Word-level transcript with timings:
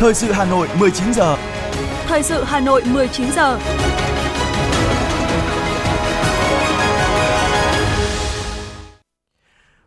Thời 0.00 0.14
sự 0.14 0.32
Hà 0.32 0.44
Nội 0.44 0.68
19 0.78 1.14
giờ. 1.14 1.36
Thời 2.06 2.22
sự 2.22 2.44
Hà 2.44 2.60
Nội 2.60 2.82
19 2.92 3.26
giờ. 3.32 3.58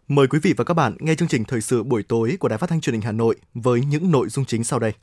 Mời 0.08 0.28
quý 0.28 0.40
vị 0.44 0.54
và 0.58 0.64
các 0.64 0.74
bạn 0.74 0.96
nghe 1.00 1.16
chương 1.16 1.28
trình 1.28 1.44
thời 1.44 1.62
sự 1.62 1.84
buổi 1.84 2.04
tối 2.04 2.38
của 2.40 2.48
Đài 2.48 2.58
Phát 2.58 2.70
thanh 2.70 2.82
Truyền 2.82 2.94
hình 2.94 3.02
Hà 3.02 3.12
Nội 3.12 3.36
với 3.54 3.82
những 3.82 4.12
nội 4.12 4.30
dung 4.30 4.46
chính 4.46 4.64
sau 4.64 4.80
đây. 4.80 4.94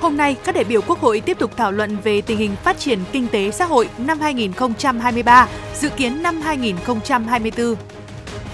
Hôm 0.00 0.16
nay, 0.16 0.36
các 0.44 0.54
đại 0.54 0.64
biểu 0.64 0.80
Quốc 0.80 0.98
hội 0.98 1.20
tiếp 1.20 1.38
tục 1.38 1.56
thảo 1.56 1.72
luận 1.72 1.96
về 2.04 2.20
tình 2.20 2.38
hình 2.38 2.56
phát 2.64 2.78
triển 2.78 2.98
kinh 3.12 3.28
tế 3.28 3.50
xã 3.50 3.64
hội 3.64 3.88
năm 3.98 4.20
2023, 4.20 5.48
dự 5.74 5.88
kiến 5.88 6.22
năm 6.22 6.40
2024. 6.40 7.74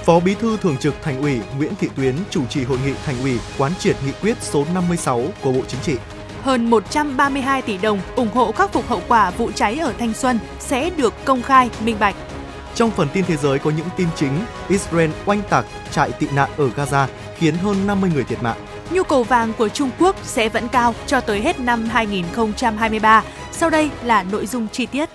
Phó 0.04 0.20
Bí 0.20 0.34
thư 0.34 0.56
Thường 0.56 0.76
trực 0.76 0.94
Thành 1.02 1.22
ủy 1.22 1.40
Nguyễn 1.58 1.72
Thị 1.78 1.88
Tuyến 1.96 2.14
chủ 2.30 2.46
trì 2.46 2.64
hội 2.64 2.78
nghị 2.84 2.92
Thành 3.04 3.22
ủy 3.22 3.38
quán 3.58 3.72
triệt 3.78 3.96
nghị 4.06 4.12
quyết 4.22 4.36
số 4.40 4.66
56 4.74 5.22
của 5.42 5.52
Bộ 5.52 5.62
Chính 5.68 5.80
trị. 5.80 5.96
Hơn 6.42 6.70
132 6.70 7.62
tỷ 7.62 7.78
đồng 7.78 8.00
ủng 8.16 8.28
hộ 8.34 8.52
khắc 8.52 8.72
phục 8.72 8.88
hậu 8.88 9.02
quả 9.08 9.30
vụ 9.30 9.50
cháy 9.52 9.78
ở 9.78 9.92
Thanh 9.98 10.14
Xuân 10.14 10.38
sẽ 10.58 10.90
được 10.90 11.14
công 11.24 11.42
khai, 11.42 11.70
minh 11.84 11.96
bạch. 12.00 12.16
Trong 12.74 12.90
phần 12.90 13.08
tin 13.12 13.24
thế 13.24 13.36
giới 13.36 13.58
có 13.58 13.70
những 13.70 13.86
tin 13.96 14.08
chính, 14.16 14.32
Israel 14.68 15.10
oanh 15.26 15.42
tạc 15.50 15.66
trại 15.90 16.12
tị 16.12 16.26
nạn 16.34 16.50
ở 16.56 16.70
Gaza 16.76 17.06
khiến 17.36 17.54
hơn 17.54 17.86
50 17.86 18.10
người 18.14 18.24
thiệt 18.24 18.42
mạng. 18.42 18.66
Nhu 18.90 19.02
cầu 19.02 19.22
vàng 19.22 19.52
của 19.58 19.68
Trung 19.68 19.90
Quốc 19.98 20.16
sẽ 20.22 20.48
vẫn 20.48 20.68
cao 20.68 20.94
cho 21.06 21.20
tới 21.20 21.40
hết 21.40 21.60
năm 21.60 21.84
2023. 21.84 23.24
Sau 23.52 23.70
đây 23.70 23.90
là 24.02 24.22
nội 24.22 24.46
dung 24.46 24.68
chi 24.72 24.86
tiết. 24.86 25.10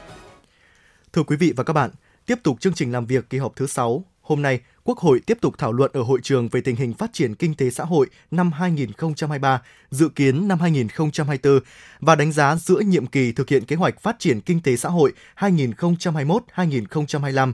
Thưa 1.13 1.24
quý 1.24 1.36
vị 1.36 1.54
và 1.55 1.63
các 1.63 1.74
bạn, 1.74 1.90
tiếp 2.26 2.40
tục 2.44 2.60
chương 2.60 2.74
trình 2.74 2.91
làm 2.91 3.05
việc 3.05 3.30
kỳ 3.30 3.38
họp 3.38 3.55
thứ 3.55 3.68
6. 3.68 4.04
Hôm 4.26 4.42
nay, 4.42 4.60
Quốc 4.84 4.98
hội 4.98 5.22
tiếp 5.26 5.38
tục 5.42 5.56
thảo 5.58 5.74
luận 5.74 5.92
ở 5.94 6.02
hội 6.02 6.20
trường 6.24 6.48
về 6.48 6.62
tình 6.62 6.76
hình 6.76 6.94
phát 6.94 7.14
triển 7.14 7.36
kinh 7.36 7.56
tế 7.56 7.70
xã 7.70 7.84
hội 7.84 8.08
năm 8.32 8.52
2023, 8.52 9.62
dự 9.91 10.10
kiến 10.10 10.48
năm 10.48 10.60
2024 10.60 11.60
và 11.99 12.16
đánh 12.16 12.32
giá 12.32 12.55
giữa 12.55 12.80
nhiệm 12.80 13.05
kỳ 13.05 13.32
thực 13.32 13.49
hiện 13.49 13.66
kế 13.66 13.76
hoạch 13.76 14.02
phát 14.02 14.20
triển 14.20 14.41
kinh 14.41 14.62
tế 14.62 14.77
xã 14.77 14.90
hội 14.90 15.14
2021-2025. 15.38 17.54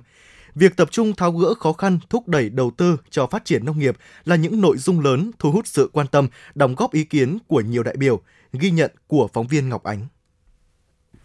Việc 0.55 0.75
tập 0.75 0.91
trung 0.91 1.15
tháo 1.15 1.31
gỡ 1.31 1.53
khó 1.53 1.73
khăn, 1.73 1.99
thúc 2.09 2.27
đẩy 2.27 2.49
đầu 2.49 2.71
tư 2.77 2.97
cho 3.09 3.27
phát 3.27 3.45
triển 3.45 3.65
nông 3.65 3.79
nghiệp 3.79 3.97
là 4.25 4.35
những 4.35 4.61
nội 4.61 4.77
dung 4.77 4.99
lớn 4.99 5.31
thu 5.39 5.51
hút 5.51 5.67
sự 5.67 5.89
quan 5.93 6.07
tâm, 6.07 6.27
đóng 6.55 6.75
góp 6.75 6.93
ý 6.93 7.03
kiến 7.03 7.37
của 7.47 7.61
nhiều 7.61 7.83
đại 7.83 7.95
biểu, 7.97 8.21
ghi 8.53 8.71
nhận 8.71 8.91
của 9.07 9.29
phóng 9.33 9.47
viên 9.47 9.69
Ngọc 9.69 9.83
Ánh. 9.83 10.07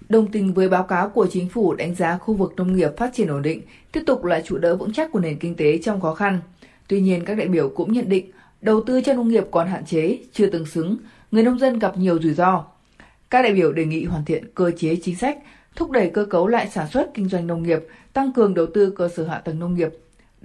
Đồng 0.08 0.30
tình 0.32 0.54
với 0.54 0.68
báo 0.68 0.82
cáo 0.82 1.08
của 1.08 1.26
chính 1.30 1.48
phủ 1.48 1.74
đánh 1.74 1.94
giá 1.94 2.18
khu 2.18 2.34
vực 2.34 2.52
nông 2.56 2.76
nghiệp 2.76 2.90
phát 2.96 3.10
triển 3.14 3.28
ổn 3.28 3.42
định, 3.42 3.62
tiếp 3.92 4.02
tục 4.06 4.24
là 4.24 4.40
trụ 4.40 4.58
đỡ 4.58 4.76
vững 4.76 4.92
chắc 4.92 5.12
của 5.12 5.20
nền 5.20 5.38
kinh 5.38 5.54
tế 5.54 5.78
trong 5.78 6.00
khó 6.00 6.14
khăn. 6.14 6.40
Tuy 6.88 7.00
nhiên, 7.00 7.24
các 7.24 7.34
đại 7.34 7.48
biểu 7.48 7.68
cũng 7.68 7.92
nhận 7.92 8.08
định 8.08 8.30
đầu 8.60 8.80
tư 8.86 9.00
cho 9.00 9.12
nông 9.12 9.28
nghiệp 9.28 9.44
còn 9.50 9.68
hạn 9.68 9.84
chế, 9.86 10.18
chưa 10.32 10.50
tương 10.50 10.66
xứng, 10.66 10.96
người 11.30 11.42
nông 11.42 11.58
dân 11.58 11.78
gặp 11.78 11.98
nhiều 11.98 12.18
rủi 12.22 12.34
ro. 12.34 12.64
Các 13.30 13.42
đại 13.42 13.52
biểu 13.52 13.72
đề 13.72 13.84
nghị 13.84 14.04
hoàn 14.04 14.24
thiện 14.24 14.44
cơ 14.54 14.70
chế 14.76 14.96
chính 15.02 15.16
sách, 15.16 15.38
thúc 15.76 15.90
đẩy 15.90 16.10
cơ 16.10 16.24
cấu 16.24 16.46
lại 16.46 16.68
sản 16.72 16.88
xuất 16.88 17.10
kinh 17.14 17.28
doanh 17.28 17.46
nông 17.46 17.62
nghiệp, 17.62 17.86
tăng 18.12 18.32
cường 18.32 18.54
đầu 18.54 18.66
tư 18.74 18.90
cơ 18.90 19.08
sở 19.08 19.24
hạ 19.24 19.38
tầng 19.38 19.58
nông 19.58 19.74
nghiệp. 19.74 19.88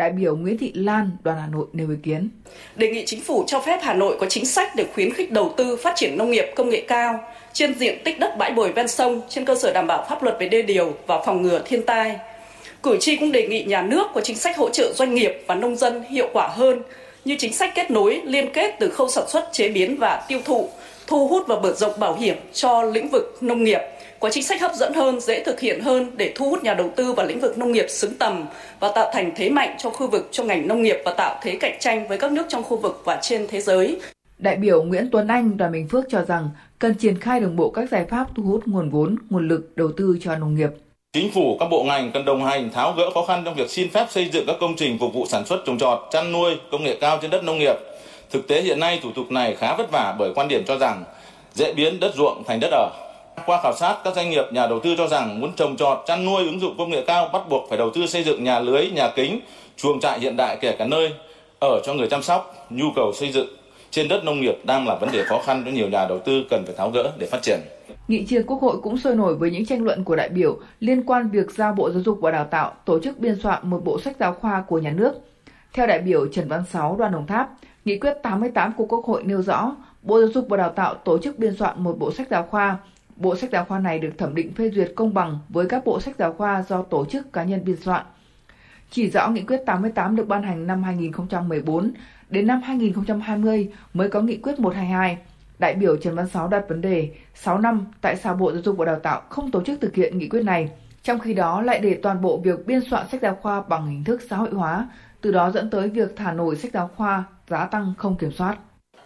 Đại 0.02 0.12
biểu 0.12 0.36
Nguyễn 0.36 0.58
Thị 0.58 0.72
Lan, 0.76 1.10
đoàn 1.24 1.38
Hà 1.42 1.48
Nội 1.48 1.66
nêu 1.74 1.90
ý 1.90 1.96
kiến. 2.04 2.30
Đề 2.76 2.92
nghị 2.92 3.04
chính 3.06 3.22
phủ 3.22 3.44
cho 3.48 3.60
phép 3.60 3.80
Hà 3.84 3.94
Nội 3.94 4.18
có 4.20 4.26
chính 4.30 4.46
sách 4.46 4.76
để 4.76 4.86
khuyến 4.94 5.14
khích 5.14 5.32
đầu 5.32 5.54
tư 5.58 5.76
phát 5.76 5.94
triển 5.96 6.18
nông 6.18 6.32
nghiệp 6.32 6.46
công 6.56 6.70
nghệ 6.70 6.84
cao 6.88 7.20
trên 7.54 7.74
diện 7.80 7.98
tích 8.04 8.20
đất 8.20 8.38
bãi 8.38 8.52
bồi 8.52 8.72
ven 8.72 8.88
sông 8.88 9.22
trên 9.30 9.46
cơ 9.46 9.56
sở 9.56 9.74
đảm 9.74 9.88
bảo 9.88 10.06
pháp 10.10 10.24
luật 10.24 10.38
về 10.40 10.50
đê 10.50 10.62
điều 10.62 10.94
và 11.08 11.24
phòng 11.26 11.42
ngừa 11.42 11.62
thiên 11.66 11.82
tai. 11.82 12.16
Cử 12.84 12.98
tri 13.00 13.16
cũng 13.16 13.32
đề 13.32 13.48
nghị 13.48 13.64
nhà 13.64 13.82
nước 13.82 14.08
có 14.14 14.22
chính 14.22 14.38
sách 14.38 14.58
hỗ 14.58 14.70
trợ 14.70 14.94
doanh 14.94 15.16
nghiệp 15.16 15.44
và 15.48 15.56
nông 15.56 15.76
dân 15.76 16.04
hiệu 16.04 16.30
quả 16.34 16.48
hơn 16.48 16.82
như 17.26 17.36
chính 17.40 17.54
sách 17.54 17.72
kết 17.76 17.92
nối, 17.92 18.22
liên 18.26 18.54
kết 18.54 18.76
từ 18.80 18.90
khâu 18.90 19.10
sản 19.10 19.24
xuất, 19.28 19.50
chế 19.52 19.70
biến 19.70 19.96
và 20.00 20.26
tiêu 20.28 20.40
thụ, 20.46 20.70
thu 21.08 21.28
hút 21.28 21.48
và 21.48 21.60
mở 21.60 21.74
rộng 21.74 22.00
bảo 22.00 22.16
hiểm 22.16 22.36
cho 22.54 22.84
lĩnh 22.84 23.10
vực 23.10 23.38
nông 23.42 23.64
nghiệp, 23.64 23.82
có 24.22 24.30
chính 24.30 24.44
sách 24.44 24.62
hấp 24.62 24.76
dẫn 24.76 24.94
hơn, 24.94 25.20
dễ 25.20 25.44
thực 25.44 25.60
hiện 25.60 25.82
hơn 25.82 26.12
để 26.16 26.32
thu 26.36 26.50
hút 26.50 26.64
nhà 26.64 26.74
đầu 26.74 26.92
tư 26.96 27.14
vào 27.14 27.26
lĩnh 27.26 27.40
vực 27.40 27.58
nông 27.58 27.72
nghiệp 27.72 27.86
xứng 27.90 28.14
tầm 28.16 28.46
và 28.80 28.92
tạo 28.96 29.10
thành 29.14 29.32
thế 29.36 29.50
mạnh 29.50 29.76
cho 29.80 29.90
khu 29.90 30.08
vực 30.08 30.30
trong 30.32 30.48
ngành 30.48 30.68
nông 30.68 30.82
nghiệp 30.82 30.98
và 31.06 31.14
tạo 31.14 31.40
thế 31.44 31.58
cạnh 31.60 31.78
tranh 31.80 32.08
với 32.08 32.18
các 32.18 32.32
nước 32.32 32.46
trong 32.50 32.64
khu 32.64 32.78
vực 32.78 33.02
và 33.06 33.20
trên 33.22 33.48
thế 33.48 33.62
giới. 33.62 34.00
Đại 34.38 34.56
biểu 34.56 34.84
Nguyễn 34.84 35.10
Tuấn 35.12 35.28
Anh, 35.28 35.58
đoàn 35.58 35.72
Bình 35.72 35.88
Phước 35.88 36.06
cho 36.10 36.26
rằng 36.26 36.50
cần 36.80 36.94
triển 36.94 37.20
khai 37.20 37.40
đồng 37.40 37.56
bộ 37.56 37.70
các 37.70 37.90
giải 37.90 38.06
pháp 38.10 38.28
thu 38.36 38.44
hút 38.44 38.64
nguồn 38.66 38.90
vốn, 38.90 39.16
nguồn 39.30 39.48
lực 39.48 39.72
đầu 39.76 39.92
tư 39.98 40.18
cho 40.22 40.36
nông 40.36 40.56
nghiệp. 40.56 40.70
Chính 41.14 41.32
phủ, 41.32 41.58
các 41.60 41.66
bộ 41.72 41.84
ngành 41.84 42.12
cần 42.14 42.26
đồng 42.26 42.46
hành 42.46 42.70
tháo 42.72 42.94
gỡ 42.98 43.10
khó 43.14 43.26
khăn 43.26 43.42
trong 43.46 43.56
việc 43.56 43.70
xin 43.70 43.90
phép 43.90 44.06
xây 44.10 44.30
dựng 44.34 44.44
các 44.48 44.56
công 44.60 44.76
trình 44.78 44.98
phục 45.00 45.14
vụ 45.14 45.26
sản 45.26 45.46
xuất 45.46 45.60
trồng 45.66 45.78
trọt, 45.78 46.00
chăn 46.12 46.32
nuôi, 46.32 46.58
công 46.72 46.84
nghệ 46.84 46.98
cao 47.02 47.20
trên 47.22 47.32
đất 47.32 47.44
nông 47.44 47.60
nghiệp. 47.60 47.76
Thực 48.32 48.48
tế 48.48 48.62
hiện 48.62 48.80
nay 48.80 49.00
thủ 49.04 49.10
tục 49.16 49.32
này 49.32 49.56
khá 49.56 49.76
vất 49.76 49.92
vả 49.92 50.16
bởi 50.20 50.32
quan 50.36 50.48
điểm 50.48 50.64
cho 50.68 50.78
rằng 50.78 51.04
dễ 51.54 51.74
biến 51.74 52.00
đất 52.00 52.16
ruộng 52.16 52.44
thành 52.48 52.60
đất 52.60 52.72
ở. 52.72 53.11
Qua 53.46 53.60
khảo 53.64 53.74
sát, 53.74 53.98
các 54.04 54.16
doanh 54.16 54.30
nghiệp 54.30 54.46
nhà 54.52 54.68
đầu 54.68 54.80
tư 54.80 54.96
cho 54.98 55.08
rằng 55.08 55.42
muốn 55.42 55.54
trồng 55.56 55.78
trọt, 55.78 55.98
chăn 56.08 56.26
nuôi 56.26 56.46
ứng 56.46 56.60
dụng 56.60 56.76
công 56.78 56.90
nghệ 56.90 57.04
cao 57.08 57.30
bắt 57.34 57.42
buộc 57.50 57.70
phải 57.70 57.78
đầu 57.78 57.90
tư 57.94 58.08
xây 58.08 58.24
dựng 58.24 58.44
nhà 58.44 58.60
lưới, 58.60 58.90
nhà 58.90 59.12
kính, 59.16 59.40
chuồng 59.78 60.00
trại 60.00 60.20
hiện 60.20 60.38
đại 60.38 60.58
kể 60.62 60.76
cả 60.80 60.86
nơi 60.86 61.14
ở 61.62 61.82
cho 61.84 61.94
người 61.94 62.08
chăm 62.08 62.24
sóc, 62.24 62.68
nhu 62.70 62.86
cầu 62.96 63.12
xây 63.14 63.32
dựng 63.32 63.48
trên 63.92 64.08
đất 64.08 64.24
nông 64.24 64.42
nghiệp 64.42 64.56
đang 64.64 64.88
là 64.88 64.96
vấn 64.96 65.12
đề 65.12 65.24
khó 65.24 65.42
khăn 65.46 65.62
cho 65.66 65.72
nhiều 65.72 65.90
nhà 65.90 66.06
đầu 66.10 66.20
tư 66.20 66.44
cần 66.50 66.64
phải 66.66 66.76
tháo 66.78 66.90
gỡ 66.90 67.12
để 67.18 67.28
phát 67.28 67.42
triển. 67.42 67.60
Nghị 68.08 68.26
trường 68.26 68.46
Quốc 68.48 68.62
hội 68.62 68.78
cũng 68.82 68.98
sôi 68.98 69.16
nổi 69.16 69.36
với 69.36 69.52
những 69.52 69.66
tranh 69.66 69.84
luận 69.84 70.04
của 70.04 70.16
đại 70.16 70.30
biểu 70.30 70.60
liên 70.80 71.04
quan 71.04 71.30
việc 71.30 71.52
giao 71.52 71.74
Bộ 71.74 71.92
Giáo 71.92 72.02
dục 72.02 72.18
và 72.22 72.32
Đào 72.32 72.46
tạo 72.46 72.74
tổ 72.86 73.00
chức 73.00 73.20
biên 73.20 73.36
soạn 73.44 73.70
một 73.70 73.82
bộ 73.84 74.00
sách 74.00 74.16
giáo 74.20 74.34
khoa 74.34 74.64
của 74.68 74.80
nhà 74.80 74.92
nước. 74.92 75.14
Theo 75.74 75.88
đại 75.88 76.00
biểu 76.00 76.28
Trần 76.28 76.48
Văn 76.48 76.64
Sáu 76.72 76.96
đoàn 76.96 77.12
Đồng 77.12 77.28
Tháp, 77.28 77.50
Nghị 77.86 77.98
quyết 77.98 78.14
88 78.24 78.74
của 78.78 78.86
Quốc 78.86 79.06
hội 79.06 79.24
nêu 79.24 79.42
rõ 79.42 79.76
Bộ 80.02 80.20
Giáo 80.20 80.30
dục 80.34 80.46
và 80.50 80.58
Đào 80.58 80.70
tạo 80.70 80.96
tổ 80.96 81.18
chức 81.18 81.40
biên 81.40 81.56
soạn 81.56 81.84
một 81.84 81.96
bộ 82.00 82.12
sách 82.12 82.28
giáo 82.30 82.48
khoa. 82.50 82.78
Bộ 83.22 83.36
sách 83.36 83.52
giáo 83.52 83.66
khoa 83.66 83.80
này 83.80 84.00
được 84.00 84.18
thẩm 84.18 84.36
định 84.36 84.54
phê 84.54 84.70
duyệt 84.70 84.92
công 84.96 85.14
bằng 85.14 85.40
với 85.50 85.66
các 85.66 85.86
bộ 85.86 86.00
sách 86.00 86.16
giáo 86.18 86.34
khoa 86.34 86.64
do 86.70 86.82
tổ 86.82 87.06
chức 87.06 87.34
cá 87.34 87.44
nhân 87.44 87.66
biên 87.66 87.76
soạn. 87.76 88.06
Chỉ 88.92 89.10
rõ 89.10 89.30
nghị 89.30 89.42
quyết 89.42 89.62
88 89.66 90.16
được 90.16 90.28
ban 90.28 90.44
hành 90.44 90.68
năm 90.68 90.84
2014 90.84 91.94
đến 92.30 92.48
năm 92.48 92.62
2020 92.62 93.70
mới 93.94 94.10
có 94.10 94.22
nghị 94.22 94.38
quyết 94.38 94.60
122. 94.60 95.18
Đại 95.60 95.74
biểu 95.74 95.98
Trần 95.98 96.16
Văn 96.16 96.28
Sáu 96.28 96.48
đặt 96.48 96.64
vấn 96.70 96.82
đề 96.82 97.10
6 97.36 97.60
năm 97.60 97.86
tại 98.02 98.16
sao 98.16 98.36
Bộ 98.36 98.52
Giáo 98.52 98.62
dục 98.62 98.78
và 98.78 98.86
Đào 98.86 99.00
tạo 99.00 99.22
không 99.30 99.52
tổ 99.52 99.64
chức 99.64 99.82
thực 99.82 99.96
hiện 99.96 100.18
nghị 100.18 100.30
quyết 100.30 100.44
này, 100.44 100.70
trong 101.04 101.20
khi 101.20 101.34
đó 101.34 101.62
lại 101.62 101.80
để 101.80 102.00
toàn 102.04 102.22
bộ 102.22 102.38
việc 102.38 102.66
biên 102.66 102.80
soạn 102.90 103.08
sách 103.12 103.22
giáo 103.22 103.38
khoa 103.42 103.62
bằng 103.62 103.88
hình 103.88 104.04
thức 104.04 104.22
xã 104.30 104.38
hội 104.38 104.50
hóa, 104.50 104.90
từ 105.22 105.32
đó 105.32 105.52
dẫn 105.52 105.70
tới 105.70 105.90
việc 105.90 106.16
thả 106.16 106.32
nổi 106.32 106.56
sách 106.56 106.72
giáo 106.74 106.90
khoa 106.96 107.24
giá 107.50 107.66
tăng 107.66 107.94
không 107.98 108.18
kiểm 108.18 108.32
soát. 108.32 108.58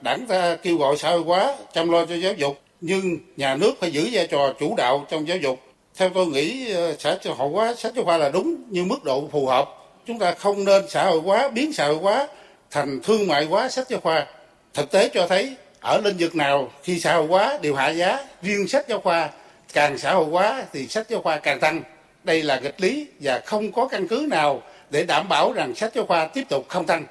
Đảng 0.02 0.26
ta 0.28 0.58
kêu 0.64 0.78
gọi 0.78 0.98
xã 0.98 1.10
hội 1.10 1.22
hóa, 1.22 1.56
chăm 1.74 1.90
lo 1.90 2.06
cho 2.06 2.16
giáo 2.16 2.34
dục, 2.34 2.58
nhưng 2.82 3.18
nhà 3.38 3.56
nước 3.56 3.72
phải 3.80 3.92
giữ 3.92 4.10
vai 4.12 4.28
trò 4.28 4.54
chủ 4.60 4.76
đạo 4.78 5.06
trong 5.10 5.28
giáo 5.28 5.38
dục. 5.38 5.60
Theo 5.98 6.10
tôi 6.10 6.28
nghĩ 6.28 6.74
ờ, 6.74 6.96
xã 7.00 7.18
hội 7.38 7.50
hóa 7.50 7.76
sách 7.76 7.94
giáo 7.96 8.06
khoa 8.06 8.18
là 8.18 8.30
đúng 8.30 8.56
nhưng 8.70 8.88
mức 8.88 9.04
độ 9.04 9.28
phù 9.32 9.48
hợp. 9.48 9.70
Chúng 10.06 10.20
ta 10.20 10.32
không 10.32 10.66
nên 10.66 10.84
xã 10.90 11.06
hội 11.06 11.20
hóa, 11.20 11.50
biến 11.50 11.74
xã 11.74 11.88
hội 11.88 11.96
hóa 11.96 12.28
thành 12.72 13.00
thương 13.04 13.28
mại 13.28 13.46
hóa 13.46 13.70
sách 13.70 13.90
giáo 13.90 14.00
khoa. 14.00 14.28
Thực 14.74 14.92
tế 14.92 15.10
cho 15.14 15.28
thấy 15.28 15.56
ở 15.80 16.02
lĩnh 16.04 16.18
vực 16.20 16.36
nào 16.36 16.72
khi 16.84 17.00
xã 17.00 17.16
hội 17.16 17.28
hóa 17.28 17.60
đều 17.62 17.76
hạ 17.76 17.90
giá, 17.90 18.20
riêng 18.42 18.68
sách 18.68 18.86
giáo 18.90 19.00
khoa 19.00 19.30
càng 19.74 19.98
xã 19.98 20.14
hội 20.14 20.26
hóa 20.26 20.66
thì 20.74 20.88
sách 20.88 21.10
giáo 21.10 21.22
khoa 21.22 21.38
càng 21.38 21.60
tăng. 21.60 21.82
Đây 22.24 22.44
là 22.44 22.60
nghịch 22.60 22.82
lý 22.82 23.08
và 23.20 23.42
không 23.46 23.72
có 23.72 23.88
căn 23.88 24.08
cứ 24.08 24.28
nào 24.30 24.62
để 24.90 25.04
đảm 25.04 25.30
bảo 25.30 25.54
rằng 25.54 25.76
sách 25.76 25.92
giáo 25.96 26.06
khoa 26.06 26.28
tiếp 26.28 26.44
tục 26.50 26.66
không 26.68 26.86
tăng. 26.86 27.06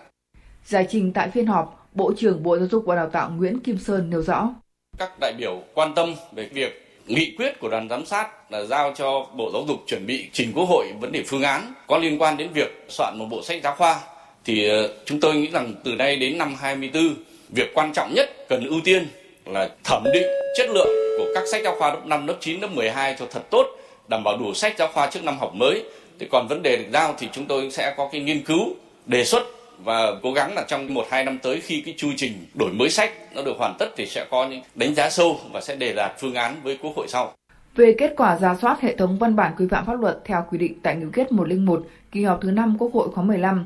Giải 0.67 0.87
trình 0.91 1.13
tại 1.13 1.31
phiên 1.31 1.47
họp, 1.47 1.89
Bộ 1.95 2.13
trưởng 2.17 2.43
Bộ 2.43 2.59
Giáo 2.59 2.67
dục 2.71 2.85
và 2.87 2.97
Đào 2.97 3.09
tạo 3.11 3.31
Nguyễn 3.31 3.61
Kim 3.61 3.79
Sơn 3.79 4.11
nêu 4.11 4.23
rõ. 4.23 4.55
Các 4.99 5.11
đại 5.21 5.33
biểu 5.39 5.63
quan 5.75 5.95
tâm 5.95 6.15
về 6.33 6.49
việc 6.53 6.87
nghị 7.07 7.35
quyết 7.39 7.61
của 7.61 7.69
đoàn 7.69 7.89
giám 7.89 8.07
sát 8.07 8.53
là 8.53 8.65
giao 8.65 8.93
cho 8.97 9.27
Bộ 9.37 9.51
Giáo 9.53 9.65
dục 9.69 9.85
chuẩn 9.87 10.07
bị 10.07 10.29
trình 10.33 10.53
Quốc 10.55 10.65
hội 10.65 10.87
vấn 11.01 11.13
đề 11.13 11.23
phương 11.27 11.43
án 11.43 11.75
có 11.87 11.99
liên 11.99 12.23
quan 12.23 12.37
đến 12.37 12.49
việc 12.55 12.85
soạn 12.89 13.19
một 13.19 13.27
bộ 13.31 13.43
sách 13.43 13.61
giáo 13.63 13.75
khoa 13.77 14.01
thì 14.45 14.69
ờ, 14.69 14.95
chúng 15.05 15.21
tôi 15.21 15.35
nghĩ 15.35 15.51
rằng 15.51 15.75
từ 15.85 15.95
nay 15.95 16.17
đến 16.17 16.39
năm 16.39 16.55
24 16.61 17.15
việc 17.49 17.75
quan 17.75 17.93
trọng 17.95 18.15
nhất 18.15 18.49
cần 18.49 18.67
ưu 18.67 18.81
tiên 18.85 19.07
là 19.47 19.69
thẩm 19.85 20.05
định 20.15 20.27
chất 20.57 20.71
lượng 20.71 21.19
của 21.19 21.27
các 21.35 21.45
sách 21.53 21.63
giáo 21.65 21.77
khoa 21.79 21.91
lớp 21.91 22.07
5, 22.07 22.27
lớp 22.27 22.37
9, 22.41 22.61
lớp 22.61 22.69
12 22.71 23.17
cho 23.19 23.27
thật 23.31 23.43
tốt, 23.51 23.67
đảm 24.09 24.25
bảo 24.25 24.37
đủ 24.37 24.55
sách 24.55 24.75
giáo 24.79 24.89
khoa 24.93 25.07
trước 25.07 25.25
năm 25.25 25.39
học 25.39 25.55
mới. 25.55 25.83
Thì 26.19 26.27
còn 26.31 26.49
vấn 26.49 26.63
đề 26.63 26.77
được 26.77 26.89
giao 26.93 27.15
thì 27.19 27.29
chúng 27.33 27.47
tôi 27.47 27.71
sẽ 27.71 27.95
có 27.97 28.09
cái 28.13 28.21
nghiên 28.21 28.45
cứu, 28.45 28.75
đề 29.07 29.25
xuất 29.25 29.43
và 29.79 30.13
cố 30.23 30.33
gắng 30.33 30.55
là 30.55 30.65
trong 30.69 30.95
một 30.95 31.07
hai 31.11 31.25
năm 31.25 31.39
tới 31.43 31.61
khi 31.61 31.83
cái 31.87 31.95
chu 31.97 32.09
trình 32.17 32.33
đổi 32.55 32.73
mới 32.73 32.91
sách 32.91 33.13
nó 33.35 33.43
được 33.43 33.55
hoàn 33.59 33.77
tất 33.79 33.87
thì 33.97 34.07
sẽ 34.07 34.27
có 34.31 34.47
những 34.49 34.63
đánh 34.75 34.95
giá 34.95 35.11
sâu 35.11 35.41
và 35.53 35.61
sẽ 35.61 35.77
đề 35.77 35.93
đạt 35.93 36.13
phương 36.21 36.35
án 36.35 36.57
với 36.63 36.79
Quốc 36.83 36.93
hội 36.97 37.07
sau. 37.09 37.33
Về 37.77 37.95
kết 37.99 38.15
quả 38.17 38.39
ra 38.39 38.57
soát 38.63 38.81
hệ 38.81 38.97
thống 38.97 39.19
văn 39.19 39.37
bản 39.37 39.53
quy 39.59 39.69
phạm 39.71 39.87
pháp 39.87 40.01
luật 40.01 40.19
theo 40.25 40.47
quy 40.51 40.59
định 40.59 40.81
tại 40.83 40.97
nghị 40.97 41.07
quyết 41.13 41.33
101 41.33 41.87
kỳ 42.13 42.25
họp 42.25 42.41
thứ 42.43 42.51
5 42.51 42.77
Quốc 42.79 42.91
hội 42.95 43.09
khóa 43.15 43.25
15, 43.25 43.65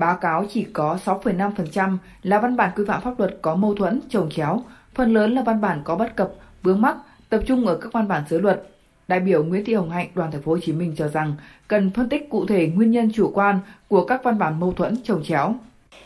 Báo 0.00 0.16
cáo 0.16 0.44
chỉ 0.50 0.66
có 0.72 0.98
6,5% 1.04 1.96
là 2.22 2.38
văn 2.38 2.56
bản 2.56 2.70
quy 2.76 2.84
phạm 2.88 3.00
pháp 3.00 3.18
luật 3.18 3.38
có 3.42 3.54
mâu 3.54 3.74
thuẫn, 3.74 4.00
trồng 4.08 4.30
chéo, 4.30 4.62
phần 4.94 5.14
lớn 5.14 5.34
là 5.34 5.42
văn 5.42 5.60
bản 5.60 5.80
có 5.84 5.96
bất 5.96 6.16
cập, 6.16 6.32
vướng 6.62 6.80
mắc, 6.80 6.96
tập 7.28 7.40
trung 7.46 7.66
ở 7.66 7.76
các 7.76 7.92
văn 7.92 8.08
bản 8.08 8.22
dưới 8.28 8.40
luật. 8.40 8.62
Đại 9.10 9.20
biểu 9.20 9.44
Nguyễn 9.44 9.64
Thị 9.64 9.74
Hồng 9.74 9.90
Hạnh, 9.90 10.06
đoàn 10.14 10.32
thành 10.32 10.42
phố 10.42 10.52
Hồ 10.52 10.58
Chí 10.66 10.72
Minh 10.72 10.94
cho 10.98 11.08
rằng 11.08 11.34
cần 11.68 11.90
phân 11.96 12.08
tích 12.08 12.26
cụ 12.30 12.46
thể 12.46 12.66
nguyên 12.74 12.90
nhân 12.90 13.10
chủ 13.14 13.30
quan 13.34 13.58
của 13.88 14.04
các 14.04 14.22
văn 14.24 14.38
bản 14.38 14.60
mâu 14.60 14.72
thuẫn 14.72 14.96
trồng 15.04 15.24
chéo. 15.28 15.54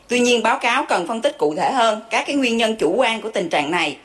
Tuy 0.09 0.21
nhiên, 0.21 0.43
báo 0.43 0.59
cáo 0.59 0.85
cần 0.89 1.07
phân 1.07 1.23
tích 1.23 1.39
cụ 1.39 1.55
thể 1.57 1.73
hơn 1.73 2.01
các 2.11 2.25
cái 2.27 2.37
nguyên 2.37 2.57
nhân 2.57 2.77
chủ 2.77 2.95
quan 2.97 3.21
của 3.21 3.31
tình 3.31 3.49
trạng 3.49 3.71
này. 3.71 3.97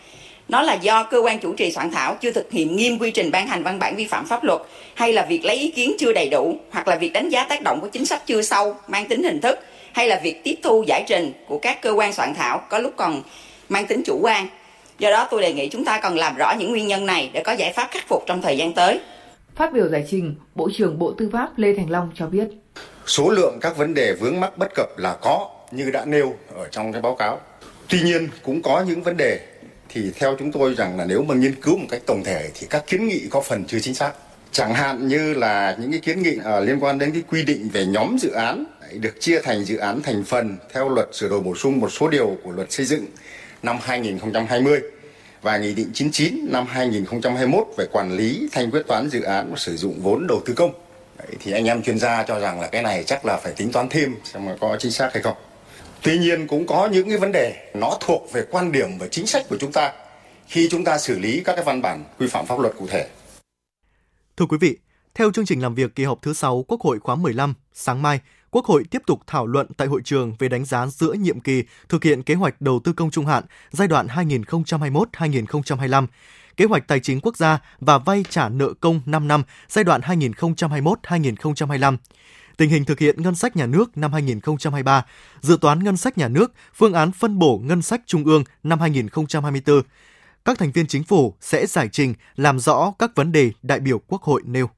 nó 0.49 0.61
là 0.61 0.73
do 0.73 1.03
cơ 1.03 1.21
quan 1.21 1.39
chủ 1.39 1.53
trì 1.53 1.71
soạn 1.71 1.91
thảo 1.91 2.15
chưa 2.21 2.31
thực 2.31 2.51
hiện 2.51 2.75
nghiêm 2.75 2.99
quy 2.99 3.11
trình 3.11 3.31
ban 3.31 3.47
hành 3.47 3.63
văn 3.63 3.79
bản 3.79 3.95
vi 3.95 4.05
phạm 4.05 4.25
pháp 4.25 4.43
luật, 4.43 4.61
hay 4.95 5.13
là 5.13 5.25
việc 5.25 5.45
lấy 5.45 5.55
ý 5.55 5.71
kiến 5.71 5.95
chưa 5.99 6.13
đầy 6.13 6.29
đủ, 6.29 6.57
hoặc 6.71 6.87
là 6.87 6.95
việc 6.95 7.13
đánh 7.13 7.29
giá 7.29 7.43
tác 7.43 7.61
động 7.61 7.79
của 7.81 7.87
chính 7.87 8.05
sách 8.05 8.21
chưa 8.25 8.41
sâu, 8.41 8.75
mang 8.87 9.05
tính 9.07 9.23
hình 9.23 9.41
thức, 9.41 9.59
hay 9.91 10.07
là 10.07 10.19
việc 10.23 10.43
tiếp 10.43 10.55
thu 10.63 10.83
giải 10.87 11.03
trình 11.07 11.33
của 11.47 11.59
các 11.59 11.81
cơ 11.81 11.91
quan 11.91 12.13
soạn 12.13 12.33
thảo 12.33 12.61
có 12.69 12.79
lúc 12.79 12.93
còn 12.95 13.21
mang 13.69 13.85
tính 13.85 14.01
chủ 14.05 14.19
quan 14.21 14.47
do 14.99 15.11
đó 15.11 15.27
tôi 15.31 15.41
đề 15.41 15.53
nghị 15.53 15.69
chúng 15.69 15.85
ta 15.85 15.99
cần 16.01 16.17
làm 16.17 16.35
rõ 16.35 16.53
những 16.59 16.71
nguyên 16.71 16.87
nhân 16.87 17.05
này 17.05 17.29
để 17.33 17.43
có 17.43 17.51
giải 17.51 17.73
pháp 17.73 17.87
khắc 17.91 18.07
phục 18.07 18.23
trong 18.27 18.41
thời 18.41 18.57
gian 18.57 18.73
tới 18.73 18.99
Phát 19.59 19.73
biểu 19.73 19.89
giải 19.89 20.05
trình, 20.09 20.35
Bộ 20.55 20.69
trưởng 20.73 20.99
Bộ 20.99 21.13
Tư 21.17 21.29
pháp 21.33 21.57
Lê 21.57 21.73
Thành 21.77 21.89
Long 21.89 22.11
cho 22.15 22.27
biết. 22.27 22.47
Số 23.05 23.29
lượng 23.29 23.57
các 23.61 23.77
vấn 23.77 23.93
đề 23.93 24.13
vướng 24.13 24.39
mắc 24.39 24.57
bất 24.57 24.67
cập 24.75 24.97
là 24.97 25.17
có 25.21 25.49
như 25.71 25.91
đã 25.91 26.05
nêu 26.05 26.35
ở 26.55 26.67
trong 26.71 26.93
cái 26.93 27.01
báo 27.01 27.15
cáo. 27.15 27.39
Tuy 27.89 28.01
nhiên 28.01 28.29
cũng 28.43 28.61
có 28.61 28.83
những 28.87 29.03
vấn 29.03 29.17
đề 29.17 29.39
thì 29.89 30.11
theo 30.15 30.35
chúng 30.39 30.51
tôi 30.51 30.73
rằng 30.73 30.97
là 30.97 31.05
nếu 31.05 31.23
mà 31.23 31.35
nghiên 31.35 31.61
cứu 31.61 31.77
một 31.77 31.85
cách 31.89 32.01
tổng 32.05 32.23
thể 32.25 32.49
thì 32.53 32.67
các 32.69 32.83
kiến 32.87 33.07
nghị 33.07 33.21
có 33.29 33.41
phần 33.41 33.65
chưa 33.65 33.79
chính 33.79 33.93
xác. 33.93 34.11
Chẳng 34.51 34.73
hạn 34.73 35.07
như 35.07 35.33
là 35.33 35.77
những 35.79 35.91
cái 35.91 35.99
kiến 35.99 36.23
nghị 36.23 36.37
uh, 36.37 36.67
liên 36.67 36.79
quan 36.83 36.99
đến 36.99 37.11
cái 37.11 37.23
quy 37.29 37.43
định 37.43 37.69
về 37.73 37.85
nhóm 37.85 38.17
dự 38.19 38.31
án 38.31 38.65
được 38.93 39.15
chia 39.19 39.41
thành 39.41 39.63
dự 39.63 39.77
án 39.77 40.01
thành 40.01 40.23
phần 40.23 40.57
theo 40.73 40.89
luật 40.89 41.07
sửa 41.11 41.29
đổi 41.29 41.39
bổ 41.39 41.55
sung 41.55 41.79
một 41.79 41.89
số 41.89 42.07
điều 42.07 42.37
của 42.43 42.51
luật 42.51 42.71
xây 42.71 42.85
dựng 42.85 43.05
năm 43.63 43.77
2020 43.81 44.81
và 45.41 45.57
Nghị 45.57 45.73
định 45.73 45.91
99 45.93 46.47
năm 46.51 46.65
2021 46.69 47.67
về 47.77 47.85
quản 47.91 48.11
lý 48.11 48.49
thanh 48.51 48.71
quyết 48.71 48.81
toán 48.87 49.09
dự 49.09 49.21
án 49.21 49.51
và 49.51 49.57
sử 49.57 49.77
dụng 49.77 50.01
vốn 50.01 50.27
đầu 50.27 50.41
tư 50.45 50.53
công. 50.53 50.73
Đấy, 51.17 51.27
thì 51.39 51.51
anh 51.51 51.65
em 51.65 51.83
chuyên 51.83 51.99
gia 51.99 52.23
cho 52.23 52.39
rằng 52.39 52.61
là 52.61 52.67
cái 52.67 52.83
này 52.83 53.03
chắc 53.03 53.25
là 53.25 53.37
phải 53.37 53.53
tính 53.53 53.71
toán 53.71 53.89
thêm 53.89 54.15
xem 54.23 54.45
mà 54.45 54.55
có 54.59 54.77
chính 54.79 54.91
xác 54.91 55.09
hay 55.13 55.23
không. 55.23 55.37
Tuy 56.01 56.17
nhiên 56.17 56.47
cũng 56.47 56.67
có 56.67 56.89
những 56.91 57.09
cái 57.09 57.17
vấn 57.17 57.31
đề 57.31 57.69
nó 57.73 57.97
thuộc 57.99 58.31
về 58.33 58.43
quan 58.51 58.71
điểm 58.71 58.89
và 58.99 59.07
chính 59.07 59.27
sách 59.27 59.45
của 59.49 59.57
chúng 59.59 59.71
ta 59.71 59.93
khi 60.47 60.67
chúng 60.71 60.83
ta 60.83 60.97
xử 60.97 61.19
lý 61.19 61.41
các 61.45 61.55
cái 61.55 61.65
văn 61.65 61.81
bản 61.81 62.03
quy 62.19 62.27
phạm 62.27 62.45
pháp 62.45 62.59
luật 62.59 62.73
cụ 62.77 62.87
thể. 62.87 63.07
Thưa 64.37 64.45
quý 64.45 64.57
vị, 64.61 64.77
theo 65.13 65.31
chương 65.31 65.45
trình 65.45 65.61
làm 65.61 65.75
việc 65.75 65.95
kỳ 65.95 66.03
họp 66.03 66.21
thứ 66.21 66.33
6 66.33 66.65
Quốc 66.67 66.81
hội 66.81 66.99
khóa 66.99 67.15
15, 67.15 67.53
sáng 67.73 68.01
mai, 68.01 68.19
Quốc 68.51 68.65
hội 68.65 68.83
tiếp 68.91 69.01
tục 69.05 69.21
thảo 69.27 69.47
luận 69.47 69.67
tại 69.77 69.87
hội 69.87 70.01
trường 70.03 70.35
về 70.39 70.49
đánh 70.49 70.65
giá 70.65 70.87
giữa 70.87 71.13
nhiệm 71.13 71.39
kỳ 71.39 71.63
thực 71.89 72.03
hiện 72.03 72.23
kế 72.23 72.33
hoạch 72.33 72.61
đầu 72.61 72.79
tư 72.83 72.93
công 72.93 73.11
trung 73.11 73.25
hạn 73.25 73.43
giai 73.71 73.87
đoạn 73.87 74.07
2021-2025, 74.07 76.07
kế 76.57 76.65
hoạch 76.65 76.87
tài 76.87 76.99
chính 76.99 77.21
quốc 77.21 77.37
gia 77.37 77.59
và 77.79 77.97
vay 77.97 78.23
trả 78.29 78.49
nợ 78.49 78.73
công 78.79 79.01
5 79.05 79.27
năm 79.27 79.43
giai 79.67 79.83
đoạn 79.83 80.01
2021-2025 80.01 81.97
tình 82.59 82.69
hình 82.69 82.85
thực 82.85 82.99
hiện 82.99 83.21
ngân 83.21 83.35
sách 83.35 83.55
nhà 83.55 83.65
nước 83.65 83.97
năm 83.97 84.13
2023, 84.13 85.05
dự 85.41 85.57
toán 85.61 85.83
ngân 85.83 85.97
sách 85.97 86.17
nhà 86.17 86.27
nước, 86.27 86.53
phương 86.75 86.93
án 86.93 87.11
phân 87.11 87.39
bổ 87.39 87.61
ngân 87.63 87.81
sách 87.81 88.01
trung 88.05 88.25
ương 88.25 88.43
năm 88.63 88.79
2024. 88.79 89.81
Các 90.45 90.57
thành 90.57 90.71
viên 90.71 90.87
chính 90.87 91.03
phủ 91.03 91.35
sẽ 91.41 91.65
giải 91.65 91.89
trình 91.91 92.13
làm 92.35 92.59
rõ 92.59 92.93
các 92.99 93.11
vấn 93.15 93.31
đề 93.31 93.51
đại 93.61 93.79
biểu 93.79 94.01
Quốc 94.07 94.23
hội 94.23 94.41
nêu. 94.45 94.69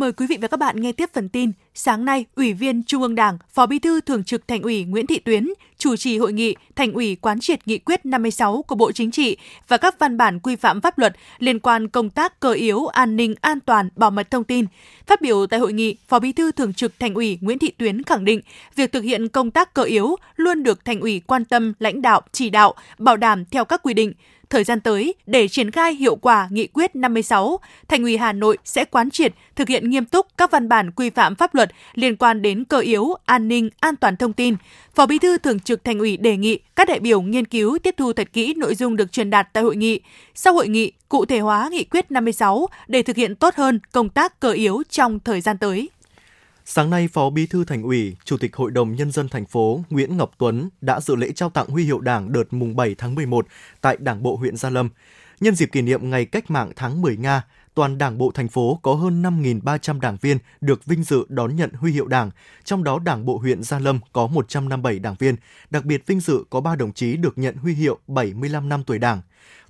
Mời 0.00 0.12
quý 0.12 0.26
vị 0.26 0.38
và 0.40 0.48
các 0.48 0.56
bạn 0.56 0.80
nghe 0.80 0.92
tiếp 0.92 1.10
phần 1.12 1.28
tin. 1.28 1.52
Sáng 1.74 2.04
nay, 2.04 2.24
Ủy 2.36 2.52
viên 2.52 2.82
Trung 2.82 3.02
ương 3.02 3.14
Đảng, 3.14 3.38
Phó 3.48 3.66
Bí 3.66 3.78
thư 3.78 4.00
Thường 4.00 4.24
trực 4.24 4.48
Thành 4.48 4.62
ủy 4.62 4.84
Nguyễn 4.84 5.06
Thị 5.06 5.18
Tuyến 5.18 5.48
chủ 5.78 5.96
trì 5.96 6.18
hội 6.18 6.32
nghị 6.32 6.56
Thành 6.76 6.92
ủy 6.92 7.16
quán 7.16 7.40
triệt 7.40 7.68
nghị 7.68 7.78
quyết 7.78 8.06
56 8.06 8.62
của 8.62 8.74
Bộ 8.74 8.92
Chính 8.92 9.10
trị 9.10 9.36
và 9.68 9.76
các 9.76 9.98
văn 9.98 10.16
bản 10.16 10.40
quy 10.40 10.56
phạm 10.56 10.80
pháp 10.80 10.98
luật 10.98 11.16
liên 11.38 11.58
quan 11.58 11.88
công 11.88 12.10
tác 12.10 12.40
cơ 12.40 12.52
yếu 12.52 12.86
an 12.86 13.16
ninh 13.16 13.34
an 13.40 13.60
toàn 13.60 13.88
bảo 13.96 14.10
mật 14.10 14.30
thông 14.30 14.44
tin. 14.44 14.66
Phát 15.06 15.20
biểu 15.20 15.46
tại 15.46 15.60
hội 15.60 15.72
nghị, 15.72 15.96
Phó 16.08 16.18
Bí 16.18 16.32
thư 16.32 16.52
Thường 16.52 16.74
trực 16.74 16.98
Thành 16.98 17.14
ủy 17.14 17.38
Nguyễn 17.40 17.58
Thị 17.58 17.70
Tuyến 17.70 18.02
khẳng 18.02 18.24
định 18.24 18.40
việc 18.76 18.92
thực 18.92 19.04
hiện 19.04 19.28
công 19.28 19.50
tác 19.50 19.74
cơ 19.74 19.82
yếu 19.82 20.16
luôn 20.36 20.62
được 20.62 20.84
Thành 20.84 21.00
ủy 21.00 21.22
quan 21.26 21.44
tâm 21.44 21.72
lãnh 21.78 22.02
đạo, 22.02 22.20
chỉ 22.32 22.50
đạo, 22.50 22.74
bảo 22.98 23.16
đảm 23.16 23.44
theo 23.44 23.64
các 23.64 23.82
quy 23.82 23.94
định 23.94 24.12
Thời 24.50 24.64
gian 24.64 24.80
tới, 24.80 25.14
để 25.26 25.48
triển 25.48 25.70
khai 25.70 25.94
hiệu 25.94 26.16
quả 26.16 26.48
nghị 26.50 26.66
quyết 26.66 26.96
56, 26.96 27.60
Thành 27.88 28.02
ủy 28.02 28.16
Hà 28.16 28.32
Nội 28.32 28.58
sẽ 28.64 28.84
quán 28.84 29.10
triệt 29.10 29.32
thực 29.56 29.68
hiện 29.68 29.90
nghiêm 29.90 30.04
túc 30.04 30.26
các 30.36 30.50
văn 30.50 30.68
bản 30.68 30.90
quy 30.90 31.10
phạm 31.10 31.34
pháp 31.34 31.54
luật 31.54 31.70
liên 31.94 32.16
quan 32.16 32.42
đến 32.42 32.64
cơ 32.64 32.78
yếu, 32.78 33.14
an 33.24 33.48
ninh, 33.48 33.70
an 33.80 33.96
toàn 33.96 34.16
thông 34.16 34.32
tin. 34.32 34.54
Phó 34.94 35.06
Bí 35.06 35.18
thư 35.18 35.38
Thường 35.38 35.60
trực 35.60 35.84
Thành 35.84 35.98
ủy 35.98 36.16
đề 36.16 36.36
nghị 36.36 36.58
các 36.76 36.88
đại 36.88 37.00
biểu 37.00 37.22
nghiên 37.22 37.44
cứu 37.44 37.78
tiếp 37.82 37.94
thu 37.98 38.12
thật 38.12 38.28
kỹ 38.32 38.54
nội 38.54 38.74
dung 38.74 38.96
được 38.96 39.12
truyền 39.12 39.30
đạt 39.30 39.48
tại 39.52 39.62
hội 39.62 39.76
nghị. 39.76 40.00
Sau 40.34 40.54
hội 40.54 40.68
nghị, 40.68 40.92
cụ 41.08 41.24
thể 41.24 41.38
hóa 41.38 41.68
nghị 41.72 41.84
quyết 41.84 42.10
56 42.10 42.66
để 42.88 43.02
thực 43.02 43.16
hiện 43.16 43.34
tốt 43.34 43.54
hơn 43.54 43.80
công 43.92 44.08
tác 44.08 44.40
cơ 44.40 44.52
yếu 44.52 44.82
trong 44.90 45.20
thời 45.20 45.40
gian 45.40 45.58
tới. 45.58 45.88
Sáng 46.64 46.90
nay, 46.90 47.08
Phó 47.12 47.30
Bí 47.30 47.46
thư 47.46 47.64
Thành 47.64 47.82
ủy, 47.82 48.16
Chủ 48.24 48.36
tịch 48.36 48.56
Hội 48.56 48.70
đồng 48.70 48.94
Nhân 48.94 49.12
dân 49.12 49.28
thành 49.28 49.46
phố 49.46 49.84
Nguyễn 49.90 50.16
Ngọc 50.16 50.30
Tuấn 50.38 50.68
đã 50.80 51.00
dự 51.00 51.16
lễ 51.16 51.32
trao 51.32 51.50
tặng 51.50 51.68
huy 51.68 51.84
hiệu 51.84 52.00
Đảng 52.00 52.32
đợt 52.32 52.44
mùng 52.50 52.76
7 52.76 52.94
tháng 52.94 53.14
11 53.14 53.46
tại 53.80 53.96
Đảng 54.00 54.22
bộ 54.22 54.36
huyện 54.36 54.56
Gia 54.56 54.70
Lâm. 54.70 54.88
Nhân 55.40 55.54
dịp 55.54 55.66
kỷ 55.72 55.82
niệm 55.82 56.10
Ngày 56.10 56.24
Cách 56.24 56.50
mạng 56.50 56.72
tháng 56.76 57.02
10 57.02 57.16
Nga, 57.16 57.42
toàn 57.74 57.98
Đảng 57.98 58.18
bộ 58.18 58.30
thành 58.34 58.48
phố 58.48 58.78
có 58.82 58.94
hơn 58.94 59.22
5.300 59.22 60.00
đảng 60.00 60.16
viên 60.20 60.38
được 60.60 60.84
vinh 60.84 61.02
dự 61.02 61.24
đón 61.28 61.56
nhận 61.56 61.70
huy 61.72 61.92
hiệu 61.92 62.06
Đảng, 62.06 62.30
trong 62.64 62.84
đó 62.84 62.98
Đảng 62.98 63.26
bộ 63.26 63.38
huyện 63.38 63.62
Gia 63.62 63.78
Lâm 63.78 64.00
có 64.12 64.26
157 64.26 64.98
đảng 64.98 65.14
viên, 65.18 65.36
đặc 65.70 65.84
biệt 65.84 66.06
vinh 66.06 66.20
dự 66.20 66.44
có 66.50 66.60
3 66.60 66.76
đồng 66.76 66.92
chí 66.92 67.16
được 67.16 67.38
nhận 67.38 67.56
huy 67.56 67.74
hiệu 67.74 67.98
75 68.06 68.68
năm 68.68 68.84
tuổi 68.84 68.98
Đảng. 68.98 69.20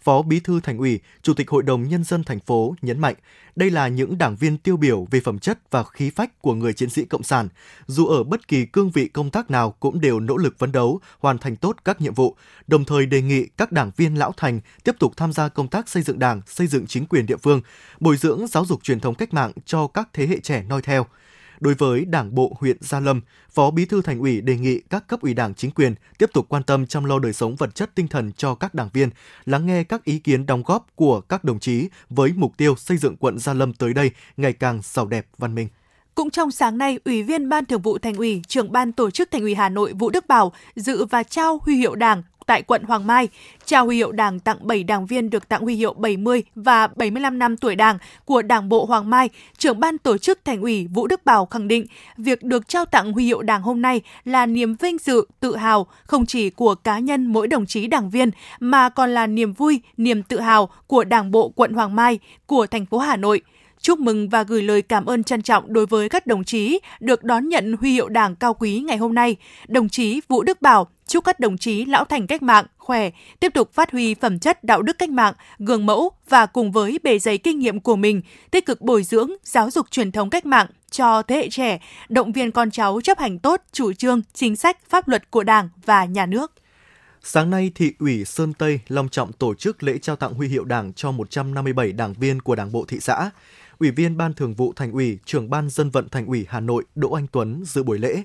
Phó 0.02 0.22
Bí 0.22 0.40
thư 0.40 0.60
Thành 0.60 0.78
ủy, 0.78 1.00
Chủ 1.22 1.34
tịch 1.34 1.50
Hội 1.50 1.62
đồng 1.62 1.88
Nhân 1.88 2.04
dân 2.04 2.24
thành 2.24 2.40
phố 2.40 2.74
nhấn 2.82 2.98
mạnh, 2.98 3.14
đây 3.56 3.70
là 3.70 3.88
những 3.88 4.18
đảng 4.18 4.36
viên 4.36 4.58
tiêu 4.58 4.76
biểu 4.76 5.06
về 5.10 5.20
phẩm 5.20 5.38
chất 5.38 5.58
và 5.70 5.84
khí 5.84 6.10
phách 6.10 6.42
của 6.42 6.54
người 6.54 6.72
chiến 6.72 6.90
sĩ 6.90 7.04
Cộng 7.04 7.22
sản. 7.22 7.48
Dù 7.86 8.06
ở 8.06 8.24
bất 8.24 8.48
kỳ 8.48 8.66
cương 8.66 8.90
vị 8.90 9.08
công 9.08 9.30
tác 9.30 9.50
nào 9.50 9.70
cũng 9.70 10.00
đều 10.00 10.20
nỗ 10.20 10.36
lực 10.36 10.58
phấn 10.58 10.72
đấu, 10.72 11.00
hoàn 11.18 11.38
thành 11.38 11.56
tốt 11.56 11.76
các 11.84 12.00
nhiệm 12.00 12.14
vụ, 12.14 12.36
đồng 12.66 12.84
thời 12.84 13.06
đề 13.06 13.22
nghị 13.22 13.46
các 13.56 13.72
đảng 13.72 13.90
viên 13.96 14.14
lão 14.14 14.32
thành 14.36 14.60
tiếp 14.84 14.96
tục 14.98 15.12
tham 15.16 15.32
gia 15.32 15.48
công 15.48 15.68
tác 15.68 15.88
xây 15.88 16.02
dựng 16.02 16.18
đảng, 16.18 16.40
xây 16.46 16.66
dựng 16.66 16.86
chính 16.86 17.06
quyền 17.06 17.26
địa 17.26 17.36
phương, 17.36 17.60
bồi 18.00 18.16
dưỡng 18.16 18.46
giáo 18.46 18.64
dục 18.64 18.82
truyền 18.82 19.00
thống 19.00 19.14
cách 19.14 19.34
mạng 19.34 19.52
cho 19.66 19.86
các 19.86 20.08
thế 20.12 20.26
hệ 20.26 20.40
trẻ 20.40 20.64
noi 20.68 20.82
theo– 20.82 21.06
Đối 21.60 21.74
với 21.74 22.04
Đảng 22.04 22.34
bộ 22.34 22.56
huyện 22.60 22.76
Gia 22.80 23.00
Lâm, 23.00 23.20
Phó 23.50 23.70
Bí 23.70 23.84
thư 23.84 24.02
Thành 24.02 24.18
ủy 24.18 24.40
đề 24.40 24.56
nghị 24.56 24.80
các 24.90 25.08
cấp 25.08 25.20
ủy 25.20 25.34
Đảng 25.34 25.54
chính 25.54 25.70
quyền 25.70 25.94
tiếp 26.18 26.30
tục 26.32 26.46
quan 26.48 26.62
tâm 26.62 26.86
chăm 26.86 27.04
lo 27.04 27.18
đời 27.18 27.32
sống 27.32 27.56
vật 27.56 27.74
chất 27.74 27.90
tinh 27.94 28.08
thần 28.08 28.32
cho 28.32 28.54
các 28.54 28.74
đảng 28.74 28.88
viên, 28.92 29.10
lắng 29.44 29.66
nghe 29.66 29.84
các 29.84 30.04
ý 30.04 30.18
kiến 30.18 30.46
đóng 30.46 30.62
góp 30.66 30.86
của 30.94 31.20
các 31.20 31.44
đồng 31.44 31.58
chí 31.58 31.88
với 32.10 32.32
mục 32.36 32.56
tiêu 32.56 32.76
xây 32.76 32.96
dựng 32.96 33.16
quận 33.16 33.38
Gia 33.38 33.54
Lâm 33.54 33.72
tới 33.72 33.94
đây 33.94 34.10
ngày 34.36 34.52
càng 34.52 34.80
giàu 34.82 35.06
đẹp 35.06 35.26
văn 35.38 35.54
minh. 35.54 35.68
Cũng 36.14 36.30
trong 36.30 36.50
sáng 36.50 36.78
nay, 36.78 36.98
Ủy 37.04 37.22
viên 37.22 37.48
Ban 37.48 37.64
Thường 37.64 37.82
vụ 37.82 37.98
Thành 37.98 38.14
ủy, 38.14 38.42
trưởng 38.48 38.72
ban 38.72 38.92
tổ 38.92 39.10
chức 39.10 39.30
Thành 39.30 39.40
ủy 39.40 39.54
Hà 39.54 39.68
Nội 39.68 39.92
Vũ 39.92 40.10
Đức 40.10 40.26
Bảo 40.28 40.52
dự 40.76 41.04
và 41.04 41.22
trao 41.22 41.60
huy 41.62 41.76
hiệu 41.76 41.94
Đảng 41.94 42.22
tại 42.46 42.62
quận 42.62 42.82
Hoàng 42.82 43.06
Mai, 43.06 43.28
trao 43.64 43.86
huy 43.86 43.96
hiệu 43.96 44.12
Đảng 44.12 44.40
tặng 44.40 44.58
7 44.60 44.84
đảng 44.84 45.06
viên 45.06 45.30
được 45.30 45.48
tặng 45.48 45.62
huy 45.62 45.74
hiệu 45.74 45.94
70 45.94 46.42
và 46.54 46.86
75 46.86 47.38
năm 47.38 47.56
tuổi 47.56 47.76
Đảng 47.76 47.98
của 48.24 48.42
Đảng 48.42 48.68
bộ 48.68 48.84
Hoàng 48.84 49.10
Mai, 49.10 49.28
trưởng 49.58 49.80
ban 49.80 49.98
tổ 49.98 50.18
chức 50.18 50.44
Thành 50.44 50.60
ủy 50.60 50.86
Vũ 50.86 51.06
Đức 51.06 51.24
Bảo 51.24 51.46
khẳng 51.46 51.68
định 51.68 51.86
việc 52.16 52.42
được 52.42 52.68
trao 52.68 52.84
tặng 52.84 53.12
huy 53.12 53.24
hiệu 53.24 53.42
Đảng 53.42 53.62
hôm 53.62 53.82
nay 53.82 54.00
là 54.24 54.46
niềm 54.46 54.74
vinh 54.74 54.98
dự, 54.98 55.24
tự 55.40 55.56
hào 55.56 55.86
không 56.06 56.26
chỉ 56.26 56.50
của 56.50 56.74
cá 56.74 56.98
nhân 56.98 57.26
mỗi 57.26 57.46
đồng 57.46 57.66
chí 57.66 57.86
đảng 57.86 58.10
viên 58.10 58.30
mà 58.60 58.88
còn 58.88 59.10
là 59.10 59.26
niềm 59.26 59.52
vui, 59.52 59.80
niềm 59.96 60.22
tự 60.22 60.40
hào 60.40 60.68
của 60.86 61.04
Đảng 61.04 61.30
bộ 61.30 61.48
quận 61.48 61.72
Hoàng 61.72 61.96
Mai, 61.96 62.18
của 62.46 62.66
thành 62.66 62.86
phố 62.86 62.98
Hà 62.98 63.16
Nội 63.16 63.42
chúc 63.80 63.98
mừng 63.98 64.28
và 64.28 64.42
gửi 64.42 64.62
lời 64.62 64.82
cảm 64.82 65.04
ơn 65.04 65.24
trân 65.24 65.42
trọng 65.42 65.72
đối 65.72 65.86
với 65.86 66.08
các 66.08 66.26
đồng 66.26 66.44
chí 66.44 66.78
được 67.00 67.24
đón 67.24 67.48
nhận 67.48 67.76
huy 67.80 67.92
hiệu 67.92 68.08
Đảng 68.08 68.36
cao 68.36 68.54
quý 68.54 68.78
ngày 68.78 68.96
hôm 68.96 69.14
nay. 69.14 69.36
Đồng 69.68 69.88
chí 69.88 70.20
Vũ 70.28 70.42
Đức 70.42 70.62
Bảo 70.62 70.88
chúc 71.06 71.24
các 71.24 71.40
đồng 71.40 71.58
chí 71.58 71.84
lão 71.84 72.04
thành 72.04 72.26
cách 72.26 72.42
mạng 72.42 72.66
khỏe, 72.78 73.10
tiếp 73.40 73.54
tục 73.54 73.72
phát 73.72 73.92
huy 73.92 74.14
phẩm 74.14 74.38
chất 74.38 74.64
đạo 74.64 74.82
đức 74.82 74.98
cách 74.98 75.10
mạng, 75.10 75.34
gương 75.58 75.86
mẫu 75.86 76.10
và 76.28 76.46
cùng 76.46 76.72
với 76.72 76.98
bề 77.02 77.18
dày 77.18 77.38
kinh 77.38 77.58
nghiệm 77.58 77.80
của 77.80 77.96
mình, 77.96 78.22
tích 78.50 78.66
cực 78.66 78.80
bồi 78.80 79.02
dưỡng, 79.02 79.30
giáo 79.44 79.70
dục 79.70 79.90
truyền 79.90 80.12
thống 80.12 80.30
cách 80.30 80.46
mạng 80.46 80.66
cho 80.90 81.22
thế 81.22 81.36
hệ 81.36 81.48
trẻ, 81.50 81.80
động 82.08 82.32
viên 82.32 82.50
con 82.50 82.70
cháu 82.70 83.00
chấp 83.00 83.18
hành 83.18 83.38
tốt 83.38 83.62
chủ 83.72 83.92
trương, 83.92 84.22
chính 84.32 84.56
sách, 84.56 84.78
pháp 84.88 85.08
luật 85.08 85.30
của 85.30 85.42
Đảng 85.42 85.68
và 85.86 86.04
nhà 86.04 86.26
nước. 86.26 86.52
Sáng 87.22 87.50
nay, 87.50 87.72
thị 87.74 87.92
ủy 87.98 88.24
Sơn 88.24 88.52
Tây 88.52 88.80
long 88.88 89.08
trọng 89.08 89.32
tổ 89.32 89.54
chức 89.54 89.82
lễ 89.82 89.98
trao 89.98 90.16
tặng 90.16 90.34
huy 90.34 90.48
hiệu 90.48 90.64
Đảng 90.64 90.92
cho 90.92 91.10
157 91.10 91.92
đảng 91.92 92.12
viên 92.12 92.40
của 92.40 92.54
Đảng 92.54 92.72
bộ 92.72 92.84
thị 92.88 93.00
xã. 93.00 93.30
Ủy 93.80 93.90
viên 93.90 94.16
Ban 94.16 94.34
Thường 94.34 94.54
vụ 94.54 94.72
Thành 94.76 94.92
ủy, 94.92 95.18
trưởng 95.24 95.50
Ban 95.50 95.70
Dân 95.70 95.90
vận 95.90 96.08
Thành 96.08 96.26
ủy 96.26 96.46
Hà 96.48 96.60
Nội 96.60 96.84
Đỗ 96.94 97.12
Anh 97.12 97.26
Tuấn 97.32 97.62
dự 97.66 97.82
buổi 97.82 97.98
lễ. 97.98 98.22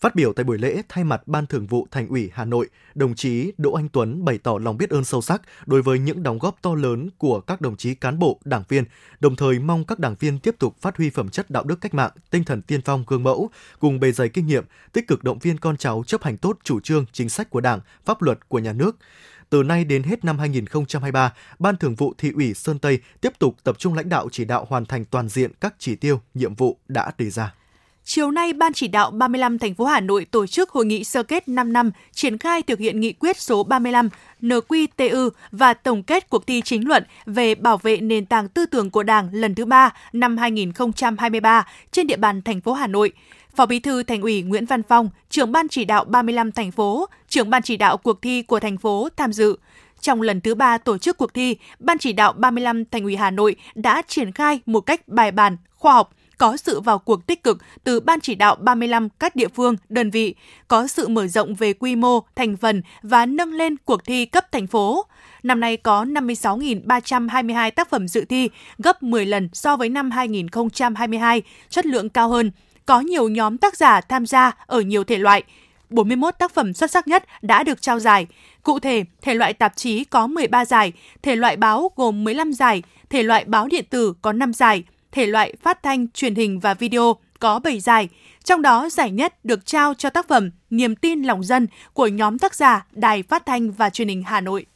Phát 0.00 0.14
biểu 0.14 0.32
tại 0.32 0.44
buổi 0.44 0.58
lễ, 0.58 0.82
thay 0.88 1.04
mặt 1.04 1.22
Ban 1.26 1.46
Thường 1.46 1.66
vụ 1.66 1.86
Thành 1.90 2.08
ủy 2.08 2.30
Hà 2.34 2.44
Nội, 2.44 2.68
đồng 2.94 3.14
chí 3.14 3.52
Đỗ 3.58 3.72
Anh 3.72 3.88
Tuấn 3.88 4.24
bày 4.24 4.38
tỏ 4.38 4.58
lòng 4.58 4.76
biết 4.76 4.90
ơn 4.90 5.04
sâu 5.04 5.22
sắc 5.22 5.42
đối 5.66 5.82
với 5.82 5.98
những 5.98 6.22
đóng 6.22 6.38
góp 6.38 6.62
to 6.62 6.74
lớn 6.74 7.08
của 7.18 7.40
các 7.40 7.60
đồng 7.60 7.76
chí 7.76 7.94
cán 7.94 8.18
bộ, 8.18 8.40
đảng 8.44 8.62
viên, 8.68 8.84
đồng 9.20 9.36
thời 9.36 9.58
mong 9.58 9.84
các 9.84 9.98
đảng 9.98 10.14
viên 10.20 10.38
tiếp 10.38 10.54
tục 10.58 10.76
phát 10.80 10.96
huy 10.96 11.10
phẩm 11.10 11.28
chất 11.28 11.50
đạo 11.50 11.64
đức 11.64 11.80
cách 11.80 11.94
mạng, 11.94 12.10
tinh 12.30 12.44
thần 12.44 12.62
tiên 12.62 12.80
phong 12.84 13.04
gương 13.06 13.22
mẫu, 13.22 13.50
cùng 13.78 14.00
bề 14.00 14.12
dày 14.12 14.28
kinh 14.28 14.46
nghiệm, 14.46 14.64
tích 14.92 15.08
cực 15.08 15.24
động 15.24 15.38
viên 15.38 15.58
con 15.58 15.76
cháu 15.76 16.04
chấp 16.06 16.22
hành 16.22 16.36
tốt 16.36 16.58
chủ 16.64 16.80
trương, 16.80 17.04
chính 17.12 17.28
sách 17.28 17.50
của 17.50 17.60
Đảng, 17.60 17.80
pháp 18.04 18.22
luật 18.22 18.48
của 18.48 18.58
nhà 18.58 18.72
nước 18.72 18.96
từ 19.54 19.62
nay 19.62 19.84
đến 19.84 20.02
hết 20.02 20.24
năm 20.24 20.38
2023, 20.38 21.32
Ban 21.58 21.76
Thường 21.76 21.94
vụ 21.94 22.14
Thị 22.18 22.30
ủy 22.34 22.54
Sơn 22.54 22.78
Tây 22.78 22.98
tiếp 23.20 23.38
tục 23.38 23.56
tập 23.64 23.78
trung 23.78 23.94
lãnh 23.94 24.08
đạo 24.08 24.28
chỉ 24.32 24.44
đạo 24.44 24.66
hoàn 24.68 24.86
thành 24.86 25.04
toàn 25.04 25.28
diện 25.28 25.50
các 25.60 25.74
chỉ 25.78 25.96
tiêu, 25.96 26.20
nhiệm 26.34 26.54
vụ 26.54 26.78
đã 26.88 27.12
đề 27.18 27.30
ra. 27.30 27.54
Chiều 28.04 28.30
nay, 28.30 28.52
Ban 28.52 28.72
chỉ 28.72 28.88
đạo 28.88 29.10
35 29.10 29.58
thành 29.58 29.74
phố 29.74 29.84
Hà 29.84 30.00
Nội 30.00 30.24
tổ 30.24 30.46
chức 30.46 30.70
hội 30.70 30.86
nghị 30.86 31.04
sơ 31.04 31.22
kết 31.22 31.48
5 31.48 31.72
năm 31.72 31.90
triển 32.12 32.38
khai 32.38 32.62
thực 32.62 32.78
hiện 32.78 33.00
nghị 33.00 33.12
quyết 33.12 33.40
số 33.40 33.64
35 33.64 34.08
NQTU 34.42 35.30
và 35.50 35.74
tổng 35.74 36.02
kết 36.02 36.30
cuộc 36.30 36.46
thi 36.46 36.62
chính 36.64 36.88
luận 36.88 37.04
về 37.26 37.54
bảo 37.54 37.78
vệ 37.78 37.96
nền 37.96 38.26
tảng 38.26 38.48
tư 38.48 38.66
tưởng 38.66 38.90
của 38.90 39.02
Đảng 39.02 39.28
lần 39.32 39.54
thứ 39.54 39.64
3 39.64 39.92
năm 40.12 40.36
2023 40.36 41.66
trên 41.92 42.06
địa 42.06 42.16
bàn 42.16 42.42
thành 42.42 42.60
phố 42.60 42.72
Hà 42.72 42.86
Nội. 42.86 43.12
Phó 43.56 43.66
Bí 43.66 43.78
thư 43.78 44.02
Thành 44.02 44.20
ủy 44.20 44.42
Nguyễn 44.42 44.66
Văn 44.66 44.82
Phong, 44.82 45.08
trưởng 45.30 45.52
ban 45.52 45.68
chỉ 45.68 45.84
đạo 45.84 46.04
35 46.04 46.52
thành 46.52 46.70
phố, 46.70 47.08
trưởng 47.28 47.50
ban 47.50 47.62
chỉ 47.62 47.76
đạo 47.76 47.96
cuộc 47.96 48.22
thi 48.22 48.42
của 48.42 48.60
thành 48.60 48.76
phố 48.76 49.08
tham 49.16 49.32
dự. 49.32 49.56
Trong 50.00 50.22
lần 50.22 50.40
thứ 50.40 50.54
ba 50.54 50.78
tổ 50.78 50.98
chức 50.98 51.16
cuộc 51.16 51.34
thi, 51.34 51.56
Ban 51.78 51.98
chỉ 51.98 52.12
đạo 52.12 52.32
35 52.32 52.84
Thành 52.84 53.04
ủy 53.04 53.16
Hà 53.16 53.30
Nội 53.30 53.56
đã 53.74 54.02
triển 54.08 54.32
khai 54.32 54.60
một 54.66 54.80
cách 54.80 55.08
bài 55.08 55.30
bản, 55.30 55.56
khoa 55.70 55.94
học, 55.94 56.12
có 56.38 56.56
sự 56.56 56.80
vào 56.80 56.98
cuộc 56.98 57.26
tích 57.26 57.42
cực 57.42 57.58
từ 57.84 58.00
Ban 58.00 58.20
chỉ 58.20 58.34
đạo 58.34 58.56
35 58.60 59.08
các 59.08 59.36
địa 59.36 59.48
phương, 59.48 59.76
đơn 59.88 60.10
vị, 60.10 60.34
có 60.68 60.86
sự 60.86 61.08
mở 61.08 61.26
rộng 61.26 61.54
về 61.54 61.72
quy 61.72 61.96
mô, 61.96 62.20
thành 62.34 62.56
phần 62.56 62.82
và 63.02 63.26
nâng 63.26 63.52
lên 63.52 63.76
cuộc 63.76 64.04
thi 64.04 64.26
cấp 64.26 64.52
thành 64.52 64.66
phố. 64.66 65.06
Năm 65.42 65.60
nay 65.60 65.76
có 65.76 66.04
56.322 66.04 67.70
tác 67.70 67.90
phẩm 67.90 68.08
dự 68.08 68.24
thi, 68.24 68.48
gấp 68.78 69.02
10 69.02 69.26
lần 69.26 69.48
so 69.52 69.76
với 69.76 69.88
năm 69.88 70.10
2022, 70.10 71.42
chất 71.68 71.86
lượng 71.86 72.08
cao 72.08 72.28
hơn. 72.28 72.50
Có 72.86 73.00
nhiều 73.00 73.28
nhóm 73.28 73.58
tác 73.58 73.76
giả 73.76 74.00
tham 74.00 74.26
gia 74.26 74.52
ở 74.66 74.80
nhiều 74.80 75.04
thể 75.04 75.18
loại. 75.18 75.42
41 75.90 76.34
tác 76.38 76.54
phẩm 76.54 76.74
xuất 76.74 76.90
sắc 76.90 77.08
nhất 77.08 77.24
đã 77.42 77.62
được 77.62 77.82
trao 77.82 78.00
giải. 78.00 78.26
Cụ 78.62 78.78
thể, 78.78 79.04
thể 79.22 79.34
loại 79.34 79.52
tạp 79.52 79.76
chí 79.76 80.04
có 80.04 80.26
13 80.26 80.64
giải, 80.64 80.92
thể 81.22 81.36
loại 81.36 81.56
báo 81.56 81.90
gồm 81.96 82.24
15 82.24 82.52
giải, 82.52 82.82
thể 83.10 83.22
loại 83.22 83.44
báo 83.44 83.68
điện 83.68 83.84
tử 83.90 84.14
có 84.22 84.32
5 84.32 84.52
giải, 84.52 84.84
thể 85.12 85.26
loại 85.26 85.54
phát 85.62 85.82
thanh, 85.82 86.08
truyền 86.08 86.34
hình 86.34 86.60
và 86.60 86.74
video 86.74 87.16
có 87.38 87.58
7 87.58 87.80
giải. 87.80 88.08
Trong 88.44 88.62
đó, 88.62 88.88
giải 88.88 89.10
nhất 89.10 89.44
được 89.44 89.66
trao 89.66 89.94
cho 89.94 90.10
tác 90.10 90.28
phẩm 90.28 90.50
Niềm 90.70 90.96
tin 90.96 91.22
lòng 91.22 91.44
dân 91.44 91.66
của 91.92 92.06
nhóm 92.06 92.38
tác 92.38 92.54
giả 92.54 92.86
Đài 92.92 93.22
Phát 93.22 93.46
thanh 93.46 93.70
và 93.70 93.90
Truyền 93.90 94.08
hình 94.08 94.22
Hà 94.22 94.40
Nội. 94.40 94.66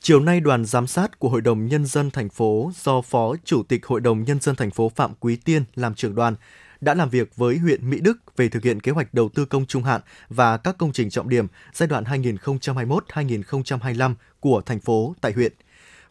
Chiều 0.00 0.20
nay, 0.20 0.40
đoàn 0.40 0.64
giám 0.64 0.86
sát 0.86 1.18
của 1.18 1.28
Hội 1.28 1.40
đồng 1.40 1.66
Nhân 1.66 1.86
dân 1.86 2.10
thành 2.10 2.28
phố 2.28 2.72
do 2.82 3.00
Phó 3.00 3.34
Chủ 3.44 3.62
tịch 3.62 3.86
Hội 3.86 4.00
đồng 4.00 4.24
Nhân 4.24 4.40
dân 4.40 4.56
thành 4.56 4.70
phố 4.70 4.88
Phạm 4.88 5.12
Quý 5.20 5.36
Tiên 5.36 5.64
làm 5.74 5.94
trưởng 5.94 6.14
đoàn 6.14 6.34
đã 6.80 6.94
làm 6.94 7.10
việc 7.10 7.36
với 7.36 7.58
huyện 7.58 7.90
Mỹ 7.90 8.00
Đức 8.00 8.36
về 8.36 8.48
thực 8.48 8.62
hiện 8.62 8.80
kế 8.80 8.92
hoạch 8.92 9.14
đầu 9.14 9.28
tư 9.28 9.44
công 9.44 9.66
trung 9.66 9.84
hạn 9.84 10.00
và 10.28 10.56
các 10.56 10.78
công 10.78 10.92
trình 10.92 11.10
trọng 11.10 11.28
điểm 11.28 11.46
giai 11.72 11.86
đoạn 11.86 12.04
2021-2025 12.04 14.14
của 14.40 14.62
thành 14.66 14.80
phố 14.80 15.14
tại 15.20 15.32
huyện. 15.32 15.52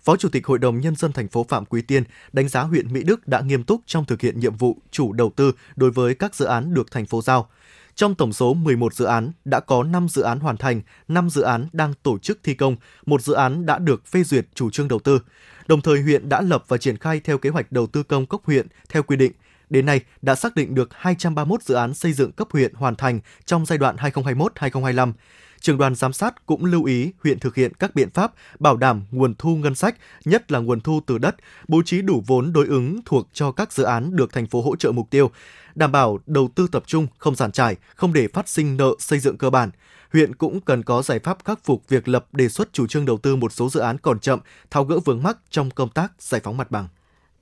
Phó 0.02 0.16
Chủ 0.16 0.30
tịch 0.30 0.46
Hội 0.46 0.60
đồng 0.60 0.80
Nhân 0.80 0.96
dân 0.96 1.12
thành 1.12 1.28
phố 1.28 1.46
Phạm 1.50 1.66
Quý 1.66 1.82
Tiên 1.82 2.04
đánh 2.34 2.50
giá 2.50 2.62
huyện 2.62 2.94
Mỹ 2.94 3.04
Đức 3.04 3.28
đã 3.28 3.42
nghiêm 3.42 3.64
túc 3.64 3.82
trong 3.86 4.06
thực 4.06 4.22
hiện 4.22 4.40
nhiệm 4.40 4.56
vụ 4.56 4.78
chủ 4.92 5.14
đầu 5.14 5.32
tư 5.36 5.52
đối 5.76 5.92
với 5.92 6.16
các 6.16 6.36
dự 6.36 6.46
án 6.46 6.74
được 6.74 6.92
thành 6.92 7.06
phố 7.06 7.22
giao. 7.22 7.50
Trong 7.96 8.16
tổng 8.16 8.34
số 8.34 8.54
11 8.54 8.94
dự 8.94 9.06
án, 9.06 9.32
đã 9.46 9.60
có 9.60 9.84
5 9.84 10.08
dự 10.10 10.22
án 10.22 10.40
hoàn 10.40 10.58
thành, 10.58 10.82
5 11.08 11.30
dự 11.30 11.42
án 11.42 11.68
đang 11.74 11.94
tổ 12.04 12.18
chức 12.18 12.40
thi 12.44 12.54
công, 12.54 12.76
một 13.06 13.22
dự 13.22 13.34
án 13.34 13.66
đã 13.66 13.80
được 13.80 14.08
phê 14.08 14.24
duyệt 14.24 14.48
chủ 14.56 14.70
trương 14.70 14.88
đầu 14.88 15.00
tư. 15.00 15.20
Đồng 15.68 15.82
thời 15.82 16.02
huyện 16.02 16.30
đã 16.30 16.42
lập 16.42 16.64
và 16.68 16.78
triển 16.78 16.98
khai 16.98 17.22
theo 17.24 17.38
kế 17.38 17.50
hoạch 17.50 17.72
đầu 17.72 17.88
tư 17.88 18.04
công 18.04 18.26
cấp 18.26 18.40
huyện 18.44 18.68
theo 18.90 19.04
quy 19.04 19.16
định. 19.16 19.32
Đến 19.70 19.86
nay 19.86 20.02
đã 20.22 20.36
xác 20.36 20.56
định 20.56 20.76
được 20.76 20.90
231 20.92 21.64
dự 21.64 21.76
án 21.76 21.94
xây 21.94 22.14
dựng 22.14 22.32
cấp 22.32 22.48
huyện 22.52 22.74
hoàn 22.74 22.96
thành 22.96 23.20
trong 23.46 23.66
giai 23.66 23.78
đoạn 23.78 23.96
2021-2025 23.96 25.12
trường 25.62 25.78
đoàn 25.78 25.96
giám 25.96 26.14
sát 26.14 26.46
cũng 26.46 26.66
lưu 26.66 26.84
ý 26.84 27.12
huyện 27.24 27.40
thực 27.40 27.56
hiện 27.56 27.74
các 27.74 27.96
biện 27.96 28.10
pháp 28.10 28.34
bảo 28.60 28.78
đảm 28.78 29.02
nguồn 29.12 29.36
thu 29.38 29.56
ngân 29.56 29.76
sách, 29.76 29.96
nhất 30.26 30.52
là 30.52 30.60
nguồn 30.60 30.82
thu 30.82 31.02
từ 31.06 31.18
đất, 31.18 31.36
bố 31.68 31.82
trí 31.86 32.02
đủ 32.02 32.24
vốn 32.28 32.54
đối 32.54 32.68
ứng 32.68 33.00
thuộc 33.06 33.28
cho 33.34 33.52
các 33.52 33.74
dự 33.74 33.84
án 33.84 34.16
được 34.16 34.34
thành 34.34 34.48
phố 34.48 34.62
hỗ 34.62 34.76
trợ 34.76 34.92
mục 34.92 35.10
tiêu, 35.10 35.32
đảm 35.76 35.92
bảo 35.92 36.20
đầu 36.26 36.50
tư 36.56 36.68
tập 36.72 36.84
trung, 36.86 37.08
không 37.18 37.36
giàn 37.36 37.52
trải, 37.52 37.76
không 37.96 38.14
để 38.14 38.28
phát 38.28 38.50
sinh 38.50 38.78
nợ 38.78 38.92
xây 39.00 39.20
dựng 39.20 39.38
cơ 39.38 39.50
bản. 39.50 39.70
Huyện 40.14 40.36
cũng 40.36 40.62
cần 40.62 40.84
có 40.84 41.02
giải 41.02 41.20
pháp 41.20 41.38
khắc 41.46 41.60
phục 41.64 41.84
việc 41.90 42.08
lập 42.08 42.26
đề 42.32 42.50
xuất 42.50 42.74
chủ 42.74 42.88
trương 42.88 43.06
đầu 43.06 43.18
tư 43.18 43.36
một 43.36 43.54
số 43.54 43.70
dự 43.70 43.80
án 43.80 43.98
còn 43.98 44.20
chậm, 44.20 44.40
tháo 44.72 44.84
gỡ 44.84 45.00
vướng 45.06 45.24
mắc 45.24 45.38
trong 45.50 45.70
công 45.70 45.90
tác 45.90 46.12
giải 46.20 46.42
phóng 46.44 46.58
mặt 46.58 46.72
bằng. 46.72 46.88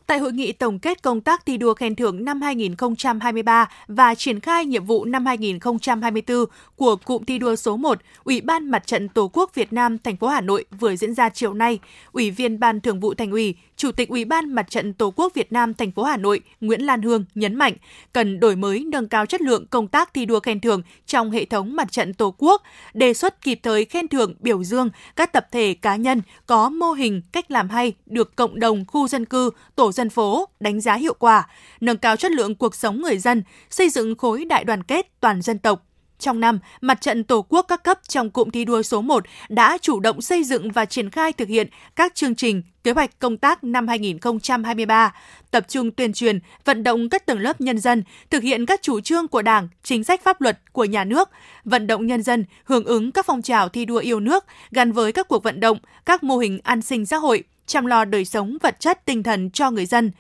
Tại 0.08 0.20
hội 0.20 0.34
nghị 0.34 0.52
tổng 0.52 0.80
kết 0.80 1.04
công 1.04 1.22
tác 1.22 1.46
thi 1.46 1.58
đua 1.58 1.74
khen 1.74 1.96
thưởng 1.96 2.26
năm 2.26 2.42
2023 2.42 3.70
và 3.88 4.16
triển 4.16 4.40
khai 4.40 4.66
nhiệm 4.66 4.86
vụ 4.86 5.06
năm 5.06 5.26
2024 5.26 6.46
của 6.76 6.96
cụm 6.96 7.24
thi 7.24 7.38
đua 7.38 7.56
số 7.56 7.78
1, 7.78 7.98
Ủy 8.24 8.42
ban 8.42 8.72
Mặt 8.72 8.88
trận 8.88 9.10
Tổ 9.10 9.30
quốc 9.34 9.56
Việt 9.56 9.74
Nam 9.74 9.98
thành 9.98 10.18
phố 10.18 10.28
Hà 10.28 10.42
Nội 10.42 10.66
vừa 10.80 10.96
diễn 10.96 11.14
ra 11.14 11.30
chiều 11.30 11.54
nay, 11.54 11.80
Ủy 12.12 12.32
viên 12.32 12.60
Ban 12.60 12.82
Thường 12.82 13.00
vụ 13.00 13.14
Thành 13.14 13.32
ủy, 13.32 13.56
Chủ 13.78 13.92
tịch 13.92 14.10
Ủy 14.10 14.26
ban 14.26 14.54
Mặt 14.54 14.70
trận 14.70 14.94
Tổ 14.94 15.14
quốc 15.16 15.34
Việt 15.34 15.52
Nam 15.52 15.74
thành 15.74 15.92
phố 15.92 16.04
Hà 16.04 16.18
Nội 16.18 16.42
Nguyễn 16.62 16.82
Lan 16.82 17.02
Hương 17.02 17.26
nhấn 17.36 17.56
mạnh 17.56 17.74
cần 18.14 18.40
đổi 18.40 18.56
mới 18.56 18.86
nâng 18.92 19.08
cao 19.08 19.26
chất 19.26 19.42
lượng 19.42 19.66
công 19.68 19.88
tác 19.88 20.14
thi 20.14 20.26
đua 20.26 20.40
khen 20.40 20.60
thưởng 20.60 20.82
trong 21.06 21.32
hệ 21.32 21.46
thống 21.46 21.76
Mặt 21.76 21.92
trận 21.92 22.14
Tổ 22.14 22.36
quốc, 22.38 22.62
đề 22.94 23.14
xuất 23.14 23.42
kịp 23.42 23.60
thời 23.64 23.86
khen 23.86 24.08
thưởng 24.08 24.36
biểu 24.40 24.64
dương 24.64 24.90
các 25.16 25.34
tập 25.34 25.48
thể 25.52 25.74
cá 25.74 25.96
nhân 25.96 26.22
có 26.46 26.70
mô 26.70 26.92
hình 26.92 27.22
cách 27.32 27.52
làm 27.52 27.70
hay 27.70 27.94
được 28.06 28.36
cộng 28.36 28.60
đồng 28.60 28.86
khu 28.88 29.08
dân 29.08 29.26
cư, 29.26 29.50
tổ 29.76 29.92
dân 29.98 30.10
phố 30.10 30.46
đánh 30.60 30.82
giá 30.82 30.96
hiệu 30.96 31.14
quả, 31.14 31.48
nâng 31.82 31.98
cao 31.98 32.16
chất 32.16 32.32
lượng 32.32 32.56
cuộc 32.56 32.76
sống 32.76 33.02
người 33.02 33.18
dân, 33.18 33.44
xây 33.70 33.90
dựng 33.90 34.16
khối 34.16 34.46
đại 34.46 34.64
đoàn 34.64 34.84
kết 34.84 35.12
toàn 35.20 35.42
dân 35.42 35.60
tộc. 35.60 35.84
Trong 36.20 36.40
năm, 36.40 36.60
Mặt 36.82 37.02
trận 37.02 37.24
Tổ 37.24 37.46
quốc 37.50 37.66
các 37.68 37.84
cấp 37.84 38.00
trong 38.08 38.30
cụm 38.30 38.50
thi 38.50 38.66
đua 38.66 38.82
số 38.82 39.02
1 39.02 39.24
đã 39.50 39.78
chủ 39.82 40.00
động 40.00 40.22
xây 40.22 40.44
dựng 40.44 40.72
và 40.72 40.86
triển 40.86 41.10
khai 41.10 41.34
thực 41.34 41.48
hiện 41.48 41.68
các 41.96 42.16
chương 42.16 42.36
trình, 42.36 42.64
kế 42.84 42.92
hoạch 42.92 43.20
công 43.20 43.38
tác 43.38 43.64
năm 43.64 43.88
2023, 43.88 45.14
tập 45.52 45.66
trung 45.68 45.92
tuyên 45.92 46.14
truyền, 46.14 46.40
vận 46.66 46.84
động 46.84 47.10
các 47.10 47.26
tầng 47.26 47.40
lớp 47.40 47.62
nhân 47.62 47.80
dân 47.80 48.04
thực 48.30 48.44
hiện 48.44 48.66
các 48.66 48.82
chủ 48.82 49.00
trương 49.00 49.28
của 49.28 49.42
Đảng, 49.42 49.68
chính 49.84 50.04
sách 50.04 50.24
pháp 50.24 50.42
luật 50.42 50.60
của 50.72 50.86
nhà 50.86 51.04
nước, 51.04 51.30
vận 51.66 51.88
động 51.88 52.08
nhân 52.08 52.24
dân 52.24 52.46
hưởng 52.64 52.86
ứng 52.86 53.12
các 53.12 53.26
phong 53.26 53.42
trào 53.42 53.70
thi 53.70 53.86
đua 53.86 53.98
yêu 53.98 54.20
nước 54.20 54.46
gắn 54.72 54.92
với 54.92 55.12
các 55.12 55.28
cuộc 55.28 55.44
vận 55.44 55.60
động, 55.60 55.78
các 56.06 56.24
mô 56.24 56.38
hình 56.38 56.60
an 56.64 56.82
sinh 56.82 57.06
xã 57.06 57.18
hội, 57.18 57.44
chăm 57.68 57.86
lo 57.86 58.06
đời 58.06 58.26
sống 58.26 58.58
vật 58.62 58.80
chất 58.80 59.06
tinh 59.06 59.24
thần 59.24 59.50
cho 59.50 59.72
người 59.72 59.86
dân. 59.86 60.12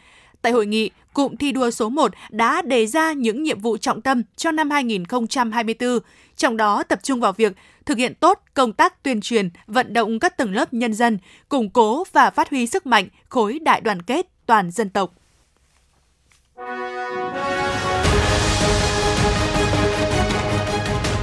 Tại 0.41 0.53
hội 0.53 0.65
nghị, 0.65 0.91
cụm 1.13 1.35
thi 1.35 1.51
đua 1.51 1.71
số 1.71 1.89
1 1.89 2.11
đã 2.29 2.61
đề 2.61 2.87
ra 2.87 3.13
những 3.13 3.43
nhiệm 3.43 3.59
vụ 3.59 3.77
trọng 3.77 4.01
tâm 4.01 4.23
cho 4.35 4.51
năm 4.51 4.69
2024, 4.69 5.99
trong 6.35 6.57
đó 6.57 6.83
tập 6.83 6.99
trung 7.03 7.19
vào 7.19 7.33
việc 7.33 7.53
thực 7.85 7.97
hiện 7.97 8.13
tốt 8.15 8.41
công 8.53 8.73
tác 8.73 9.03
tuyên 9.03 9.21
truyền, 9.21 9.49
vận 9.67 9.93
động 9.93 10.19
các 10.19 10.37
tầng 10.37 10.53
lớp 10.53 10.73
nhân 10.73 10.93
dân, 10.93 11.17
củng 11.49 11.69
cố 11.69 12.03
và 12.13 12.29
phát 12.29 12.49
huy 12.49 12.67
sức 12.67 12.85
mạnh 12.85 13.07
khối 13.29 13.59
đại 13.59 13.81
đoàn 13.81 14.01
kết 14.01 14.27
toàn 14.45 14.71
dân 14.71 14.89
tộc. 14.89 15.13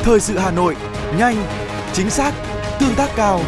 Thời 0.02 0.20
sự 0.20 0.38
Hà 0.38 0.50
Nội, 0.50 0.76
nhanh, 1.18 1.36
chính 1.92 2.10
xác, 2.10 2.32
tương 2.80 2.94
tác 2.96 3.08
cao. 3.16 3.40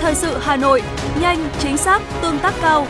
Thời 0.00 0.14
sự 0.14 0.38
Hà 0.40 0.56
Nội, 0.56 0.82
nhanh, 1.20 1.48
chính 1.58 1.76
xác, 1.76 2.02
tương 2.22 2.38
tác 2.38 2.54
cao. 2.62 2.86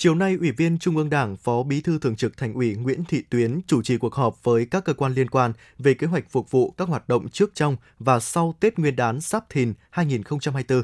Chiều 0.00 0.14
nay, 0.14 0.36
Ủy 0.40 0.50
viên 0.52 0.78
Trung 0.78 0.96
ương 0.96 1.10
Đảng, 1.10 1.36
Phó 1.36 1.62
Bí 1.62 1.80
thư 1.80 1.98
Thường 1.98 2.16
trực 2.16 2.36
Thành 2.36 2.54
ủy 2.54 2.74
Nguyễn 2.74 3.04
Thị 3.04 3.22
Tuyến 3.30 3.60
chủ 3.66 3.82
trì 3.82 3.98
cuộc 3.98 4.14
họp 4.14 4.44
với 4.44 4.66
các 4.66 4.84
cơ 4.84 4.94
quan 4.94 5.14
liên 5.14 5.30
quan 5.30 5.52
về 5.78 5.94
kế 5.94 6.06
hoạch 6.06 6.30
phục 6.30 6.50
vụ 6.50 6.70
các 6.70 6.88
hoạt 6.88 7.08
động 7.08 7.28
trước 7.28 7.50
trong 7.54 7.76
và 7.98 8.20
sau 8.20 8.54
Tết 8.60 8.78
Nguyên 8.78 8.96
đán 8.96 9.18
Giáp 9.20 9.50
Thìn 9.50 9.72
2024. 9.90 10.82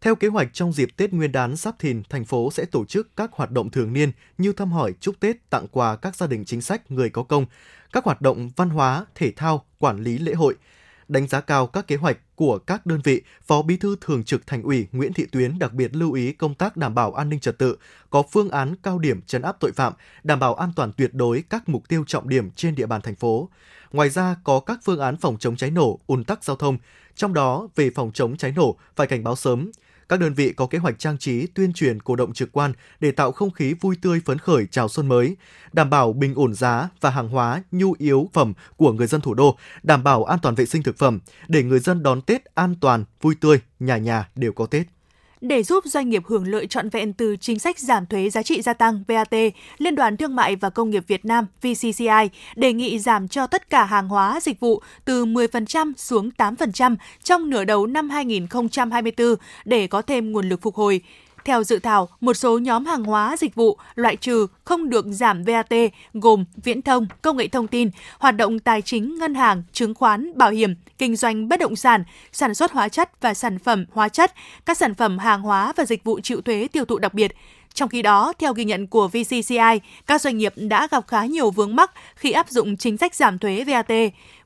Theo 0.00 0.14
kế 0.14 0.28
hoạch 0.28 0.48
trong 0.52 0.72
dịp 0.72 0.88
Tết 0.96 1.12
Nguyên 1.12 1.32
đán 1.32 1.56
Giáp 1.56 1.78
Thìn, 1.78 2.02
thành 2.10 2.24
phố 2.24 2.50
sẽ 2.50 2.64
tổ 2.64 2.84
chức 2.84 3.16
các 3.16 3.32
hoạt 3.32 3.50
động 3.50 3.70
thường 3.70 3.92
niên 3.92 4.12
như 4.38 4.52
thăm 4.52 4.72
hỏi, 4.72 4.94
chúc 5.00 5.20
Tết, 5.20 5.50
tặng 5.50 5.66
quà 5.70 5.96
các 5.96 6.16
gia 6.16 6.26
đình 6.26 6.44
chính 6.44 6.60
sách, 6.60 6.90
người 6.90 7.10
có 7.10 7.22
công, 7.22 7.46
các 7.92 8.04
hoạt 8.04 8.22
động 8.22 8.50
văn 8.56 8.70
hóa, 8.70 9.06
thể 9.14 9.32
thao, 9.36 9.64
quản 9.78 9.98
lý 9.98 10.18
lễ 10.18 10.34
hội– 10.34 10.54
đánh 11.08 11.26
giá 11.26 11.40
cao 11.40 11.66
các 11.66 11.86
kế 11.86 11.96
hoạch 11.96 12.18
của 12.34 12.58
các 12.58 12.86
đơn 12.86 13.00
vị, 13.04 13.22
Phó 13.42 13.62
Bí 13.62 13.76
thư 13.76 13.96
Thường 14.00 14.24
trực 14.24 14.46
Thành 14.46 14.62
ủy 14.62 14.86
Nguyễn 14.92 15.12
Thị 15.12 15.26
Tuyến 15.32 15.58
đặc 15.58 15.72
biệt 15.72 15.96
lưu 15.96 16.12
ý 16.12 16.32
công 16.32 16.54
tác 16.54 16.76
đảm 16.76 16.94
bảo 16.94 17.14
an 17.14 17.28
ninh 17.28 17.40
trật 17.40 17.58
tự, 17.58 17.76
có 18.10 18.22
phương 18.32 18.50
án 18.50 18.74
cao 18.82 18.98
điểm 18.98 19.22
chấn 19.22 19.42
áp 19.42 19.56
tội 19.60 19.72
phạm, 19.72 19.92
đảm 20.24 20.40
bảo 20.40 20.54
an 20.54 20.72
toàn 20.76 20.92
tuyệt 20.92 21.14
đối 21.14 21.44
các 21.50 21.68
mục 21.68 21.88
tiêu 21.88 22.04
trọng 22.06 22.28
điểm 22.28 22.50
trên 22.50 22.74
địa 22.74 22.86
bàn 22.86 23.00
thành 23.00 23.14
phố. 23.14 23.48
Ngoài 23.92 24.10
ra, 24.10 24.36
có 24.44 24.60
các 24.60 24.78
phương 24.84 25.00
án 25.00 25.16
phòng 25.16 25.36
chống 25.38 25.56
cháy 25.56 25.70
nổ, 25.70 25.98
ùn 26.06 26.24
tắc 26.24 26.44
giao 26.44 26.56
thông, 26.56 26.78
trong 27.14 27.34
đó 27.34 27.68
về 27.76 27.90
phòng 27.94 28.10
chống 28.14 28.36
cháy 28.36 28.52
nổ 28.56 28.76
phải 28.96 29.06
cảnh 29.06 29.24
báo 29.24 29.36
sớm, 29.36 29.70
các 30.08 30.20
đơn 30.20 30.34
vị 30.34 30.52
có 30.52 30.66
kế 30.66 30.78
hoạch 30.78 30.98
trang 30.98 31.18
trí, 31.18 31.46
tuyên 31.46 31.72
truyền 31.72 32.00
cổ 32.00 32.16
động 32.16 32.32
trực 32.32 32.52
quan 32.52 32.72
để 33.00 33.12
tạo 33.12 33.32
không 33.32 33.50
khí 33.50 33.74
vui 33.80 33.96
tươi 34.02 34.20
phấn 34.24 34.38
khởi 34.38 34.66
chào 34.70 34.88
xuân 34.88 35.08
mới, 35.08 35.36
đảm 35.72 35.90
bảo 35.90 36.12
bình 36.12 36.34
ổn 36.34 36.54
giá 36.54 36.88
và 37.00 37.10
hàng 37.10 37.28
hóa 37.28 37.62
nhu 37.70 37.94
yếu 37.98 38.30
phẩm 38.32 38.52
của 38.76 38.92
người 38.92 39.06
dân 39.06 39.20
thủ 39.20 39.34
đô, 39.34 39.58
đảm 39.82 40.04
bảo 40.04 40.24
an 40.24 40.38
toàn 40.42 40.54
vệ 40.54 40.66
sinh 40.66 40.82
thực 40.82 40.98
phẩm 40.98 41.18
để 41.48 41.62
người 41.62 41.78
dân 41.78 42.02
đón 42.02 42.22
Tết 42.22 42.44
an 42.44 42.74
toàn, 42.80 43.04
vui 43.20 43.34
tươi, 43.40 43.60
nhà 43.80 43.96
nhà 43.96 44.28
đều 44.34 44.52
có 44.52 44.66
Tết. 44.66 44.95
Để 45.40 45.62
giúp 45.62 45.84
doanh 45.86 46.10
nghiệp 46.10 46.22
hưởng 46.26 46.48
lợi 46.48 46.66
trọn 46.66 46.88
vẹn 46.88 47.12
từ 47.12 47.36
chính 47.36 47.58
sách 47.58 47.78
giảm 47.78 48.06
thuế 48.06 48.30
giá 48.30 48.42
trị 48.42 48.62
gia 48.62 48.72
tăng 48.72 49.04
VAT, 49.08 49.32
Liên 49.78 49.94
đoàn 49.94 50.16
Thương 50.16 50.36
mại 50.36 50.56
và 50.56 50.70
Công 50.70 50.90
nghiệp 50.90 51.04
Việt 51.06 51.24
Nam 51.24 51.46
VCCI 51.62 52.28
đề 52.56 52.72
nghị 52.72 52.98
giảm 52.98 53.28
cho 53.28 53.46
tất 53.46 53.70
cả 53.70 53.84
hàng 53.84 54.08
hóa 54.08 54.40
dịch 54.42 54.60
vụ 54.60 54.82
từ 55.04 55.24
10% 55.24 55.92
xuống 55.96 56.30
8% 56.38 56.96
trong 57.22 57.50
nửa 57.50 57.64
đầu 57.64 57.86
năm 57.86 58.10
2024 58.10 59.34
để 59.64 59.86
có 59.86 60.02
thêm 60.02 60.32
nguồn 60.32 60.48
lực 60.48 60.62
phục 60.62 60.74
hồi. 60.74 61.00
Theo 61.46 61.64
dự 61.64 61.78
thảo, 61.78 62.08
một 62.20 62.34
số 62.34 62.58
nhóm 62.58 62.86
hàng 62.86 63.04
hóa 63.04 63.36
dịch 63.36 63.54
vụ 63.54 63.78
loại 63.94 64.16
trừ 64.16 64.46
không 64.64 64.90
được 64.90 65.06
giảm 65.08 65.42
VAT 65.42 65.72
gồm 66.14 66.44
viễn 66.64 66.82
thông, 66.82 67.06
công 67.22 67.36
nghệ 67.36 67.48
thông 67.48 67.66
tin, 67.66 67.90
hoạt 68.18 68.36
động 68.36 68.58
tài 68.58 68.82
chính, 68.82 69.18
ngân 69.18 69.34
hàng, 69.34 69.62
chứng 69.72 69.94
khoán, 69.94 70.38
bảo 70.38 70.50
hiểm, 70.50 70.74
kinh 70.98 71.16
doanh 71.16 71.48
bất 71.48 71.60
động 71.60 71.76
sản, 71.76 72.04
sản 72.32 72.54
xuất 72.54 72.72
hóa 72.72 72.88
chất 72.88 73.10
và 73.20 73.34
sản 73.34 73.58
phẩm 73.58 73.84
hóa 73.92 74.08
chất, 74.08 74.32
các 74.66 74.76
sản 74.76 74.94
phẩm 74.94 75.18
hàng 75.18 75.42
hóa 75.42 75.72
và 75.76 75.84
dịch 75.84 76.04
vụ 76.04 76.20
chịu 76.20 76.40
thuế 76.40 76.68
tiêu 76.72 76.84
thụ 76.84 76.98
đặc 76.98 77.14
biệt. 77.14 77.32
Trong 77.76 77.88
khi 77.88 78.02
đó, 78.02 78.32
theo 78.38 78.52
ghi 78.52 78.64
nhận 78.64 78.86
của 78.86 79.08
VCCI, 79.08 79.80
các 80.06 80.20
doanh 80.20 80.38
nghiệp 80.38 80.52
đã 80.56 80.88
gặp 80.90 81.06
khá 81.06 81.24
nhiều 81.24 81.50
vướng 81.50 81.76
mắc 81.76 81.90
khi 82.14 82.32
áp 82.32 82.50
dụng 82.50 82.76
chính 82.76 82.96
sách 82.96 83.14
giảm 83.14 83.38
thuế 83.38 83.64
VAT. 83.64 83.90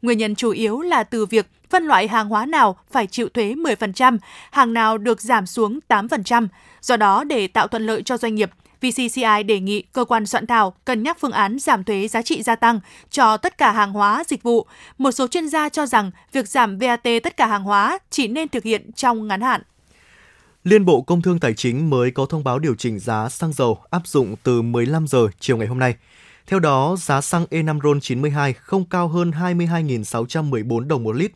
Nguyên 0.02 0.18
nhân 0.18 0.34
chủ 0.34 0.50
yếu 0.50 0.80
là 0.80 1.04
từ 1.04 1.26
việc 1.26 1.46
phân 1.70 1.84
loại 1.84 2.08
hàng 2.08 2.28
hóa 2.28 2.46
nào 2.46 2.76
phải 2.90 3.06
chịu 3.06 3.28
thuế 3.28 3.54
10%, 3.54 4.18
hàng 4.50 4.72
nào 4.72 4.98
được 4.98 5.20
giảm 5.20 5.46
xuống 5.46 5.78
8%. 5.88 6.48
Do 6.80 6.96
đó, 6.96 7.24
để 7.24 7.46
tạo 7.46 7.68
thuận 7.68 7.86
lợi 7.86 8.02
cho 8.02 8.16
doanh 8.16 8.34
nghiệp, 8.34 8.50
VCCI 8.80 9.42
đề 9.46 9.60
nghị 9.60 9.82
cơ 9.82 10.04
quan 10.04 10.26
soạn 10.26 10.46
thảo 10.46 10.74
cân 10.84 11.02
nhắc 11.02 11.16
phương 11.20 11.32
án 11.32 11.58
giảm 11.58 11.84
thuế 11.84 12.08
giá 12.08 12.22
trị 12.22 12.42
gia 12.42 12.56
tăng 12.56 12.80
cho 13.10 13.36
tất 13.36 13.58
cả 13.58 13.72
hàng 13.72 13.92
hóa, 13.92 14.24
dịch 14.26 14.42
vụ. 14.42 14.66
Một 14.98 15.10
số 15.10 15.26
chuyên 15.26 15.48
gia 15.48 15.68
cho 15.68 15.86
rằng 15.86 16.10
việc 16.32 16.48
giảm 16.48 16.78
VAT 16.78 17.02
tất 17.22 17.36
cả 17.36 17.46
hàng 17.46 17.62
hóa 17.62 17.98
chỉ 18.10 18.28
nên 18.28 18.48
thực 18.48 18.64
hiện 18.64 18.92
trong 18.92 19.28
ngắn 19.28 19.40
hạn. 19.40 19.62
Liên 20.64 20.84
Bộ 20.84 21.02
Công 21.02 21.22
Thương 21.22 21.38
Tài 21.38 21.54
chính 21.54 21.90
mới 21.90 22.10
có 22.10 22.26
thông 22.26 22.44
báo 22.44 22.58
điều 22.58 22.74
chỉnh 22.74 22.98
giá 22.98 23.28
xăng 23.28 23.52
dầu 23.52 23.78
áp 23.90 24.06
dụng 24.06 24.36
từ 24.42 24.62
15 24.62 25.06
giờ 25.06 25.28
chiều 25.38 25.56
ngày 25.56 25.66
hôm 25.66 25.78
nay. 25.78 25.94
Theo 26.46 26.60
đó, 26.60 26.96
giá 26.98 27.20
xăng 27.20 27.46
E5 27.50 27.80
RON 27.82 28.00
92 28.00 28.52
không 28.52 28.84
cao 28.84 29.08
hơn 29.08 29.30
22.614 29.30 30.80
đồng 30.88 31.04
một 31.04 31.16
lít, 31.16 31.32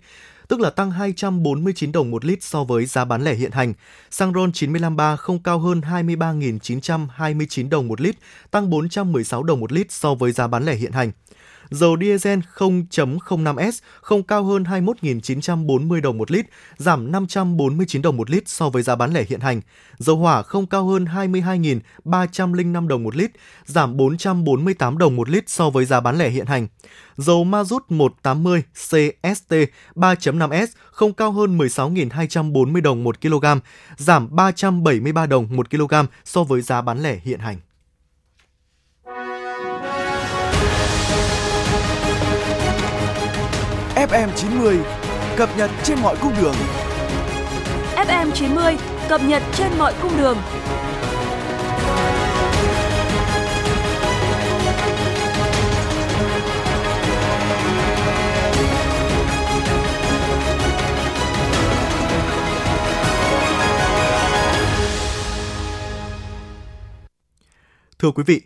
tức 0.48 0.60
là 0.60 0.70
tăng 0.70 0.90
249 0.90 1.92
đồng 1.92 2.10
một 2.10 2.24
lít 2.24 2.42
so 2.42 2.64
với 2.64 2.86
giá 2.86 3.04
bán 3.04 3.24
lẻ 3.24 3.34
hiện 3.34 3.50
hành. 3.50 3.72
Xăng 4.10 4.32
RON 4.32 4.52
953 4.52 5.16
không 5.16 5.42
cao 5.42 5.58
hơn 5.58 5.80
23.929 5.80 7.68
đồng 7.68 7.88
một 7.88 8.00
lít, 8.00 8.16
tăng 8.50 8.70
416 8.70 9.42
đồng 9.42 9.60
một 9.60 9.72
lít 9.72 9.92
so 9.92 10.14
với 10.14 10.32
giá 10.32 10.46
bán 10.46 10.64
lẻ 10.64 10.74
hiện 10.74 10.92
hành. 10.92 11.10
Dầu 11.74 11.96
diesel 12.00 12.38
0.05S 12.56 13.72
không 14.00 14.22
cao 14.22 14.44
hơn 14.44 14.62
21.940 14.62 16.00
đồng 16.00 16.18
một 16.18 16.30
lít, 16.30 16.46
giảm 16.76 17.12
549 17.12 18.02
đồng 18.02 18.16
một 18.16 18.30
lít 18.30 18.48
so 18.48 18.70
với 18.70 18.82
giá 18.82 18.96
bán 18.96 19.12
lẻ 19.12 19.24
hiện 19.28 19.40
hành. 19.40 19.60
Dầu 19.98 20.16
hỏa 20.16 20.42
không 20.42 20.66
cao 20.66 20.86
hơn 20.86 21.04
22.305 21.04 22.86
đồng 22.86 23.02
một 23.02 23.16
lít, 23.16 23.30
giảm 23.64 23.96
448 23.96 24.98
đồng 24.98 25.16
một 25.16 25.30
lít 25.30 25.48
so 25.48 25.70
với 25.70 25.84
giá 25.84 26.00
bán 26.00 26.18
lẻ 26.18 26.30
hiện 26.30 26.46
hành. 26.46 26.68
Dầu 27.16 27.44
ma 27.44 27.64
rút 27.64 27.82
180 27.88 28.62
CST 28.74 29.54
3.5S 29.94 30.66
không 30.90 31.12
cao 31.12 31.32
hơn 31.32 31.58
16.240 31.58 32.82
đồng 32.82 33.04
một 33.04 33.20
kg, 33.20 33.44
giảm 33.96 34.36
373 34.36 35.26
đồng 35.26 35.46
một 35.50 35.70
kg 35.70 35.94
so 36.24 36.44
với 36.44 36.60
giá 36.60 36.82
bán 36.82 37.02
lẻ 37.02 37.20
hiện 37.24 37.40
hành. 37.40 37.56
FM90 44.10 44.82
cập 45.36 45.48
nhật 45.56 45.70
trên 45.84 45.98
mọi 46.02 46.16
cung 46.20 46.32
đường. 46.42 46.54
FM 47.96 48.30
90 48.34 48.76
cập 49.08 49.20
nhật 49.24 49.42
trên 49.54 49.68
mọi 49.78 49.94
cung 50.02 50.18
đường. 50.18 50.36
Thưa 67.98 68.10
quý 68.10 68.22
vị, 68.26 68.42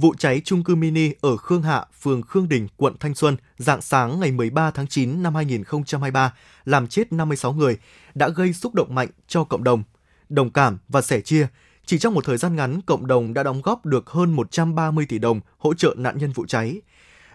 Vụ 0.00 0.14
cháy 0.18 0.40
trung 0.44 0.64
cư 0.64 0.74
mini 0.74 1.10
ở 1.20 1.36
Khương 1.36 1.62
Hạ, 1.62 1.84
phường 2.00 2.22
Khương 2.22 2.48
Đình, 2.48 2.68
quận 2.76 2.94
Thanh 3.00 3.14
Xuân 3.14 3.36
dạng 3.56 3.80
sáng 3.80 4.20
ngày 4.20 4.32
13 4.32 4.70
tháng 4.70 4.86
9 4.86 5.22
năm 5.22 5.34
2023 5.34 6.34
làm 6.64 6.86
chết 6.86 7.12
56 7.12 7.52
người 7.52 7.76
đã 8.14 8.28
gây 8.28 8.52
xúc 8.52 8.74
động 8.74 8.94
mạnh 8.94 9.08
cho 9.28 9.44
cộng 9.44 9.64
đồng. 9.64 9.82
Đồng 10.28 10.50
cảm 10.50 10.78
và 10.88 11.02
sẻ 11.02 11.20
chia, 11.20 11.46
chỉ 11.86 11.98
trong 11.98 12.14
một 12.14 12.24
thời 12.24 12.36
gian 12.36 12.56
ngắn, 12.56 12.80
cộng 12.86 13.06
đồng 13.06 13.34
đã 13.34 13.42
đóng 13.42 13.62
góp 13.62 13.86
được 13.86 14.10
hơn 14.10 14.36
130 14.36 15.06
tỷ 15.08 15.18
đồng 15.18 15.40
hỗ 15.58 15.74
trợ 15.74 15.94
nạn 15.98 16.18
nhân 16.18 16.32
vụ 16.32 16.46
cháy. 16.46 16.80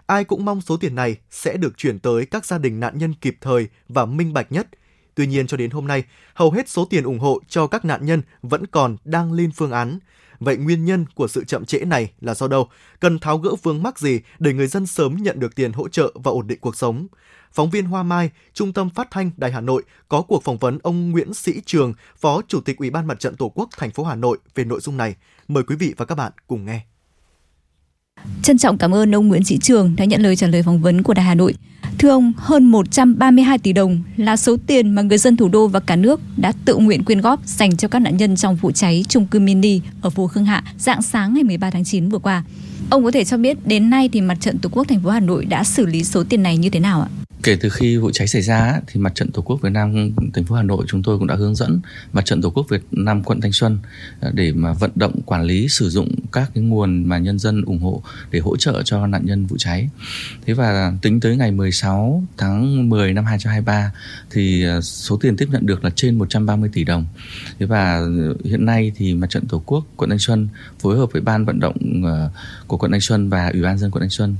Ai 0.06 0.24
cũng 0.24 0.44
mong 0.44 0.60
số 0.60 0.76
tiền 0.76 0.94
này 0.94 1.16
sẽ 1.30 1.56
được 1.56 1.76
chuyển 1.76 1.98
tới 1.98 2.26
các 2.26 2.46
gia 2.46 2.58
đình 2.58 2.80
nạn 2.80 2.98
nhân 2.98 3.14
kịp 3.14 3.36
thời 3.40 3.68
và 3.88 4.06
minh 4.06 4.32
bạch 4.32 4.52
nhất. 4.52 4.68
Tuy 5.14 5.26
nhiên 5.26 5.46
cho 5.46 5.56
đến 5.56 5.70
hôm 5.70 5.86
nay, 5.86 6.04
hầu 6.34 6.50
hết 6.50 6.68
số 6.68 6.84
tiền 6.84 7.04
ủng 7.04 7.18
hộ 7.18 7.40
cho 7.48 7.66
các 7.66 7.84
nạn 7.84 8.06
nhân 8.06 8.22
vẫn 8.42 8.66
còn 8.66 8.96
đang 9.04 9.32
lên 9.32 9.50
phương 9.52 9.70
án– 9.70 9.98
Vậy 10.44 10.56
nguyên 10.56 10.84
nhân 10.84 11.04
của 11.14 11.28
sự 11.28 11.44
chậm 11.44 11.64
trễ 11.64 11.78
này 11.78 12.12
là 12.20 12.34
do 12.34 12.48
đâu? 12.48 12.68
Cần 13.00 13.18
tháo 13.18 13.38
gỡ 13.38 13.50
vướng 13.62 13.82
mắc 13.82 13.98
gì 13.98 14.20
để 14.38 14.52
người 14.52 14.66
dân 14.66 14.86
sớm 14.86 15.16
nhận 15.16 15.40
được 15.40 15.54
tiền 15.54 15.72
hỗ 15.72 15.88
trợ 15.88 16.12
và 16.14 16.30
ổn 16.30 16.46
định 16.46 16.58
cuộc 16.60 16.76
sống? 16.76 17.06
Phóng 17.52 17.70
viên 17.70 17.84
Hoa 17.84 18.02
Mai, 18.02 18.30
Trung 18.52 18.72
tâm 18.72 18.90
Phát 18.90 19.08
thanh 19.10 19.30
Đài 19.36 19.52
Hà 19.52 19.60
Nội 19.60 19.82
có 20.08 20.22
cuộc 20.22 20.44
phỏng 20.44 20.58
vấn 20.58 20.78
ông 20.82 21.10
Nguyễn 21.10 21.34
Sĩ 21.34 21.60
Trường, 21.66 21.94
Phó 22.16 22.42
Chủ 22.48 22.60
tịch 22.60 22.78
Ủy 22.78 22.90
ban 22.90 23.06
Mặt 23.06 23.20
trận 23.20 23.36
Tổ 23.36 23.48
quốc 23.48 23.68
thành 23.76 23.90
phố 23.90 24.04
Hà 24.04 24.14
Nội 24.14 24.38
về 24.54 24.64
nội 24.64 24.80
dung 24.80 24.96
này. 24.96 25.14
Mời 25.48 25.62
quý 25.62 25.76
vị 25.76 25.94
và 25.96 26.04
các 26.04 26.14
bạn 26.14 26.32
cùng 26.46 26.64
nghe. 26.64 26.86
Trân 28.44 28.58
trọng 28.58 28.78
cảm 28.78 28.94
ơn 28.94 29.14
ông 29.14 29.28
Nguyễn 29.28 29.44
Sĩ 29.44 29.58
Trường 29.58 29.96
đã 29.96 30.04
nhận 30.04 30.22
lời 30.22 30.36
trả 30.36 30.46
lời 30.46 30.62
phỏng 30.62 30.80
vấn 30.80 31.02
của 31.02 31.14
Đài 31.14 31.24
Hà 31.24 31.34
Nội. 31.34 31.54
Thưa 31.98 32.08
ông, 32.08 32.32
hơn 32.36 32.64
132 32.64 33.58
tỷ 33.58 33.72
đồng 33.72 34.02
là 34.16 34.36
số 34.36 34.56
tiền 34.66 34.90
mà 34.90 35.02
người 35.02 35.18
dân 35.18 35.36
thủ 35.36 35.48
đô 35.48 35.68
và 35.68 35.80
cả 35.80 35.96
nước 35.96 36.20
đã 36.36 36.52
tự 36.64 36.76
nguyện 36.76 37.04
quyên 37.04 37.20
góp 37.20 37.40
dành 37.46 37.76
cho 37.76 37.88
các 37.88 37.98
nạn 37.98 38.16
nhân 38.16 38.36
trong 38.36 38.56
vụ 38.56 38.72
cháy 38.72 39.04
trung 39.08 39.26
cư 39.26 39.40
mini 39.40 39.80
ở 40.02 40.10
phố 40.10 40.26
Khương 40.26 40.44
Hạ 40.44 40.64
dạng 40.78 41.02
sáng 41.02 41.34
ngày 41.34 41.44
13 41.44 41.70
tháng 41.70 41.84
9 41.84 42.08
vừa 42.08 42.18
qua. 42.18 42.44
Ông 42.90 43.04
có 43.04 43.10
thể 43.10 43.24
cho 43.24 43.36
biết 43.36 43.66
đến 43.66 43.90
nay 43.90 44.08
thì 44.12 44.20
mặt 44.20 44.36
trận 44.40 44.58
Tổ 44.58 44.68
quốc 44.72 44.88
thành 44.88 45.00
phố 45.00 45.10
Hà 45.10 45.20
Nội 45.20 45.44
đã 45.44 45.64
xử 45.64 45.86
lý 45.86 46.04
số 46.04 46.24
tiền 46.24 46.42
này 46.42 46.56
như 46.56 46.70
thế 46.70 46.80
nào 46.80 47.00
ạ? 47.00 47.08
Kể 47.44 47.56
từ 47.60 47.68
khi 47.68 47.96
vụ 47.96 48.10
cháy 48.10 48.28
xảy 48.28 48.42
ra 48.42 48.80
thì 48.86 49.00
Mặt 49.00 49.14
trận 49.14 49.30
Tổ 49.30 49.42
quốc 49.42 49.62
Việt 49.62 49.70
Nam 49.72 50.10
thành 50.32 50.44
phố 50.44 50.54
Hà 50.54 50.62
Nội 50.62 50.84
chúng 50.88 51.02
tôi 51.02 51.18
cũng 51.18 51.26
đã 51.26 51.34
hướng 51.34 51.54
dẫn 51.54 51.80
Mặt 52.12 52.24
trận 52.24 52.42
Tổ 52.42 52.50
quốc 52.50 52.66
Việt 52.68 52.82
Nam 52.90 53.22
quận 53.22 53.40
Thanh 53.40 53.52
Xuân 53.52 53.78
à, 54.20 54.30
để 54.34 54.52
mà 54.52 54.72
vận 54.72 54.90
động 54.94 55.20
quản 55.26 55.42
lý 55.42 55.68
sử 55.68 55.90
dụng 55.90 56.14
các 56.32 56.50
cái 56.54 56.64
nguồn 56.64 57.04
mà 57.04 57.18
nhân 57.18 57.38
dân 57.38 57.64
ủng 57.64 57.78
hộ 57.78 58.02
để 58.30 58.38
hỗ 58.38 58.56
trợ 58.56 58.82
cho 58.84 59.06
nạn 59.06 59.26
nhân 59.26 59.46
vụ 59.46 59.56
cháy. 59.58 59.88
Thế 60.46 60.54
và 60.54 60.92
tính 61.02 61.20
tới 61.20 61.36
ngày 61.36 61.50
16 61.50 62.24
tháng 62.36 62.88
10 62.88 63.12
năm 63.12 63.24
2023 63.24 63.92
thì 64.30 64.64
à, 64.64 64.80
số 64.80 65.16
tiền 65.16 65.36
tiếp 65.36 65.48
nhận 65.50 65.66
được 65.66 65.84
là 65.84 65.90
trên 65.96 66.18
130 66.18 66.70
tỷ 66.72 66.84
đồng. 66.84 67.06
Thế 67.58 67.66
và 67.66 67.94
à, 67.94 68.06
hiện 68.44 68.64
nay 68.64 68.92
thì 68.96 69.14
Mặt 69.14 69.30
trận 69.30 69.46
Tổ 69.46 69.62
quốc 69.66 69.84
quận 69.96 70.10
Thanh 70.10 70.18
Xuân 70.18 70.48
phối 70.80 70.98
hợp 70.98 71.12
với 71.12 71.22
ban 71.22 71.44
vận 71.44 71.60
động 71.60 71.76
của 72.66 72.76
quận 72.76 72.90
Thanh 72.92 73.00
Xuân 73.00 73.28
và 73.28 73.48
Ủy 73.48 73.62
ban 73.62 73.78
dân 73.78 73.90
quận 73.90 74.00
Thanh 74.00 74.10
Xuân 74.10 74.36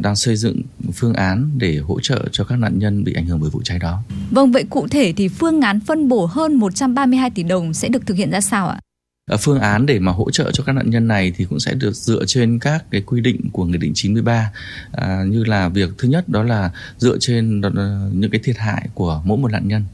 đang 0.00 0.16
xây 0.16 0.36
dựng 0.36 0.62
phương 0.94 1.14
án 1.14 1.50
để 1.58 1.78
hỗ 1.78 2.00
trợ 2.00 2.24
cho 2.38 2.44
các 2.44 2.58
nạn 2.58 2.78
nhân 2.78 3.04
bị 3.04 3.12
ảnh 3.12 3.26
hưởng 3.26 3.40
bởi 3.40 3.50
vụ 3.50 3.62
cháy 3.64 3.78
đó. 3.78 4.02
Vâng, 4.30 4.52
vậy 4.52 4.64
cụ 4.70 4.88
thể 4.88 5.12
thì 5.16 5.28
phương 5.28 5.60
án 5.60 5.80
phân 5.80 6.08
bổ 6.08 6.26
hơn 6.26 6.54
132 6.54 7.30
tỷ 7.30 7.42
đồng 7.42 7.74
sẽ 7.74 7.88
được 7.88 8.06
thực 8.06 8.16
hiện 8.16 8.30
ra 8.30 8.40
sao 8.40 8.68
ạ? 8.68 8.80
phương 9.36 9.60
án 9.60 9.86
để 9.86 9.98
mà 9.98 10.12
hỗ 10.12 10.30
trợ 10.30 10.50
cho 10.52 10.64
các 10.64 10.72
nạn 10.72 10.90
nhân 10.90 11.08
này 11.08 11.32
thì 11.36 11.44
cũng 11.44 11.60
sẽ 11.60 11.74
được 11.74 11.92
dựa 11.96 12.24
trên 12.26 12.58
các 12.58 12.84
cái 12.90 13.00
quy 13.00 13.20
định 13.20 13.50
của 13.52 13.64
nghị 13.64 13.78
định 13.78 13.92
93 13.94 14.52
à, 14.92 15.24
như 15.26 15.44
là 15.44 15.68
việc 15.68 15.90
thứ 15.98 16.08
nhất 16.08 16.28
đó 16.28 16.42
là 16.42 16.70
dựa 16.98 17.16
trên 17.20 17.60
đó 17.60 17.70
những 18.12 18.30
cái 18.30 18.40
thiệt 18.44 18.58
hại 18.58 18.88
của 18.94 19.22
mỗi 19.24 19.38
một 19.38 19.52
nạn 19.52 19.68
nhân 19.68 19.84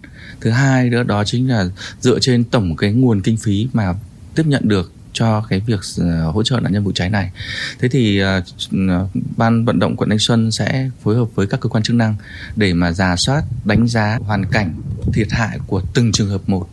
thứ 0.40 0.50
hai 0.50 0.90
nữa 0.90 1.02
đó 1.02 1.24
chính 1.24 1.48
là 1.48 1.66
dựa 2.00 2.18
trên 2.18 2.44
tổng 2.44 2.76
cái 2.76 2.92
nguồn 2.92 3.20
kinh 3.20 3.36
phí 3.36 3.68
mà 3.72 3.94
tiếp 4.34 4.46
nhận 4.46 4.68
được 4.68 4.92
cho 5.14 5.46
cái 5.48 5.60
việc 5.60 5.80
ờ, 5.98 6.30
hỗ 6.30 6.42
trợ 6.42 6.60
nạn 6.60 6.72
nhân 6.72 6.84
vụ 6.84 6.92
cháy 6.94 7.10
này. 7.10 7.30
Thế 7.78 7.88
thì 7.88 8.18
ờ, 8.18 8.42
ờ, 8.88 9.08
ban 9.36 9.64
vận 9.64 9.78
động 9.78 9.96
quận 9.96 10.08
Thanh 10.08 10.18
Xuân 10.18 10.50
sẽ 10.50 10.90
phối 11.02 11.16
hợp 11.16 11.28
với 11.34 11.46
các 11.46 11.60
cơ 11.60 11.68
quan 11.68 11.82
chức 11.82 11.96
năng 11.96 12.14
để 12.56 12.74
mà 12.74 12.92
giả 12.92 13.16
soát, 13.16 13.42
đánh 13.64 13.88
giá 13.88 14.18
hoàn 14.22 14.44
cảnh 14.46 14.74
thiệt 15.12 15.28
hại 15.30 15.58
của 15.66 15.82
từng 15.94 16.12
trường 16.12 16.28
hợp 16.28 16.40
một 16.46 16.68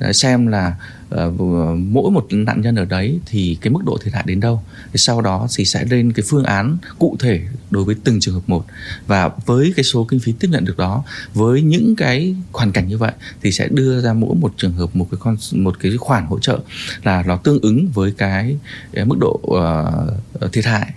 Ờ, 0.00 0.12
xem 0.12 0.46
là 0.46 0.74
uh, 1.14 1.40
mỗi 1.78 2.10
một 2.10 2.26
nạn 2.30 2.60
nhân 2.60 2.76
ở 2.76 2.84
đấy 2.84 3.20
thì 3.26 3.58
cái 3.60 3.70
mức 3.70 3.80
độ 3.86 3.98
thiệt 4.04 4.14
hại 4.14 4.24
đến 4.26 4.40
đâu. 4.40 4.62
Thì 4.92 4.98
sau 4.98 5.20
đó 5.20 5.46
thì 5.56 5.64
sẽ 5.64 5.84
lên 5.84 6.12
cái 6.12 6.24
phương 6.28 6.44
án 6.44 6.76
cụ 6.98 7.16
thể 7.18 7.40
đối 7.70 7.84
với 7.84 7.94
từng 8.04 8.20
trường 8.20 8.34
hợp 8.34 8.42
một. 8.46 8.64
Và 9.06 9.30
với 9.46 9.72
cái 9.76 9.84
số 9.84 10.04
kinh 10.04 10.20
phí 10.20 10.32
tiếp 10.32 10.48
nhận 10.50 10.64
được 10.64 10.76
đó 10.76 11.04
với 11.34 11.62
những 11.62 11.96
cái 11.96 12.36
hoàn 12.52 12.72
cảnh 12.72 12.88
như 12.88 12.98
vậy 12.98 13.12
thì 13.42 13.52
sẽ 13.52 13.68
đưa 13.68 14.00
ra 14.00 14.12
mỗi 14.12 14.34
một 14.34 14.52
trường 14.56 14.72
hợp 14.72 14.96
một 14.96 15.06
cái 15.10 15.18
con 15.20 15.36
một 15.52 15.76
cái 15.80 15.96
khoản 15.96 16.24
hỗ 16.26 16.38
trợ 16.38 16.60
là 17.02 17.22
nó 17.22 17.36
tương 17.36 17.60
ứng 17.62 17.88
với 17.94 18.12
cái, 18.18 18.56
cái 18.92 19.04
mức 19.04 19.16
độ 19.20 19.40
uh, 19.46 20.52
thiệt 20.52 20.64
hại 20.64 20.92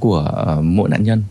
của 0.00 0.60
mỗi 0.62 0.88
nạn 0.88 1.02
nhân 1.02 1.22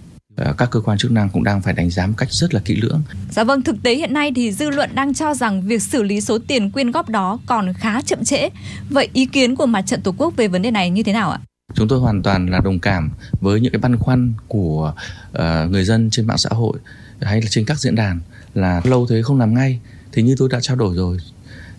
các 0.58 0.72
cơ 0.72 0.80
quan 0.80 0.98
chức 0.98 1.12
năng 1.12 1.30
cũng 1.30 1.44
đang 1.44 1.62
phải 1.62 1.74
đánh 1.74 1.90
giá 1.90 2.08
một 2.08 2.14
cách 2.18 2.32
rất 2.32 2.54
là 2.54 2.62
kỹ 2.66 2.76
lưỡng. 2.76 3.02
Dạ 3.32 3.44
vâng, 3.44 3.62
thực 3.62 3.84
tế 3.84 3.96
hiện 3.96 4.14
nay 4.14 4.32
thì 4.36 4.52
dư 4.52 4.70
luận 4.70 4.90
đang 4.96 5.14
cho 5.14 5.34
rằng 5.34 5.62
việc 5.62 5.82
xử 5.82 6.04
lý 6.04 6.22
số 6.22 6.40
tiền 6.48 6.72
quyên 6.72 6.92
góp 6.92 7.10
đó 7.10 7.40
còn 7.46 7.74
khá 7.74 8.02
chậm 8.02 8.24
trễ. 8.24 8.50
Vậy 8.90 9.10
ý 9.14 9.26
kiến 9.26 9.56
của 9.56 9.66
mặt 9.66 9.82
trận 9.82 10.02
Tổ 10.02 10.16
quốc 10.18 10.34
về 10.38 10.48
vấn 10.48 10.62
đề 10.62 10.72
này 10.72 10.90
như 10.90 11.04
thế 11.04 11.14
nào 11.14 11.32
ạ? 11.32 11.40
Chúng 11.74 11.88
tôi 11.88 12.00
hoàn 12.00 12.24
toàn 12.24 12.50
là 12.50 12.60
đồng 12.60 12.80
cảm 12.80 13.12
với 13.42 13.60
những 13.60 13.72
cái 13.72 13.80
băn 13.80 13.98
khoăn 13.98 14.34
của 14.48 14.94
uh, 15.32 15.72
người 15.72 15.84
dân 15.84 16.10
trên 16.10 16.28
mạng 16.28 16.38
xã 16.38 16.50
hội 16.52 16.80
hay 17.22 17.42
là 17.42 17.48
trên 17.50 17.66
các 17.66 17.80
diễn 17.80 17.96
đàn 17.96 18.20
là 18.54 18.82
lâu 18.84 19.08
thế 19.10 19.22
không 19.22 19.40
làm 19.40 19.54
ngay 19.54 19.80
thì 20.12 20.22
như 20.22 20.36
tôi 20.38 20.50
đã 20.52 20.60
trao 20.62 20.76
đổi 20.76 20.96
rồi 20.96 21.18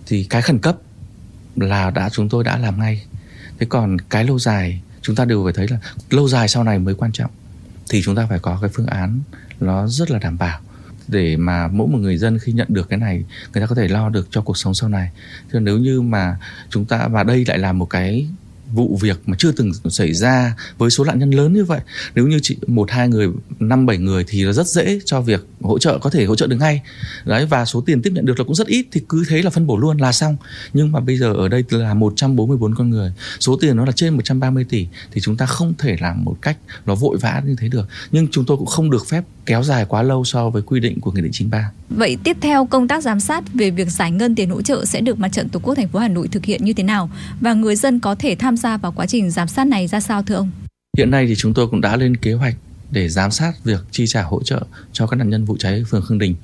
thì 0.07 0.25
cái 0.31 0.43
khẩn 0.43 0.59
cấp 0.59 0.77
là 1.57 1.91
đã 1.91 2.09
chúng 2.09 2.29
tôi 2.29 2.45
đã 2.45 2.59
làm 2.59 2.81
ngay 2.81 3.05
thế 3.59 3.67
còn 3.67 3.99
cái 3.99 4.25
lâu 4.25 4.39
dài 4.39 4.83
chúng 5.03 5.17
ta 5.17 5.25
đều 5.25 5.45
phải 5.45 5.53
thấy 5.53 5.69
là 5.69 5.79
lâu 6.11 6.29
dài 6.29 6.49
sau 6.49 6.65
này 6.65 6.79
mới 6.79 6.95
quan 6.95 7.13
trọng 7.13 7.31
thì 7.91 8.03
chúng 8.05 8.15
ta 8.15 8.27
phải 8.27 8.39
có 8.39 8.59
cái 8.61 8.71
phương 8.75 8.87
án 8.87 9.21
nó 9.61 9.87
rất 9.87 10.11
là 10.11 10.19
đảm 10.19 10.39
bảo 10.39 10.61
để 11.09 11.37
mà 11.37 11.69
mỗi 11.69 11.89
một 11.89 11.99
người 11.99 12.19
dân 12.19 12.39
khi 12.39 12.53
nhận 12.53 12.67
được 12.71 12.89
cái 12.89 12.99
này, 12.99 13.25
người 13.53 13.61
ta 13.61 13.67
có 13.67 13.75
thể 13.75 13.89
lo 13.89 14.09
được 14.09 14.29
cho 14.31 14.41
cuộc 14.41 14.57
sống 14.57 14.75
sau 14.75 14.89
này. 14.89 15.11
Chứ 15.53 15.61
nếu 15.61 15.79
như 15.79 16.01
mà 16.01 16.37
chúng 16.71 16.85
ta 16.85 17.09
và 17.09 17.23
đây 17.23 17.45
lại 17.49 17.59
là 17.59 17.73
một 17.73 17.87
cái 17.87 18.29
vụ 18.73 18.99
việc 19.01 19.21
mà 19.27 19.37
chưa 19.39 19.53
từng 19.53 19.73
xảy 19.91 20.15
ra 20.15 20.57
với 20.79 20.91
số 20.91 21.05
nạn 21.05 21.19
nhân 21.19 21.31
lớn 21.31 21.53
như 21.53 21.65
vậy. 21.65 21.81
Nếu 22.15 22.27
như 22.27 22.39
chỉ 22.43 22.57
một, 22.67 22.91
hai 22.91 23.09
người, 23.09 23.29
năm, 23.61 23.87
bảy 23.87 23.99
người 23.99 24.25
thì 24.29 24.43
là 24.43 24.53
rất 24.53 24.67
dễ 24.67 25.01
cho 25.05 25.21
việc 25.21 25.47
hỗ 25.61 25.79
trợ, 25.79 25.99
có 25.99 26.11
thể 26.11 26.25
hỗ 26.25 26.37
trợ 26.37 26.47
được 26.47 26.57
ngay. 26.57 26.83
Đấy, 27.25 27.47
và 27.47 27.65
số 27.65 27.81
tiền 27.81 28.03
tiếp 28.03 28.11
nhận 28.15 28.27
được 28.27 28.39
là 28.39 28.45
cũng 28.45 28.55
rất 28.55 28.67
ít, 28.67 28.87
thì 28.93 29.01
cứ 29.09 29.25
thế 29.29 29.43
là 29.43 29.51
phân 29.51 29.67
bổ 29.67 29.77
luôn 29.77 29.97
là 29.97 30.13
xong. 30.13 30.37
Nhưng 30.73 30.93
mà 30.93 31.01
bây 31.01 31.19
giờ 31.19 31.33
ở 31.33 31.49
đây 31.49 31.65
là 31.71 31.95
144 31.95 32.75
con 32.75 32.91
người, 32.91 33.13
số 33.41 33.57
tiền 33.61 33.77
nó 33.77 33.85
là 33.85 33.93
trên 33.93 34.15
130 34.15 34.65
tỷ, 34.69 34.87
thì 35.13 35.21
chúng 35.21 35.37
ta 35.37 35.47
không 35.47 35.75
thể 35.79 35.97
làm 36.01 36.25
một 36.25 36.37
cách 36.43 36.57
nó 36.87 36.95
vội 36.95 37.19
vã 37.21 37.43
như 37.47 37.57
thế 37.59 37.69
được. 37.69 37.89
Nhưng 38.13 38.29
chúng 38.31 38.45
tôi 38.45 38.57
cũng 38.57 38.67
không 38.67 38.91
được 38.91 39.07
phép 39.07 39.25
kéo 39.47 39.63
dài 39.63 39.85
quá 39.89 40.03
lâu 40.03 40.25
so 40.25 40.51
với 40.51 40.63
quy 40.63 40.81
định 40.81 41.01
của 41.01 41.13
nghị 41.13 41.21
định 41.23 41.33
93. 41.33 41.71
Vậy 41.89 42.17
tiếp 42.25 42.37
theo, 42.41 42.67
công 42.67 42.89
tác 42.89 43.03
giám 43.03 43.21
sát 43.21 43.45
về 43.55 43.71
việc 43.71 43.91
giải 43.91 44.11
ngân 44.11 44.35
tiền 44.35 44.51
hỗ 44.51 44.63
trợ 44.63 44.85
sẽ 44.85 45.01
được 45.01 45.19
mặt 45.19 45.29
trận 45.29 45.49
Tổ 45.49 45.61
quốc 45.63 45.75
thành 45.75 45.89
phố 45.89 45.99
Hà 45.99 46.09
Nội 46.09 46.29
thực 46.29 46.45
hiện 46.45 46.65
như 46.65 46.73
thế 46.73 46.83
nào? 46.83 47.11
Và 47.41 47.53
người 47.55 47.77
dân 47.77 48.01
có 48.01 48.15
thể 48.15 48.35
tham 48.35 48.57
gia 48.57 48.62
vào 48.63 48.93
quá 48.93 49.07
trình 49.07 49.31
giám 49.31 49.49
sát 49.49 49.67
này 49.67 49.87
ra 49.87 50.01
sao, 50.01 50.23
thưa 50.23 50.35
ông? 50.35 50.51
Hiện 50.99 51.11
nay 51.11 51.27
thì 51.27 51.35
chúng 51.37 51.55
tôi 51.55 51.69
cũng 51.69 51.81
đã 51.81 51.97
lên 51.97 52.17
kế 52.17 52.33
hoạch 52.33 52.55
để 52.91 53.09
giám 53.09 53.31
sát 53.31 53.53
việc 53.65 53.81
chi 53.91 54.07
trả 54.07 54.23
hỗ 54.23 54.43
trợ 54.43 54.63
cho 54.93 55.07
các 55.07 55.17
nạn 55.17 55.31
nhân 55.31 55.45
vụ 55.45 55.57
cháy 55.59 55.85
phường 55.91 56.03
Khương 56.03 56.19
Đình. 56.19 56.35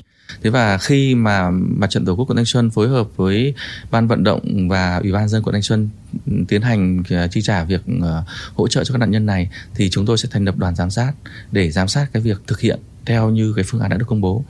Thế 0.43 0.51
và 0.51 0.79
khi 0.79 1.15
mà 1.15 1.51
mặt 1.51 1.91
trận 1.91 2.05
tổ 2.05 2.15
quốc 2.15 2.25
quận 2.31 2.37
Thanh 2.37 2.45
Xuân 2.45 2.71
phối 2.71 2.89
hợp 2.89 3.09
với 3.17 3.55
ban 3.91 4.09
vận 4.09 4.25
động 4.25 4.69
và 4.69 4.97
ủy 4.97 5.13
ban 5.13 5.29
dân 5.29 5.43
quận 5.43 5.53
Thanh 5.53 5.63
Xuân 5.63 5.89
ừ, 6.27 6.33
tiến 6.49 6.63
hành 6.63 7.03
ờ, 7.11 7.29
chi 7.29 7.41
trả 7.43 7.65
việc 7.65 7.81
ờ, 8.03 8.25
hỗ 8.55 8.69
trợ 8.69 8.85
cho 8.85 8.93
các 8.93 8.99
nạn 8.99 9.11
nhân 9.11 9.27
này, 9.27 9.51
thì 9.75 9.91
chúng 9.91 10.07
tôi 10.07 10.19
sẽ 10.19 10.29
thành 10.33 10.45
lập 10.45 10.57
đoàn 10.57 10.75
giám 10.75 10.91
sát 10.91 11.13
để 11.53 11.71
giám 11.71 11.89
sát 11.89 12.07
cái 12.13 12.23
việc 12.23 12.41
thực 12.47 12.61
hiện 12.61 12.79
theo 13.07 13.31
như 13.31 13.53
cái 13.57 13.65
phương 13.69 13.81
án 13.81 13.91
đã 13.91 13.97
được 13.97 14.05
công 14.09 14.21
bố. 14.21 14.45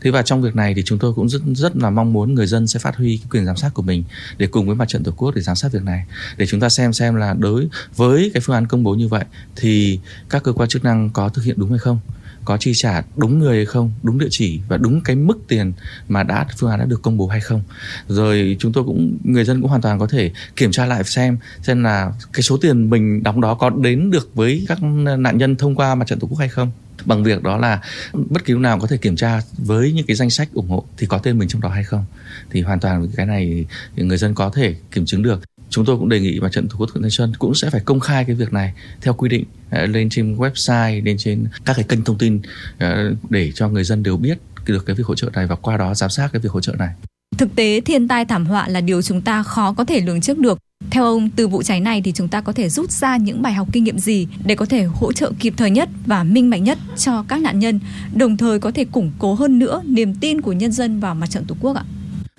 Thế 0.00 0.10
và 0.10 0.22
trong 0.22 0.42
việc 0.42 0.56
này 0.56 0.74
thì 0.74 0.82
chúng 0.82 0.98
tôi 0.98 1.14
cũng 1.14 1.28
rất 1.28 1.42
rất 1.54 1.76
là 1.76 1.90
mong 1.90 2.12
muốn 2.12 2.34
người 2.34 2.46
dân 2.46 2.66
sẽ 2.66 2.78
phát 2.78 2.96
huy 2.96 3.16
cái 3.16 3.26
quyền 3.30 3.44
giám 3.44 3.56
sát 3.56 3.74
của 3.74 3.82
mình 3.82 4.04
để 4.38 4.46
cùng 4.46 4.66
với 4.66 4.76
mặt 4.76 4.88
trận 4.88 5.02
tổ 5.02 5.12
quốc 5.12 5.34
để 5.34 5.42
giám 5.42 5.56
sát 5.56 5.72
việc 5.72 5.82
này 5.82 6.04
để 6.36 6.46
chúng 6.46 6.60
ta 6.60 6.68
xem 6.68 6.92
xem 6.92 7.14
là 7.14 7.34
đối 7.34 7.68
với 7.96 8.30
cái 8.34 8.40
phương 8.40 8.54
án 8.54 8.66
công 8.66 8.82
bố 8.82 8.94
như 8.94 9.08
vậy 9.08 9.24
thì 9.56 10.00
các 10.28 10.42
cơ 10.42 10.52
quan 10.52 10.68
chức 10.68 10.84
năng 10.84 11.10
có 11.10 11.28
thực 11.28 11.44
hiện 11.44 11.56
đúng 11.58 11.70
hay 11.70 11.78
không 11.78 11.98
có 12.44 12.56
chi 12.56 12.72
trả 12.74 13.02
đúng 13.16 13.38
người 13.38 13.56
hay 13.56 13.66
không, 13.66 13.92
đúng 14.02 14.18
địa 14.18 14.28
chỉ 14.30 14.60
và 14.68 14.76
đúng 14.76 15.00
cái 15.00 15.16
mức 15.16 15.38
tiền 15.48 15.72
mà 16.08 16.22
đã, 16.22 16.46
phương 16.58 16.70
án 16.70 16.78
đã 16.78 16.84
được 16.84 17.02
công 17.02 17.16
bố 17.16 17.26
hay 17.26 17.40
không. 17.40 17.62
Rồi 18.08 18.56
chúng 18.58 18.72
tôi 18.72 18.84
cũng, 18.84 19.18
người 19.24 19.44
dân 19.44 19.60
cũng 19.60 19.70
hoàn 19.70 19.82
toàn 19.82 19.98
có 19.98 20.06
thể 20.06 20.30
kiểm 20.56 20.72
tra 20.72 20.86
lại 20.86 21.04
xem 21.04 21.38
xem 21.62 21.82
là 21.82 22.12
cái 22.32 22.42
số 22.42 22.56
tiền 22.56 22.90
mình 22.90 23.22
đóng 23.22 23.40
đó 23.40 23.54
có 23.54 23.70
đến 23.70 24.10
được 24.10 24.34
với 24.34 24.64
các 24.68 24.82
nạn 25.18 25.38
nhân 25.38 25.56
thông 25.56 25.74
qua 25.74 25.94
mặt 25.94 26.06
trận 26.06 26.18
tổ 26.18 26.26
quốc 26.28 26.38
hay 26.38 26.48
không. 26.48 26.70
Bằng 27.04 27.24
việc 27.24 27.42
đó 27.42 27.56
là 27.56 27.80
bất 28.12 28.44
kỳ 28.44 28.52
lúc 28.52 28.62
nào 28.62 28.78
có 28.78 28.86
thể 28.86 28.96
kiểm 28.96 29.16
tra 29.16 29.40
với 29.58 29.92
những 29.92 30.06
cái 30.06 30.16
danh 30.16 30.30
sách 30.30 30.48
ủng 30.52 30.68
hộ 30.68 30.84
thì 30.96 31.06
có 31.06 31.18
tên 31.18 31.38
mình 31.38 31.48
trong 31.48 31.60
đó 31.60 31.68
hay 31.68 31.84
không. 31.84 32.04
Thì 32.50 32.60
hoàn 32.60 32.80
toàn 32.80 33.08
cái 33.16 33.26
này 33.26 33.66
người 33.96 34.16
dân 34.16 34.34
có 34.34 34.50
thể 34.50 34.74
kiểm 34.90 35.04
chứng 35.06 35.22
được 35.22 35.40
chúng 35.72 35.84
tôi 35.84 35.96
cũng 35.98 36.08
đề 36.08 36.20
nghị 36.20 36.40
mặt 36.40 36.52
trận 36.52 36.68
tổ 36.68 36.76
quốc 36.78 36.90
quận 36.94 37.02
thanh 37.02 37.10
xuân 37.10 37.32
cũng 37.38 37.54
sẽ 37.54 37.70
phải 37.70 37.80
công 37.80 38.00
khai 38.00 38.24
cái 38.24 38.36
việc 38.36 38.52
này 38.52 38.72
theo 39.00 39.14
quy 39.14 39.28
định 39.28 39.44
ờ, 39.70 39.86
lên 39.86 40.08
trên 40.08 40.36
website 40.36 41.04
lên 41.04 41.16
trên 41.18 41.46
các 41.64 41.76
cái 41.76 41.84
kênh 41.88 42.04
thông 42.04 42.18
tin 42.18 42.40
ờ, 42.78 43.14
để 43.30 43.52
cho 43.54 43.68
người 43.68 43.84
dân 43.84 44.02
đều 44.02 44.16
biết 44.16 44.38
được 44.66 44.86
cái 44.86 44.96
việc 44.96 45.06
hỗ 45.06 45.14
trợ 45.14 45.30
này 45.32 45.46
và 45.46 45.56
qua 45.56 45.76
đó 45.76 45.94
giám 45.94 46.10
sát 46.10 46.28
cái 46.32 46.40
việc 46.40 46.52
hỗ 46.52 46.60
trợ 46.60 46.72
này 46.72 46.90
thực 47.38 47.54
tế 47.54 47.80
thiên 47.80 48.08
tai 48.08 48.24
thảm 48.24 48.46
họa 48.46 48.68
là 48.68 48.80
điều 48.80 49.02
chúng 49.02 49.20
ta 49.20 49.42
khó 49.42 49.72
có 49.72 49.84
thể 49.84 50.00
lường 50.00 50.20
trước 50.20 50.38
được 50.38 50.58
theo 50.90 51.04
ông, 51.04 51.30
từ 51.30 51.48
vụ 51.48 51.62
cháy 51.62 51.80
này 51.80 52.02
thì 52.02 52.12
chúng 52.12 52.28
ta 52.28 52.40
có 52.40 52.52
thể 52.52 52.68
rút 52.68 52.90
ra 52.90 53.16
những 53.16 53.42
bài 53.42 53.52
học 53.52 53.68
kinh 53.72 53.84
nghiệm 53.84 53.98
gì 53.98 54.28
để 54.44 54.54
có 54.54 54.66
thể 54.66 54.82
hỗ 54.82 55.12
trợ 55.12 55.32
kịp 55.38 55.54
thời 55.56 55.70
nhất 55.70 55.88
và 56.06 56.24
minh 56.24 56.50
bạch 56.50 56.62
nhất 56.62 56.78
cho 56.96 57.24
các 57.28 57.40
nạn 57.40 57.58
nhân, 57.58 57.80
đồng 58.14 58.36
thời 58.36 58.58
có 58.58 58.70
thể 58.70 58.84
củng 58.84 59.12
cố 59.18 59.34
hơn 59.34 59.58
nữa 59.58 59.82
niềm 59.84 60.14
tin 60.14 60.40
của 60.40 60.52
nhân 60.52 60.72
dân 60.72 61.00
vào 61.00 61.14
mặt 61.14 61.26
trận 61.26 61.44
Tổ 61.44 61.54
quốc 61.60 61.76
ạ? 61.76 61.84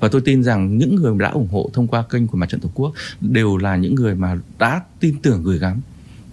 Và 0.03 0.09
tôi 0.09 0.21
tin 0.21 0.43
rằng 0.43 0.77
những 0.77 0.95
người 0.95 1.13
đã 1.17 1.29
ủng 1.29 1.47
hộ 1.51 1.69
thông 1.73 1.87
qua 1.87 2.03
kênh 2.09 2.27
của 2.27 2.37
mặt 2.37 2.49
trận 2.49 2.59
tổ 2.59 2.69
quốc 2.73 2.93
đều 3.21 3.57
là 3.57 3.75
những 3.75 3.95
người 3.95 4.15
mà 4.15 4.37
đã 4.59 4.81
tin 4.99 5.15
tưởng 5.21 5.43
gửi 5.43 5.57
gắm, 5.57 5.81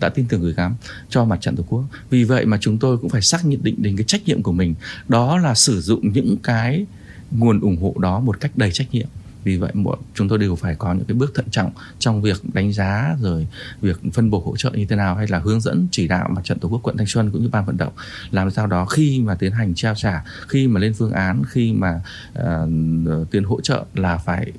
đã 0.01 0.09
tin 0.09 0.27
tưởng 0.29 0.41
gửi 0.41 0.53
gắm 0.53 0.75
cho 1.09 1.25
mặt 1.25 1.41
trận 1.41 1.57
tổ 1.57 1.65
quốc. 1.69 1.85
Vì 2.11 2.25
vậy 2.25 2.47
mà 2.47 2.59
chúng 2.61 2.79
tôi 2.79 2.99
cũng 2.99 3.11
phải 3.11 3.23
xác 3.23 3.45
nhận 3.45 3.61
định 3.63 3.75
đến 3.79 3.97
cái 3.97 4.05
trách 4.05 4.21
nhiệm 4.27 4.43
của 4.43 4.53
mình, 4.53 4.75
đó 5.09 5.39
là 5.39 5.55
sử 5.55 5.81
dụng 5.81 6.13
những 6.13 6.37
cái 6.43 6.87
nguồn 7.31 7.61
ủng 7.61 7.77
hộ 7.77 7.95
đó 7.99 8.21
một 8.21 8.41
cách 8.41 8.53
đầy 8.57 8.73
trách 8.73 8.89
nhiệm 8.93 9.07
vì 9.45 9.57
vậy 9.57 9.71
bọn 9.75 9.99
chúng 10.15 10.29
tôi 10.29 10.39
đều 10.39 10.57
phải 10.57 10.75
có 10.75 10.93
những 10.95 11.05
cái 11.05 11.15
bước 11.15 11.35
thận 11.35 11.47
trọng 11.51 11.71
trong 11.99 12.23
việc 12.23 12.43
đánh 12.53 12.73
giá 12.73 13.17
rồi 13.21 13.47
việc 13.81 14.01
phân 14.13 14.31
bổ 14.31 14.43
hỗ 14.47 14.57
trợ 14.57 14.71
như 14.71 14.87
thế 14.87 14.97
nào 14.97 15.15
hay 15.15 15.27
là 15.27 15.39
hướng 15.39 15.61
dẫn 15.61 15.89
chỉ 15.91 16.09
đạo 16.09 16.29
mặt 16.33 16.41
trận 16.45 16.59
tổ 16.59 16.69
quốc 16.69 16.81
quận 16.83 16.97
thanh 16.97 17.07
xuân 17.07 17.31
cũng 17.31 17.43
như 17.43 17.49
ban 17.49 17.65
vận 17.65 17.77
động 17.77 17.93
làm 18.31 18.51
sao 18.51 18.67
đó 18.67 18.85
khi 18.85 19.21
mà 19.21 19.35
tiến 19.35 19.53
hành 19.53 19.75
trao 19.75 19.95
trả 19.95 20.25
khi 20.49 20.69
mà 20.69 20.81
lên 20.81 20.95
phương 20.95 21.13
án 21.13 21.43
khi 21.49 21.73
mà 21.73 22.01
uh, 22.39 23.31
tiền 23.31 23.45
hỗ 23.45 23.61
trợ 23.61 23.85
là 23.95 24.17
phải 24.17 24.53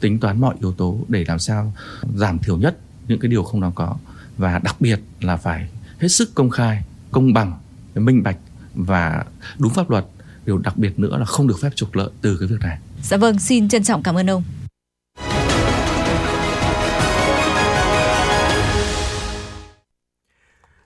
tính 0.00 0.18
toán 0.18 0.40
mọi 0.40 0.54
yếu 0.60 0.72
tố 0.72 0.98
để 1.08 1.24
làm 1.28 1.38
sao 1.38 1.72
giảm 2.14 2.38
thiểu 2.38 2.56
nhất 2.56 2.76
những 3.08 3.20
cái 3.20 3.28
điều 3.28 3.42
không 3.42 3.60
đáng 3.60 3.72
có. 3.74 3.96
Và 4.36 4.58
đặc 4.58 4.76
biệt 4.80 5.00
là 5.20 5.36
phải 5.36 5.68
hết 5.98 6.08
sức 6.08 6.34
công 6.34 6.50
khai 6.50 6.84
công 7.10 7.32
bằng 7.32 7.58
minh 7.94 8.22
bạch 8.22 8.38
và 8.74 9.24
đúng 9.58 9.74
pháp 9.74 9.90
luật. 9.90 10.04
Điều 10.46 10.58
đặc 10.58 10.76
biệt 10.76 10.98
nữa 10.98 11.16
là 11.18 11.24
không 11.24 11.48
được 11.48 11.60
phép 11.60 11.70
trục 11.74 11.94
lợi 11.94 12.10
từ 12.20 12.36
cái 12.36 12.48
việc 12.48 12.60
này. 12.60 12.78
Dạ 13.02 13.16
vâng, 13.16 13.38
xin 13.38 13.68
trân 13.68 13.82
trọng 13.82 14.02
cảm 14.02 14.14
ơn 14.14 14.30
ông. 14.30 14.42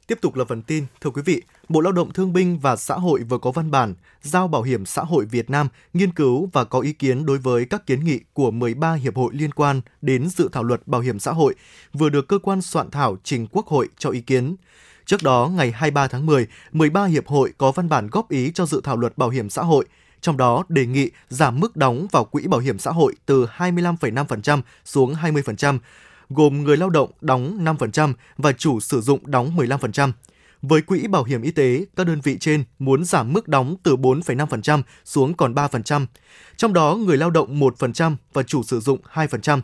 Tiếp 0.06 0.18
tục 0.20 0.34
là 0.34 0.44
phần 0.44 0.62
tin. 0.62 0.84
Thưa 1.00 1.10
quý 1.10 1.22
vị, 1.24 1.42
Bộ 1.68 1.80
Lao 1.80 1.92
động 1.92 2.12
Thương 2.12 2.32
binh 2.32 2.58
và 2.58 2.76
Xã 2.76 2.94
hội 2.94 3.22
vừa 3.22 3.38
có 3.38 3.50
văn 3.50 3.70
bản 3.70 3.94
giao 4.22 4.48
Bảo 4.48 4.62
hiểm 4.62 4.86
xã 4.86 5.02
hội 5.02 5.24
Việt 5.24 5.50
Nam 5.50 5.68
nghiên 5.92 6.12
cứu 6.12 6.50
và 6.52 6.64
có 6.64 6.80
ý 6.80 6.92
kiến 6.92 7.26
đối 7.26 7.38
với 7.38 7.64
các 7.64 7.86
kiến 7.86 8.04
nghị 8.04 8.20
của 8.32 8.50
13 8.50 8.94
hiệp 8.94 9.16
hội 9.16 9.32
liên 9.34 9.52
quan 9.52 9.80
đến 10.02 10.28
dự 10.28 10.48
thảo 10.52 10.62
luật 10.62 10.86
bảo 10.86 11.00
hiểm 11.00 11.18
xã 11.18 11.32
hội, 11.32 11.54
vừa 11.92 12.08
được 12.08 12.28
cơ 12.28 12.38
quan 12.38 12.62
soạn 12.62 12.90
thảo 12.90 13.16
trình 13.24 13.46
Quốc 13.52 13.66
hội 13.66 13.88
cho 13.98 14.10
ý 14.10 14.20
kiến. 14.20 14.56
Trước 15.06 15.22
đó, 15.22 15.50
ngày 15.54 15.70
23 15.70 16.06
tháng 16.06 16.26
10, 16.26 16.46
13 16.72 17.04
hiệp 17.04 17.26
hội 17.26 17.52
có 17.58 17.72
văn 17.72 17.88
bản 17.88 18.08
góp 18.10 18.30
ý 18.30 18.50
cho 18.54 18.66
dự 18.66 18.80
thảo 18.84 18.96
luật 18.96 19.18
bảo 19.18 19.28
hiểm 19.30 19.50
xã 19.50 19.62
hội– 19.62 19.86
trong 20.22 20.36
đó 20.36 20.64
đề 20.68 20.86
nghị 20.86 21.10
giảm 21.28 21.60
mức 21.60 21.76
đóng 21.76 22.06
vào 22.10 22.24
quỹ 22.24 22.46
bảo 22.46 22.60
hiểm 22.60 22.78
xã 22.78 22.90
hội 22.90 23.14
từ 23.26 23.46
25,5% 23.56 24.60
xuống 24.84 25.14
20%, 25.14 25.78
gồm 26.30 26.62
người 26.62 26.76
lao 26.76 26.90
động 26.90 27.10
đóng 27.20 27.64
5% 27.64 28.12
và 28.36 28.52
chủ 28.52 28.80
sử 28.80 29.00
dụng 29.00 29.30
đóng 29.30 29.56
15%. 29.56 30.12
Với 30.62 30.82
quỹ 30.82 31.06
bảo 31.06 31.24
hiểm 31.24 31.42
y 31.42 31.50
tế, 31.50 31.84
các 31.96 32.06
đơn 32.06 32.20
vị 32.20 32.36
trên 32.40 32.64
muốn 32.78 33.04
giảm 33.04 33.32
mức 33.32 33.48
đóng 33.48 33.76
từ 33.82 33.96
4,5% 33.96 34.82
xuống 35.04 35.34
còn 35.34 35.54
3%, 35.54 36.06
trong 36.56 36.72
đó 36.72 36.94
người 36.94 37.16
lao 37.16 37.30
động 37.30 37.60
1% 37.60 38.16
và 38.32 38.42
chủ 38.42 38.62
sử 38.62 38.80
dụng 38.80 38.98
2%. 39.12 39.60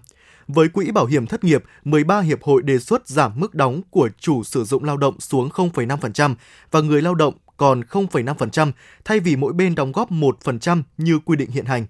Với 0.48 0.68
quỹ 0.68 0.90
bảo 0.90 1.06
hiểm 1.06 1.26
thất 1.26 1.44
nghiệp, 1.44 1.64
13 1.84 2.20
hiệp 2.20 2.42
hội 2.42 2.62
đề 2.62 2.78
xuất 2.78 3.08
giảm 3.08 3.32
mức 3.36 3.54
đóng 3.54 3.82
của 3.90 4.08
chủ 4.18 4.44
sử 4.44 4.64
dụng 4.64 4.84
lao 4.84 4.96
động 4.96 5.20
xuống 5.20 5.48
0,5% 5.48 6.34
và 6.70 6.80
người 6.80 7.02
lao 7.02 7.14
động 7.14 7.34
còn 7.58 7.80
0,5% 7.80 8.72
thay 9.04 9.20
vì 9.20 9.36
mỗi 9.36 9.52
bên 9.52 9.74
đóng 9.74 9.92
góp 9.92 10.12
1% 10.12 10.82
như 10.98 11.18
quy 11.18 11.36
định 11.36 11.50
hiện 11.50 11.64
hành. 11.64 11.86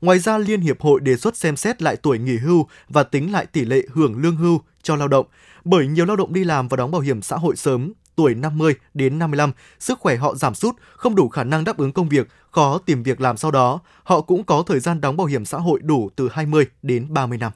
Ngoài 0.00 0.18
ra, 0.18 0.38
Liên 0.38 0.60
Hiệp 0.60 0.80
hội 0.80 1.00
đề 1.00 1.16
xuất 1.16 1.36
xem 1.36 1.56
xét 1.56 1.82
lại 1.82 1.96
tuổi 1.96 2.18
nghỉ 2.18 2.36
hưu 2.36 2.66
và 2.88 3.02
tính 3.02 3.32
lại 3.32 3.46
tỷ 3.46 3.64
lệ 3.64 3.82
hưởng 3.92 4.22
lương 4.22 4.36
hưu 4.36 4.60
cho 4.82 4.96
lao 4.96 5.08
động, 5.08 5.26
bởi 5.64 5.86
nhiều 5.86 6.04
lao 6.04 6.16
động 6.16 6.32
đi 6.32 6.44
làm 6.44 6.68
và 6.68 6.76
đóng 6.76 6.90
bảo 6.90 7.00
hiểm 7.00 7.22
xã 7.22 7.36
hội 7.36 7.56
sớm, 7.56 7.92
tuổi 8.16 8.34
50 8.34 8.74
đến 8.94 9.18
55, 9.18 9.52
sức 9.78 9.98
khỏe 10.00 10.16
họ 10.16 10.34
giảm 10.34 10.54
sút, 10.54 10.74
không 10.96 11.14
đủ 11.14 11.28
khả 11.28 11.44
năng 11.44 11.64
đáp 11.64 11.76
ứng 11.76 11.92
công 11.92 12.08
việc, 12.08 12.28
khó 12.50 12.78
tìm 12.78 13.02
việc 13.02 13.20
làm 13.20 13.36
sau 13.36 13.50
đó, 13.50 13.80
họ 14.04 14.20
cũng 14.20 14.44
có 14.44 14.62
thời 14.66 14.80
gian 14.80 15.00
đóng 15.00 15.16
bảo 15.16 15.26
hiểm 15.26 15.44
xã 15.44 15.58
hội 15.58 15.80
đủ 15.82 16.10
từ 16.16 16.28
20 16.32 16.66
đến 16.82 17.06
30 17.14 17.38
năm. 17.38 17.52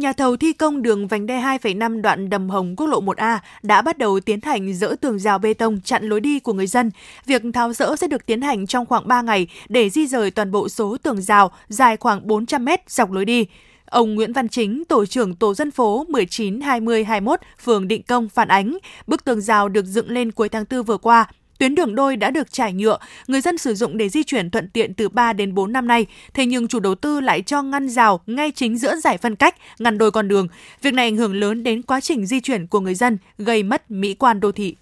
Nhà 0.00 0.12
thầu 0.12 0.36
thi 0.36 0.52
công 0.52 0.82
đường 0.82 1.06
vành 1.06 1.26
đai 1.26 1.58
2,5 1.58 2.00
đoạn 2.00 2.30
Đầm 2.30 2.50
Hồng 2.50 2.76
quốc 2.76 2.86
lộ 2.86 3.00
1A 3.00 3.38
đã 3.62 3.82
bắt 3.82 3.98
đầu 3.98 4.20
tiến 4.20 4.40
hành 4.42 4.74
dỡ 4.74 4.94
tường 5.00 5.18
rào 5.18 5.38
bê 5.38 5.54
tông 5.54 5.80
chặn 5.80 6.08
lối 6.08 6.20
đi 6.20 6.38
của 6.38 6.52
người 6.52 6.66
dân. 6.66 6.90
Việc 7.26 7.42
tháo 7.54 7.72
dỡ 7.72 7.96
sẽ 7.96 8.06
được 8.06 8.26
tiến 8.26 8.40
hành 8.42 8.66
trong 8.66 8.86
khoảng 8.86 9.08
3 9.08 9.22
ngày 9.22 9.46
để 9.68 9.90
di 9.90 10.06
rời 10.06 10.30
toàn 10.30 10.50
bộ 10.50 10.68
số 10.68 10.96
tường 11.02 11.22
rào 11.22 11.50
dài 11.68 11.96
khoảng 11.96 12.26
400 12.26 12.64
mét 12.64 12.90
dọc 12.90 13.12
lối 13.12 13.24
đi. 13.24 13.46
Ông 13.84 14.14
Nguyễn 14.14 14.32
Văn 14.32 14.48
Chính, 14.48 14.84
tổ 14.84 15.06
trưởng 15.06 15.34
tổ 15.34 15.54
dân 15.54 15.70
phố 15.70 16.04
19 16.08 16.60
20 16.60 17.04
21, 17.04 17.40
phường 17.62 17.88
Định 17.88 18.02
Công 18.02 18.28
phản 18.28 18.48
ánh, 18.48 18.78
bức 19.06 19.24
tường 19.24 19.40
rào 19.40 19.68
được 19.68 19.84
dựng 19.84 20.10
lên 20.10 20.32
cuối 20.32 20.48
tháng 20.48 20.64
4 20.70 20.82
vừa 20.82 20.98
qua 20.98 21.26
tuyến 21.60 21.74
đường 21.74 21.94
đôi 21.94 22.16
đã 22.16 22.30
được 22.30 22.52
trải 22.52 22.72
nhựa, 22.72 22.98
người 23.26 23.40
dân 23.40 23.58
sử 23.58 23.74
dụng 23.74 23.96
để 23.96 24.08
di 24.08 24.22
chuyển 24.22 24.50
thuận 24.50 24.68
tiện 24.68 24.94
từ 24.94 25.08
3 25.08 25.32
đến 25.32 25.54
4 25.54 25.72
năm 25.72 25.86
nay. 25.86 26.06
Thế 26.34 26.46
nhưng 26.46 26.68
chủ 26.68 26.80
đầu 26.80 26.94
tư 26.94 27.20
lại 27.20 27.42
cho 27.42 27.62
ngăn 27.62 27.88
rào 27.88 28.20
ngay 28.26 28.52
chính 28.54 28.78
giữa 28.78 28.96
giải 28.96 29.18
phân 29.18 29.36
cách, 29.36 29.54
ngăn 29.78 29.98
đôi 29.98 30.10
con 30.10 30.28
đường. 30.28 30.48
Việc 30.82 30.94
này 30.94 31.06
ảnh 31.06 31.16
hưởng 31.16 31.34
lớn 31.34 31.62
đến 31.62 31.82
quá 31.82 32.00
trình 32.00 32.26
di 32.26 32.40
chuyển 32.40 32.66
của 32.66 32.80
người 32.80 32.94
dân, 32.94 33.18
gây 33.38 33.62
mất 33.62 33.90
mỹ 33.90 34.14
quan 34.14 34.40
đô 34.40 34.52
thị. 34.52 34.76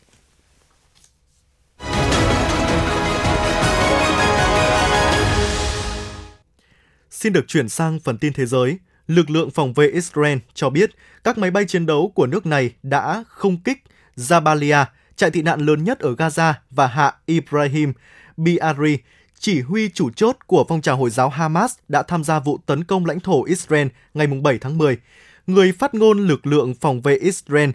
Xin 7.10 7.32
được 7.32 7.48
chuyển 7.48 7.68
sang 7.68 8.00
phần 8.00 8.18
tin 8.18 8.32
thế 8.32 8.46
giới. 8.46 8.78
Lực 9.08 9.30
lượng 9.30 9.50
phòng 9.50 9.72
vệ 9.72 9.88
Israel 9.88 10.38
cho 10.54 10.70
biết 10.70 10.90
các 11.24 11.38
máy 11.38 11.50
bay 11.50 11.64
chiến 11.64 11.86
đấu 11.86 12.12
của 12.14 12.26
nước 12.26 12.46
này 12.46 12.70
đã 12.82 13.24
không 13.28 13.56
kích 13.56 13.78
Jabalia, 14.16 14.84
trại 15.18 15.30
tị 15.30 15.42
nạn 15.42 15.60
lớn 15.60 15.84
nhất 15.84 15.98
ở 15.98 16.14
Gaza 16.14 16.52
và 16.70 16.86
hạ 16.86 17.14
Ibrahim 17.26 17.92
Biari, 18.36 18.98
chỉ 19.38 19.60
huy 19.60 19.88
chủ 19.88 20.10
chốt 20.10 20.36
của 20.46 20.64
phong 20.68 20.80
trào 20.80 20.96
Hồi 20.96 21.10
giáo 21.10 21.28
Hamas 21.28 21.74
đã 21.88 22.02
tham 22.02 22.24
gia 22.24 22.40
vụ 22.40 22.58
tấn 22.66 22.84
công 22.84 23.06
lãnh 23.06 23.20
thổ 23.20 23.44
Israel 23.44 23.88
ngày 24.14 24.26
7 24.26 24.58
tháng 24.58 24.78
10. 24.78 24.98
Người 25.46 25.72
phát 25.72 25.94
ngôn 25.94 26.18
lực 26.18 26.46
lượng 26.46 26.74
phòng 26.74 27.00
vệ 27.00 27.16
Israel 27.16 27.70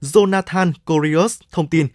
Jonathan 0.00 0.72
Corius 0.84 1.40
thông 1.52 1.68
tin, 1.68 1.88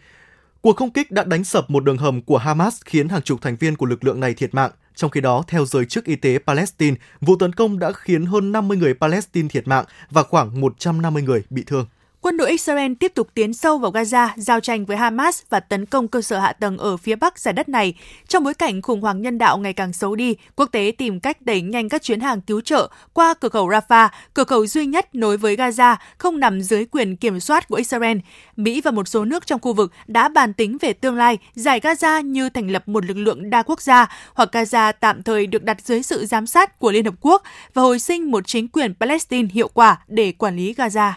cuộc 0.61 0.77
không 0.77 0.91
kích 0.91 1.11
đã 1.11 1.23
đánh 1.23 1.43
sập 1.43 1.69
một 1.69 1.83
đường 1.83 1.97
hầm 1.97 2.21
của 2.21 2.37
Hamas 2.37 2.81
khiến 2.85 3.09
hàng 3.09 3.21
chục 3.21 3.41
thành 3.41 3.55
viên 3.55 3.75
của 3.75 3.85
lực 3.85 4.03
lượng 4.03 4.19
này 4.19 4.33
thiệt 4.33 4.53
mạng. 4.53 4.71
Trong 4.95 5.11
khi 5.11 5.21
đó, 5.21 5.43
theo 5.47 5.65
giới 5.65 5.85
chức 5.85 6.05
y 6.05 6.15
tế 6.15 6.37
Palestine, 6.47 6.97
vụ 7.21 7.35
tấn 7.35 7.53
công 7.53 7.79
đã 7.79 7.91
khiến 7.91 8.25
hơn 8.25 8.51
50 8.51 8.77
người 8.77 8.93
Palestine 8.93 9.47
thiệt 9.47 9.67
mạng 9.67 9.85
và 10.11 10.23
khoảng 10.23 10.61
150 10.61 11.23
người 11.23 11.43
bị 11.49 11.63
thương. 11.67 11.85
Quân 12.23 12.37
đội 12.37 12.49
Israel 12.49 12.93
tiếp 12.99 13.11
tục 13.15 13.27
tiến 13.33 13.53
sâu 13.53 13.77
vào 13.77 13.91
Gaza, 13.91 14.29
giao 14.35 14.59
tranh 14.59 14.85
với 14.85 14.97
Hamas 14.97 15.41
và 15.49 15.59
tấn 15.59 15.85
công 15.85 16.07
cơ 16.07 16.21
sở 16.21 16.39
hạ 16.39 16.53
tầng 16.53 16.77
ở 16.77 16.97
phía 16.97 17.15
bắc 17.15 17.39
giải 17.39 17.53
đất 17.53 17.69
này. 17.69 17.93
Trong 18.27 18.43
bối 18.43 18.53
cảnh 18.53 18.81
khủng 18.81 19.01
hoảng 19.01 19.21
nhân 19.21 19.37
đạo 19.37 19.57
ngày 19.57 19.73
càng 19.73 19.93
xấu 19.93 20.15
đi, 20.15 20.35
quốc 20.55 20.69
tế 20.71 20.93
tìm 20.97 21.19
cách 21.19 21.41
đẩy 21.41 21.61
nhanh 21.61 21.89
các 21.89 22.03
chuyến 22.03 22.19
hàng 22.19 22.41
cứu 22.41 22.61
trợ 22.61 22.89
qua 23.13 23.33
cửa 23.33 23.49
khẩu 23.49 23.69
Rafah, 23.69 24.09
cửa 24.33 24.43
khẩu 24.43 24.67
duy 24.67 24.85
nhất 24.85 25.15
nối 25.15 25.37
với 25.37 25.55
Gaza, 25.55 25.95
không 26.17 26.39
nằm 26.39 26.61
dưới 26.61 26.85
quyền 26.85 27.15
kiểm 27.15 27.39
soát 27.39 27.67
của 27.67 27.75
Israel. 27.75 28.17
Mỹ 28.55 28.81
và 28.81 28.91
một 28.91 29.07
số 29.07 29.25
nước 29.25 29.45
trong 29.45 29.61
khu 29.61 29.73
vực 29.73 29.91
đã 30.07 30.29
bàn 30.29 30.53
tính 30.53 30.77
về 30.81 30.93
tương 30.93 31.15
lai 31.15 31.37
giải 31.53 31.79
Gaza 31.79 32.21
như 32.21 32.49
thành 32.49 32.71
lập 32.71 32.87
một 32.87 33.05
lực 33.05 33.17
lượng 33.17 33.49
đa 33.49 33.63
quốc 33.63 33.81
gia 33.81 34.09
hoặc 34.33 34.49
Gaza 34.51 34.93
tạm 34.99 35.23
thời 35.23 35.47
được 35.47 35.63
đặt 35.63 35.77
dưới 35.81 36.03
sự 36.03 36.25
giám 36.25 36.47
sát 36.47 36.79
của 36.79 36.91
Liên 36.91 37.05
Hợp 37.05 37.15
Quốc 37.21 37.43
và 37.73 37.81
hồi 37.81 37.99
sinh 37.99 38.31
một 38.31 38.47
chính 38.47 38.67
quyền 38.67 38.93
Palestine 38.99 39.49
hiệu 39.53 39.67
quả 39.67 39.97
để 40.07 40.31
quản 40.31 40.55
lý 40.55 40.73
Gaza. 40.73 41.11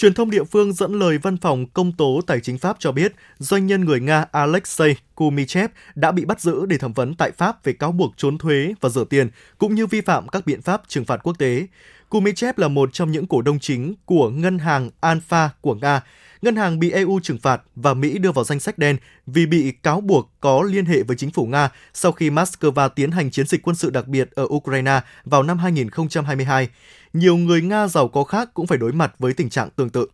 Truyền 0.00 0.14
thông 0.14 0.30
địa 0.30 0.44
phương 0.44 0.72
dẫn 0.72 0.92
lời 0.92 1.18
văn 1.18 1.36
phòng 1.36 1.66
công 1.66 1.92
tố 1.92 2.20
tài 2.26 2.40
chính 2.40 2.58
Pháp 2.58 2.76
cho 2.78 2.92
biết 2.92 3.12
doanh 3.38 3.66
nhân 3.66 3.84
người 3.84 4.00
Nga 4.00 4.24
Alexei 4.32 4.94
Kumichev 5.14 5.70
đã 5.94 6.12
bị 6.12 6.24
bắt 6.24 6.40
giữ 6.40 6.66
để 6.66 6.78
thẩm 6.78 6.92
vấn 6.92 7.14
tại 7.14 7.30
Pháp 7.30 7.64
về 7.64 7.72
cáo 7.72 7.92
buộc 7.92 8.12
trốn 8.16 8.38
thuế 8.38 8.74
và 8.80 8.88
rửa 8.88 9.04
tiền, 9.04 9.28
cũng 9.58 9.74
như 9.74 9.86
vi 9.86 10.00
phạm 10.00 10.28
các 10.28 10.46
biện 10.46 10.62
pháp 10.62 10.82
trừng 10.88 11.04
phạt 11.04 11.20
quốc 11.22 11.38
tế. 11.38 11.66
Kumichev 12.08 12.58
là 12.58 12.68
một 12.68 12.92
trong 12.92 13.12
những 13.12 13.26
cổ 13.26 13.42
đông 13.42 13.58
chính 13.58 13.94
của 14.04 14.30
ngân 14.30 14.58
hàng 14.58 14.90
Alpha 15.00 15.50
của 15.60 15.74
Nga, 15.74 16.00
ngân 16.42 16.56
hàng 16.56 16.78
bị 16.78 16.90
EU 16.90 17.20
trừng 17.22 17.38
phạt 17.38 17.62
và 17.76 17.94
Mỹ 17.94 18.18
đưa 18.18 18.32
vào 18.32 18.44
danh 18.44 18.60
sách 18.60 18.78
đen 18.78 18.96
vì 19.26 19.46
bị 19.46 19.72
cáo 19.82 20.00
buộc 20.00 20.30
có 20.40 20.62
liên 20.62 20.84
hệ 20.84 21.02
với 21.02 21.16
chính 21.16 21.30
phủ 21.30 21.46
Nga 21.46 21.70
sau 21.94 22.12
khi 22.12 22.30
Moscow 22.30 22.88
tiến 22.88 23.10
hành 23.10 23.30
chiến 23.30 23.46
dịch 23.46 23.62
quân 23.62 23.76
sự 23.76 23.90
đặc 23.90 24.06
biệt 24.06 24.30
ở 24.30 24.44
Ukraine 24.44 25.00
vào 25.24 25.42
năm 25.42 25.58
2022 25.58 26.68
nhiều 27.12 27.36
người 27.36 27.62
Nga 27.62 27.88
giàu 27.88 28.08
có 28.08 28.24
khác 28.24 28.48
cũng 28.54 28.66
phải 28.66 28.78
đối 28.78 28.92
mặt 28.92 29.12
với 29.18 29.32
tình 29.32 29.50
trạng 29.50 29.70
tương 29.70 29.90
tự. 29.90 30.06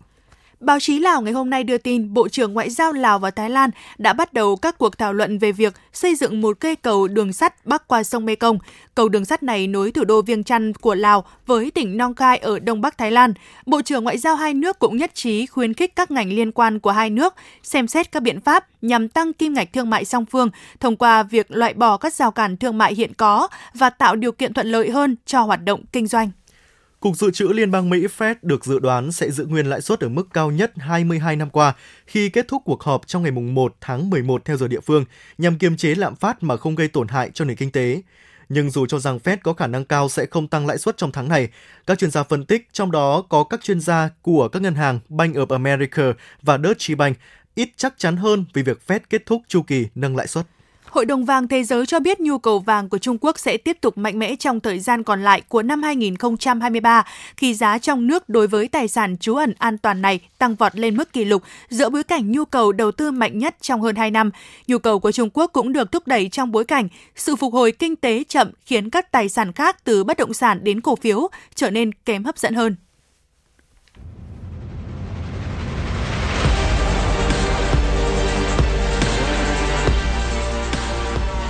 Báo 0.60 0.80
chí 0.80 0.98
Lào 0.98 1.22
ngày 1.22 1.32
hôm 1.32 1.50
nay 1.50 1.64
đưa 1.64 1.78
tin 1.78 2.14
Bộ 2.14 2.28
trưởng 2.28 2.52
Ngoại 2.52 2.70
giao 2.70 2.92
Lào 2.92 3.18
và 3.18 3.30
Thái 3.30 3.50
Lan 3.50 3.70
đã 3.98 4.12
bắt 4.12 4.32
đầu 4.32 4.56
các 4.56 4.78
cuộc 4.78 4.98
thảo 4.98 5.12
luận 5.12 5.38
về 5.38 5.52
việc 5.52 5.74
xây 5.92 6.14
dựng 6.14 6.40
một 6.40 6.56
cây 6.60 6.76
cầu 6.76 7.08
đường 7.08 7.32
sắt 7.32 7.66
bắc 7.66 7.88
qua 7.88 8.02
sông 8.02 8.24
Mekong. 8.26 8.58
Cầu 8.94 9.08
đường 9.08 9.24
sắt 9.24 9.42
này 9.42 9.66
nối 9.66 9.90
thủ 9.90 10.04
đô 10.04 10.22
Viêng 10.22 10.44
Chăn 10.44 10.72
của 10.72 10.94
Lào 10.94 11.24
với 11.46 11.70
tỉnh 11.70 11.96
Nong 11.96 12.14
Khai 12.14 12.38
ở 12.38 12.58
đông 12.58 12.80
bắc 12.80 12.98
Thái 12.98 13.10
Lan. 13.10 13.34
Bộ 13.66 13.82
trưởng 13.82 14.04
Ngoại 14.04 14.18
giao 14.18 14.36
hai 14.36 14.54
nước 14.54 14.78
cũng 14.78 14.96
nhất 14.96 15.10
trí 15.14 15.46
khuyến 15.46 15.74
khích 15.74 15.96
các 15.96 16.10
ngành 16.10 16.32
liên 16.32 16.52
quan 16.52 16.80
của 16.80 16.90
hai 16.90 17.10
nước 17.10 17.34
xem 17.62 17.88
xét 17.88 18.12
các 18.12 18.22
biện 18.22 18.40
pháp 18.40 18.66
nhằm 18.82 19.08
tăng 19.08 19.32
kim 19.32 19.54
ngạch 19.54 19.72
thương 19.72 19.90
mại 19.90 20.04
song 20.04 20.26
phương 20.26 20.50
thông 20.80 20.96
qua 20.96 21.22
việc 21.22 21.46
loại 21.50 21.74
bỏ 21.74 21.96
các 21.96 22.14
rào 22.14 22.30
cản 22.30 22.56
thương 22.56 22.78
mại 22.78 22.94
hiện 22.94 23.14
có 23.14 23.48
và 23.74 23.90
tạo 23.90 24.16
điều 24.16 24.32
kiện 24.32 24.54
thuận 24.54 24.66
lợi 24.66 24.90
hơn 24.90 25.16
cho 25.26 25.40
hoạt 25.40 25.64
động 25.64 25.84
kinh 25.92 26.06
doanh. 26.06 26.30
Cục 27.00 27.16
Dự 27.16 27.30
trữ 27.30 27.48
Liên 27.48 27.70
bang 27.70 27.90
Mỹ 27.90 28.06
Fed 28.18 28.34
được 28.42 28.64
dự 28.64 28.78
đoán 28.78 29.12
sẽ 29.12 29.30
giữ 29.30 29.46
nguyên 29.46 29.66
lãi 29.66 29.80
suất 29.80 30.00
ở 30.00 30.08
mức 30.08 30.28
cao 30.32 30.50
nhất 30.50 30.72
22 30.76 31.36
năm 31.36 31.50
qua 31.50 31.74
khi 32.06 32.28
kết 32.28 32.48
thúc 32.48 32.62
cuộc 32.64 32.82
họp 32.82 33.06
trong 33.06 33.22
ngày 33.22 33.32
1 33.32 33.76
tháng 33.80 34.10
11 34.10 34.44
theo 34.44 34.56
giờ 34.56 34.68
địa 34.68 34.80
phương 34.80 35.04
nhằm 35.38 35.58
kiềm 35.58 35.76
chế 35.76 35.94
lạm 35.94 36.16
phát 36.16 36.42
mà 36.42 36.56
không 36.56 36.74
gây 36.74 36.88
tổn 36.88 37.08
hại 37.08 37.30
cho 37.34 37.44
nền 37.44 37.56
kinh 37.56 37.70
tế. 37.70 38.02
Nhưng 38.48 38.70
dù 38.70 38.86
cho 38.86 38.98
rằng 38.98 39.18
Fed 39.24 39.36
có 39.42 39.52
khả 39.52 39.66
năng 39.66 39.84
cao 39.84 40.08
sẽ 40.08 40.26
không 40.26 40.48
tăng 40.48 40.66
lãi 40.66 40.78
suất 40.78 40.96
trong 40.96 41.12
tháng 41.12 41.28
này, 41.28 41.48
các 41.86 41.98
chuyên 41.98 42.10
gia 42.10 42.22
phân 42.22 42.44
tích, 42.44 42.68
trong 42.72 42.90
đó 42.90 43.22
có 43.28 43.44
các 43.44 43.62
chuyên 43.62 43.80
gia 43.80 44.10
của 44.22 44.48
các 44.48 44.62
ngân 44.62 44.74
hàng 44.74 44.98
Bank 45.08 45.36
of 45.36 45.46
America 45.46 46.12
và 46.42 46.58
Deutsche 46.58 46.94
Bank, 46.94 47.16
ít 47.54 47.68
chắc 47.76 47.94
chắn 47.98 48.16
hơn 48.16 48.44
vì 48.54 48.62
việc 48.62 48.80
Fed 48.86 49.00
kết 49.10 49.26
thúc 49.26 49.42
chu 49.48 49.62
kỳ 49.62 49.86
nâng 49.94 50.16
lãi 50.16 50.26
suất. 50.26 50.46
Hội 50.96 51.06
đồng 51.06 51.24
vàng 51.24 51.48
thế 51.48 51.64
giới 51.64 51.86
cho 51.86 52.00
biết 52.00 52.20
nhu 52.20 52.38
cầu 52.38 52.58
vàng 52.58 52.88
của 52.88 52.98
Trung 52.98 53.18
Quốc 53.20 53.38
sẽ 53.38 53.56
tiếp 53.56 53.78
tục 53.80 53.98
mạnh 53.98 54.18
mẽ 54.18 54.36
trong 54.36 54.60
thời 54.60 54.78
gian 54.78 55.02
còn 55.02 55.24
lại 55.24 55.42
của 55.48 55.62
năm 55.62 55.82
2023 55.82 57.04
khi 57.36 57.54
giá 57.54 57.78
trong 57.78 58.06
nước 58.06 58.28
đối 58.28 58.46
với 58.46 58.68
tài 58.68 58.88
sản 58.88 59.16
trú 59.16 59.34
ẩn 59.34 59.54
an 59.58 59.78
toàn 59.78 60.02
này 60.02 60.20
tăng 60.38 60.54
vọt 60.54 60.76
lên 60.76 60.96
mức 60.96 61.12
kỷ 61.12 61.24
lục 61.24 61.42
giữa 61.68 61.90
bối 61.90 62.02
cảnh 62.02 62.32
nhu 62.32 62.44
cầu 62.44 62.72
đầu 62.72 62.92
tư 62.92 63.10
mạnh 63.10 63.38
nhất 63.38 63.56
trong 63.60 63.82
hơn 63.82 63.96
2 63.96 64.10
năm. 64.10 64.30
Nhu 64.66 64.78
cầu 64.78 64.98
của 64.98 65.12
Trung 65.12 65.30
Quốc 65.32 65.50
cũng 65.52 65.72
được 65.72 65.92
thúc 65.92 66.06
đẩy 66.06 66.28
trong 66.28 66.52
bối 66.52 66.64
cảnh 66.64 66.88
sự 67.16 67.36
phục 67.36 67.52
hồi 67.52 67.72
kinh 67.72 67.96
tế 67.96 68.24
chậm 68.28 68.50
khiến 68.66 68.90
các 68.90 69.12
tài 69.12 69.28
sản 69.28 69.52
khác 69.52 69.84
từ 69.84 70.04
bất 70.04 70.16
động 70.16 70.34
sản 70.34 70.64
đến 70.64 70.80
cổ 70.80 70.96
phiếu 70.96 71.28
trở 71.54 71.70
nên 71.70 71.92
kém 71.92 72.24
hấp 72.24 72.38
dẫn 72.38 72.54
hơn. 72.54 72.76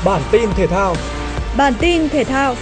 Bản 0.07 0.23
tin 0.33 0.51
thể 0.57 0.67
thao. 0.67 0.97
Bản 1.57 1.73
tin 1.81 2.09
thể 2.09 2.25
thao. 2.25 2.55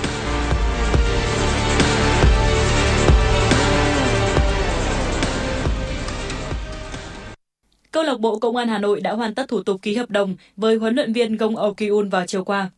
Câu 7.91 8.03
lạc 8.03 8.21
bộ 8.21 8.39
Công 8.39 8.57
an 8.57 8.69
Hà 8.69 8.79
Nội 8.79 9.01
đã 9.01 9.13
hoàn 9.13 9.35
tất 9.35 9.49
thủ 9.49 9.63
tục 9.63 9.83
ký 9.83 9.97
hợp 9.97 10.11
đồng 10.11 10.35
với 10.57 10.77
huấn 10.77 10.95
luyện 10.95 11.13
viên 11.13 11.37
Gong 11.37 11.57
Okyun 11.57 12.09
vào 12.09 12.27
chiều 12.27 12.45
qua. 12.45 12.71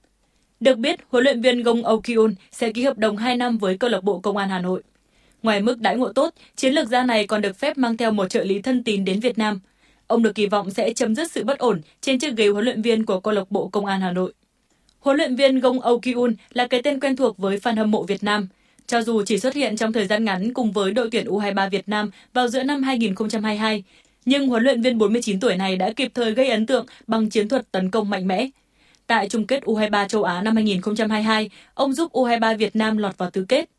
Được 0.61 0.79
biết, 0.79 1.01
huấn 1.09 1.25
luyện 1.25 1.41
viên 1.41 1.63
Gong 1.63 1.83
Okyun 1.83 2.35
sẽ 2.53 2.73
ký 2.73 2.85
hợp 2.85 2.99
đồng 2.99 3.17
2 3.17 3.37
năm 3.37 3.59
với 3.59 3.79
câu 3.79 3.91
lạc 3.91 4.05
bộ 4.05 4.19
Công 4.19 4.37
an 4.37 4.49
Hà 4.49 4.59
Nội. 4.59 4.83
Ngoài 5.43 5.61
mức 5.61 5.81
đãi 5.81 5.97
ngộ 5.97 6.13
tốt, 6.13 6.35
chiến 6.57 6.73
lược 6.73 6.89
gia 6.89 7.03
này 7.03 7.27
còn 7.27 7.43
được 7.43 7.57
phép 7.57 7.79
mang 7.79 7.97
theo 7.97 8.11
một 8.11 8.29
trợ 8.29 8.45
lý 8.45 8.63
thân 8.63 8.85
tín 8.85 9.05
đến 9.05 9.21
Việt 9.21 9.39
Nam. 9.39 9.61
Ông 10.07 10.23
được 10.23 10.35
kỳ 10.35 10.47
vọng 10.47 10.71
sẽ 10.71 10.93
chấm 10.93 11.15
dứt 11.15 11.33
sự 11.33 11.45
bất 11.45 11.59
ổn 11.59 11.81
trên 12.01 12.19
chiếc 12.19 12.37
ghế 12.37 12.49
huấn 12.49 12.65
luyện 12.65 12.83
viên 12.83 13.07
của 13.07 13.21
câu 13.21 13.35
lạc 13.35 13.51
bộ 13.51 13.69
Công 13.69 13.87
an 13.87 14.01
Hà 14.01 14.13
Nội. 14.13 14.33
Huấn 15.07 15.17
luyện 15.17 15.37
viên 15.37 15.61
Gong 15.61 15.79
Oh 15.89 16.03
Kyun 16.03 16.35
là 16.53 16.67
cái 16.67 16.83
tên 16.83 17.01
quen 17.01 17.17
thuộc 17.17 17.39
với 17.39 17.59
fan 17.59 17.77
hâm 17.77 17.91
mộ 17.91 18.03
Việt 18.03 18.23
Nam. 18.23 18.49
Cho 18.87 19.03
dù 19.03 19.23
chỉ 19.27 19.39
xuất 19.39 19.55
hiện 19.55 19.77
trong 19.77 19.93
thời 19.93 20.07
gian 20.07 20.25
ngắn 20.25 20.55
cùng 20.55 20.73
với 20.73 20.93
đội 20.93 21.09
tuyển 21.13 21.27
U23 21.27 21.71
Việt 21.71 21.89
Nam 21.89 22.11
vào 22.35 22.49
giữa 22.49 22.63
năm 22.63 22.83
2022, 22.83 23.85
nhưng 24.25 24.49
huấn 24.49 24.63
luyện 24.63 24.83
viên 24.83 24.99
49 24.99 25.41
tuổi 25.41 25.57
này 25.57 25.77
đã 25.77 25.93
kịp 25.97 26.11
thời 26.15 26.33
gây 26.33 26.49
ấn 26.49 26.67
tượng 26.67 26.87
bằng 27.07 27.31
chiến 27.31 27.49
thuật 27.49 27.73
tấn 27.73 27.91
công 27.91 28.11
mạnh 28.11 28.27
mẽ. 28.27 28.49
Tại 29.07 29.29
chung 29.29 29.47
kết 29.47 29.63
U23 29.65 30.09
châu 30.09 30.23
Á 30.23 30.43
năm 30.43 30.55
2022, 30.55 31.51
ông 31.75 31.93
giúp 31.93 32.13
U23 32.13 32.57
Việt 32.57 32.77
Nam 32.77 32.97
lọt 32.97 33.19
vào 33.19 33.31
tứ 33.31 33.45
kết. 33.49 33.71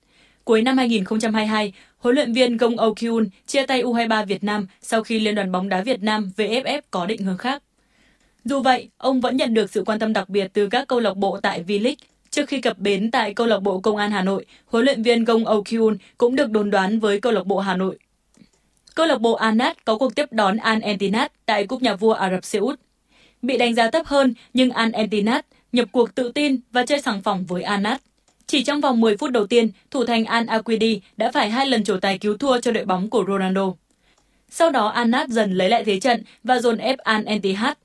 Cuối 0.44 0.62
năm 0.62 0.78
2022, 0.78 1.74
huấn 1.98 2.16
luyện 2.16 2.34
viên 2.34 2.58
Gong 2.58 2.76
Oh 2.88 2.98
Kyun 3.00 3.30
chia 3.48 3.66
tay 3.66 3.84
U23 3.84 4.26
Việt 4.26 4.44
Nam 4.44 4.68
sau 4.82 5.04
khi 5.04 5.20
Liên 5.20 5.36
đoàn 5.36 5.52
bóng 5.52 5.70
đá 5.70 5.82
Việt 5.82 6.04
Nam 6.04 6.32
VFF 6.38 6.82
có 6.92 7.06
định 7.06 7.24
hướng 7.24 7.38
khác. 7.38 7.64
Dù 8.50 8.62
vậy, 8.62 8.90
ông 8.98 9.22
vẫn 9.22 9.38
nhận 9.38 9.54
được 9.54 9.72
sự 9.72 9.84
quan 9.86 10.00
tâm 10.00 10.14
đặc 10.14 10.30
biệt 10.30 10.48
từ 10.54 10.68
các 10.68 10.88
câu 10.88 11.00
lạc 11.00 11.18
bộ 11.18 11.40
tại 11.42 11.64
V-League. 11.68 11.96
Trước 12.30 12.50
khi 12.50 12.62
cập 12.62 12.78
bến 12.78 13.12
tại 13.12 13.34
câu 13.34 13.48
lạc 13.48 13.60
bộ 13.60 13.80
Công 13.80 13.98
an 13.98 14.12
Hà 14.12 14.22
Nội, 14.22 14.46
huấn 14.66 14.86
luyện 14.86 15.04
viên 15.04 15.24
Gong 15.24 15.46
Okyun 15.46 15.98
cũng 16.18 16.36
được 16.36 16.52
đồn 16.52 16.70
đoán 16.70 17.00
với 17.00 17.20
câu 17.20 17.32
lạc 17.32 17.46
bộ 17.46 17.60
Hà 17.60 17.76
Nội. 17.76 17.98
Câu 18.96 19.06
lạc 19.06 19.22
bộ 19.22 19.34
Anat 19.34 19.86
có 19.86 19.98
cuộc 19.98 20.16
tiếp 20.16 20.26
đón 20.32 20.58
Al 20.58 20.82
Entinat 20.82 21.32
tại 21.46 21.68
Cúp 21.68 21.82
Nhà 21.82 21.96
vua 21.96 22.14
Ả 22.14 22.30
Rập 22.32 22.46
Xê 22.46 22.60
Út. 22.60 22.80
Bị 23.42 23.58
đánh 23.58 23.76
giá 23.76 23.92
thấp 23.92 24.06
hơn, 24.06 24.34
nhưng 24.54 24.70
Al 24.72 24.92
Entinat 24.94 25.46
nhập 25.72 25.88
cuộc 25.92 26.16
tự 26.16 26.32
tin 26.32 26.60
và 26.72 26.86
chơi 26.86 27.02
sàng 27.02 27.22
phỏng 27.22 27.46
với 27.46 27.64
Anat. 27.64 28.02
Chỉ 28.46 28.64
trong 28.64 28.82
vòng 28.82 29.02
10 29.02 29.18
phút 29.18 29.32
đầu 29.32 29.48
tiên, 29.48 29.70
thủ 29.92 30.06
thành 30.06 30.24
Al-Aquidi 30.24 31.00
đã 31.18 31.32
phải 31.32 31.50
hai 31.50 31.68
lần 31.68 31.84
trổ 31.84 31.98
tài 31.98 32.18
cứu 32.18 32.38
thua 32.38 32.62
cho 32.62 32.72
đội 32.72 32.86
bóng 32.86 33.10
của 33.10 33.26
Ronaldo. 33.28 33.74
Sau 34.50 34.70
đó 34.70 34.88
Anat 34.88 35.30
dần 35.30 35.54
lấy 35.54 35.70
lại 35.70 35.84
thế 35.84 36.00
trận 36.00 36.24
và 36.44 36.60
dồn 36.60 36.78
ép 36.78 36.98
Al 36.98 37.26
Entinat 37.26 37.78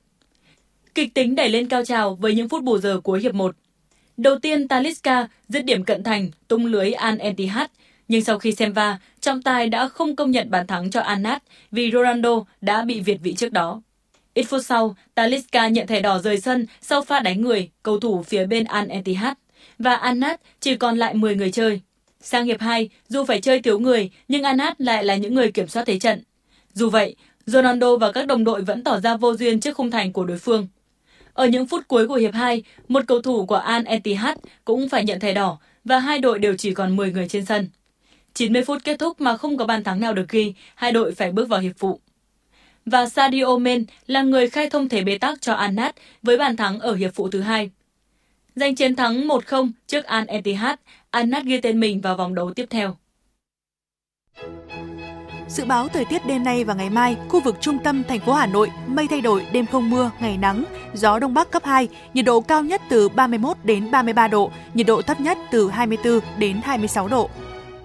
Kịch 0.95 1.13
tính 1.13 1.35
đẩy 1.35 1.49
lên 1.49 1.67
cao 1.67 1.85
trào 1.85 2.15
với 2.15 2.35
những 2.35 2.49
phút 2.49 2.63
bù 2.63 2.77
giờ 2.77 2.99
cuối 3.03 3.21
hiệp 3.21 3.33
1. 3.33 3.55
Đầu 4.17 4.39
tiên 4.39 4.67
Talisca 4.67 5.27
dứt 5.47 5.65
điểm 5.65 5.83
cận 5.83 6.03
thành, 6.03 6.31
tung 6.47 6.65
lưới 6.65 6.91
Al 6.91 7.19
Etihad, 7.19 7.67
nhưng 8.07 8.23
sau 8.23 8.39
khi 8.39 8.51
xem 8.51 8.73
va, 8.73 8.97
trọng 9.19 9.41
tài 9.41 9.69
đã 9.69 9.87
không 9.87 10.15
công 10.15 10.31
nhận 10.31 10.51
bàn 10.51 10.67
thắng 10.67 10.91
cho 10.91 11.01
Al 11.01 11.19
Nassr 11.19 11.43
vì 11.71 11.91
Ronaldo 11.91 12.43
đã 12.61 12.81
bị 12.81 12.99
việt 12.99 13.17
vị 13.21 13.33
trước 13.33 13.51
đó. 13.51 13.81
Ít 14.33 14.43
phút 14.43 14.65
sau, 14.65 14.95
Talisca 15.15 15.67
nhận 15.67 15.87
thẻ 15.87 15.99
đỏ 15.99 16.19
rời 16.19 16.39
sân 16.39 16.65
sau 16.81 17.01
pha 17.01 17.19
đánh 17.19 17.41
người 17.41 17.69
cầu 17.83 17.99
thủ 17.99 18.23
phía 18.23 18.45
bên 18.45 18.63
Al 18.63 18.89
Etihad 18.89 19.33
và 19.79 19.95
Anat 19.95 20.41
chỉ 20.59 20.75
còn 20.75 20.97
lại 20.97 21.13
10 21.13 21.35
người 21.35 21.51
chơi. 21.51 21.81
Sang 22.21 22.45
hiệp 22.45 22.59
2, 22.61 22.89
dù 23.07 23.25
phải 23.25 23.41
chơi 23.41 23.59
thiếu 23.59 23.79
người, 23.79 24.09
nhưng 24.27 24.43
Anat 24.43 24.81
lại 24.81 25.03
là 25.03 25.15
những 25.15 25.33
người 25.33 25.51
kiểm 25.51 25.67
soát 25.67 25.83
thế 25.85 25.99
trận. 25.99 26.23
Dù 26.73 26.89
vậy, 26.89 27.15
Ronaldo 27.45 27.97
và 27.97 28.11
các 28.11 28.27
đồng 28.27 28.43
đội 28.43 28.61
vẫn 28.61 28.83
tỏ 28.83 28.99
ra 28.99 29.17
vô 29.17 29.35
duyên 29.35 29.59
trước 29.59 29.75
khung 29.75 29.91
thành 29.91 30.13
của 30.13 30.25
đối 30.25 30.37
phương. 30.37 30.67
Ở 31.33 31.45
những 31.47 31.67
phút 31.67 31.87
cuối 31.87 32.07
của 32.07 32.15
hiệp 32.15 32.33
2, 32.33 32.63
một 32.87 33.03
cầu 33.07 33.21
thủ 33.21 33.45
của 33.45 33.55
Al 33.55 33.85
Etihad 33.85 34.37
cũng 34.65 34.89
phải 34.89 35.03
nhận 35.03 35.19
thẻ 35.19 35.33
đỏ 35.33 35.57
và 35.85 35.99
hai 35.99 36.19
đội 36.19 36.39
đều 36.39 36.57
chỉ 36.57 36.73
còn 36.73 36.95
10 36.95 37.11
người 37.11 37.27
trên 37.27 37.45
sân. 37.45 37.69
90 38.33 38.63
phút 38.63 38.83
kết 38.83 38.99
thúc 38.99 39.21
mà 39.21 39.37
không 39.37 39.57
có 39.57 39.65
bàn 39.65 39.83
thắng 39.83 39.99
nào 39.99 40.13
được 40.13 40.29
ghi, 40.29 40.53
hai 40.75 40.91
đội 40.91 41.11
phải 41.11 41.31
bước 41.31 41.49
vào 41.49 41.59
hiệp 41.59 41.75
phụ. 41.77 41.99
Và 42.85 43.09
Sadio 43.09 43.57
Men 43.57 43.85
là 44.07 44.21
người 44.21 44.49
khai 44.49 44.69
thông 44.69 44.89
thế 44.89 45.01
bế 45.01 45.17
tắc 45.17 45.41
cho 45.41 45.53
Al 45.53 45.71
Nassr 45.71 45.97
với 46.23 46.37
bàn 46.37 46.57
thắng 46.57 46.79
ở 46.79 46.95
hiệp 46.95 47.11
phụ 47.13 47.29
thứ 47.29 47.41
hai. 47.41 47.69
Giành 48.55 48.75
chiến 48.75 48.95
thắng 48.95 49.27
1-0 49.27 49.71
trước 49.87 50.05
Al 50.05 50.25
Etihad, 50.27 50.75
Al 51.09 51.25
Nassr 51.25 51.47
ghi 51.47 51.61
tên 51.61 51.79
mình 51.79 52.01
vào 52.01 52.17
vòng 52.17 52.35
đấu 52.35 52.53
tiếp 52.53 52.65
theo. 52.69 52.97
Dự 55.53 55.65
báo 55.65 55.87
thời 55.87 56.05
tiết 56.05 56.25
đêm 56.25 56.43
nay 56.43 56.63
và 56.63 56.73
ngày 56.73 56.89
mai, 56.89 57.17
khu 57.29 57.41
vực 57.41 57.55
trung 57.61 57.77
tâm 57.83 58.03
thành 58.03 58.19
phố 58.19 58.33
Hà 58.33 58.45
Nội 58.45 58.71
mây 58.87 59.07
thay 59.07 59.21
đổi, 59.21 59.45
đêm 59.51 59.65
không 59.65 59.89
mưa, 59.89 60.11
ngày 60.19 60.37
nắng, 60.37 60.63
gió 60.93 61.19
đông 61.19 61.33
bắc 61.33 61.51
cấp 61.51 61.63
2, 61.65 61.87
nhiệt 62.13 62.25
độ 62.25 62.41
cao 62.41 62.63
nhất 62.63 62.81
từ 62.89 63.09
31 63.09 63.57
đến 63.63 63.91
33 63.91 64.27
độ, 64.27 64.51
nhiệt 64.73 64.87
độ 64.87 65.01
thấp 65.01 65.21
nhất 65.21 65.37
từ 65.51 65.69
24 65.69 66.19
đến 66.37 66.61
26 66.63 67.07
độ. 67.07 67.29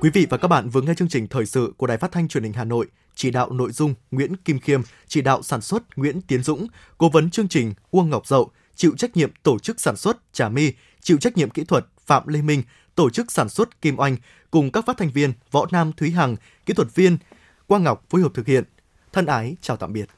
Quý 0.01 0.11
vị 0.11 0.27
và 0.31 0.37
các 0.37 0.49
bạn 0.49 0.69
vừa 0.69 0.81
nghe 0.81 0.95
chương 0.95 1.09
trình 1.09 1.27
thời 1.27 1.47
sự 1.47 1.73
của 1.77 1.87
Đài 1.87 1.99
Phát 1.99 2.13
thanh 2.13 2.29
Truyền 2.29 2.43
hình 2.43 2.53
Hà 2.53 2.65
Nội, 2.65 2.87
chỉ 3.15 3.31
đạo 3.31 3.51
nội 3.51 3.73
dung 3.73 3.95
Nguyễn 4.11 4.37
Kim 4.37 4.61
Khiêm, 4.61 4.81
chỉ 5.07 5.21
đạo 5.21 5.43
sản 5.43 5.61
xuất 5.61 5.83
Nguyễn 5.97 6.21
Tiến 6.21 6.43
Dũng, 6.43 6.67
cố 6.99 7.09
vấn 7.09 7.31
chương 7.31 7.49
trình 7.49 7.75
Uông 7.91 8.11
Ngọc 8.11 8.27
Dậu, 8.27 8.51
chịu 8.75 8.93
trách 8.97 9.17
nhiệm 9.17 9.31
tổ 9.43 9.59
chức 9.59 9.81
sản 9.81 9.97
xuất 9.97 10.33
Trà 10.33 10.49
Mi, 10.49 10.73
chịu 11.01 11.19
trách 11.19 11.37
nhiệm 11.37 11.51
kỹ 11.51 11.65
thuật 11.65 11.87
Phạm 12.07 12.29
Lê 12.29 12.43
Minh, 12.43 12.63
tổ 12.95 13.11
chức 13.11 13.33
sản 13.33 13.49
xuất 13.49 13.81
Kim 13.83 13.99
Oanh 13.99 14.17
cùng 14.51 14.73
các 14.73 14.87
phát 14.87 14.97
thanh 14.97 15.11
viên 15.11 15.33
Võ 15.51 15.67
Nam 15.71 15.93
Thúy 15.97 16.11
Hằng, 16.11 16.37
kỹ 16.67 16.75
thuật 16.75 16.95
viên 16.95 17.19
Quang 17.69 17.83
Ngọc 17.83 18.05
phối 18.11 18.21
hợp 18.21 18.31
thực 18.35 18.47
hiện. 18.47 18.65
Thân 19.13 19.27
ái 19.27 19.57
chào 19.61 19.77
tạm 19.77 19.93
biệt. 19.93 20.09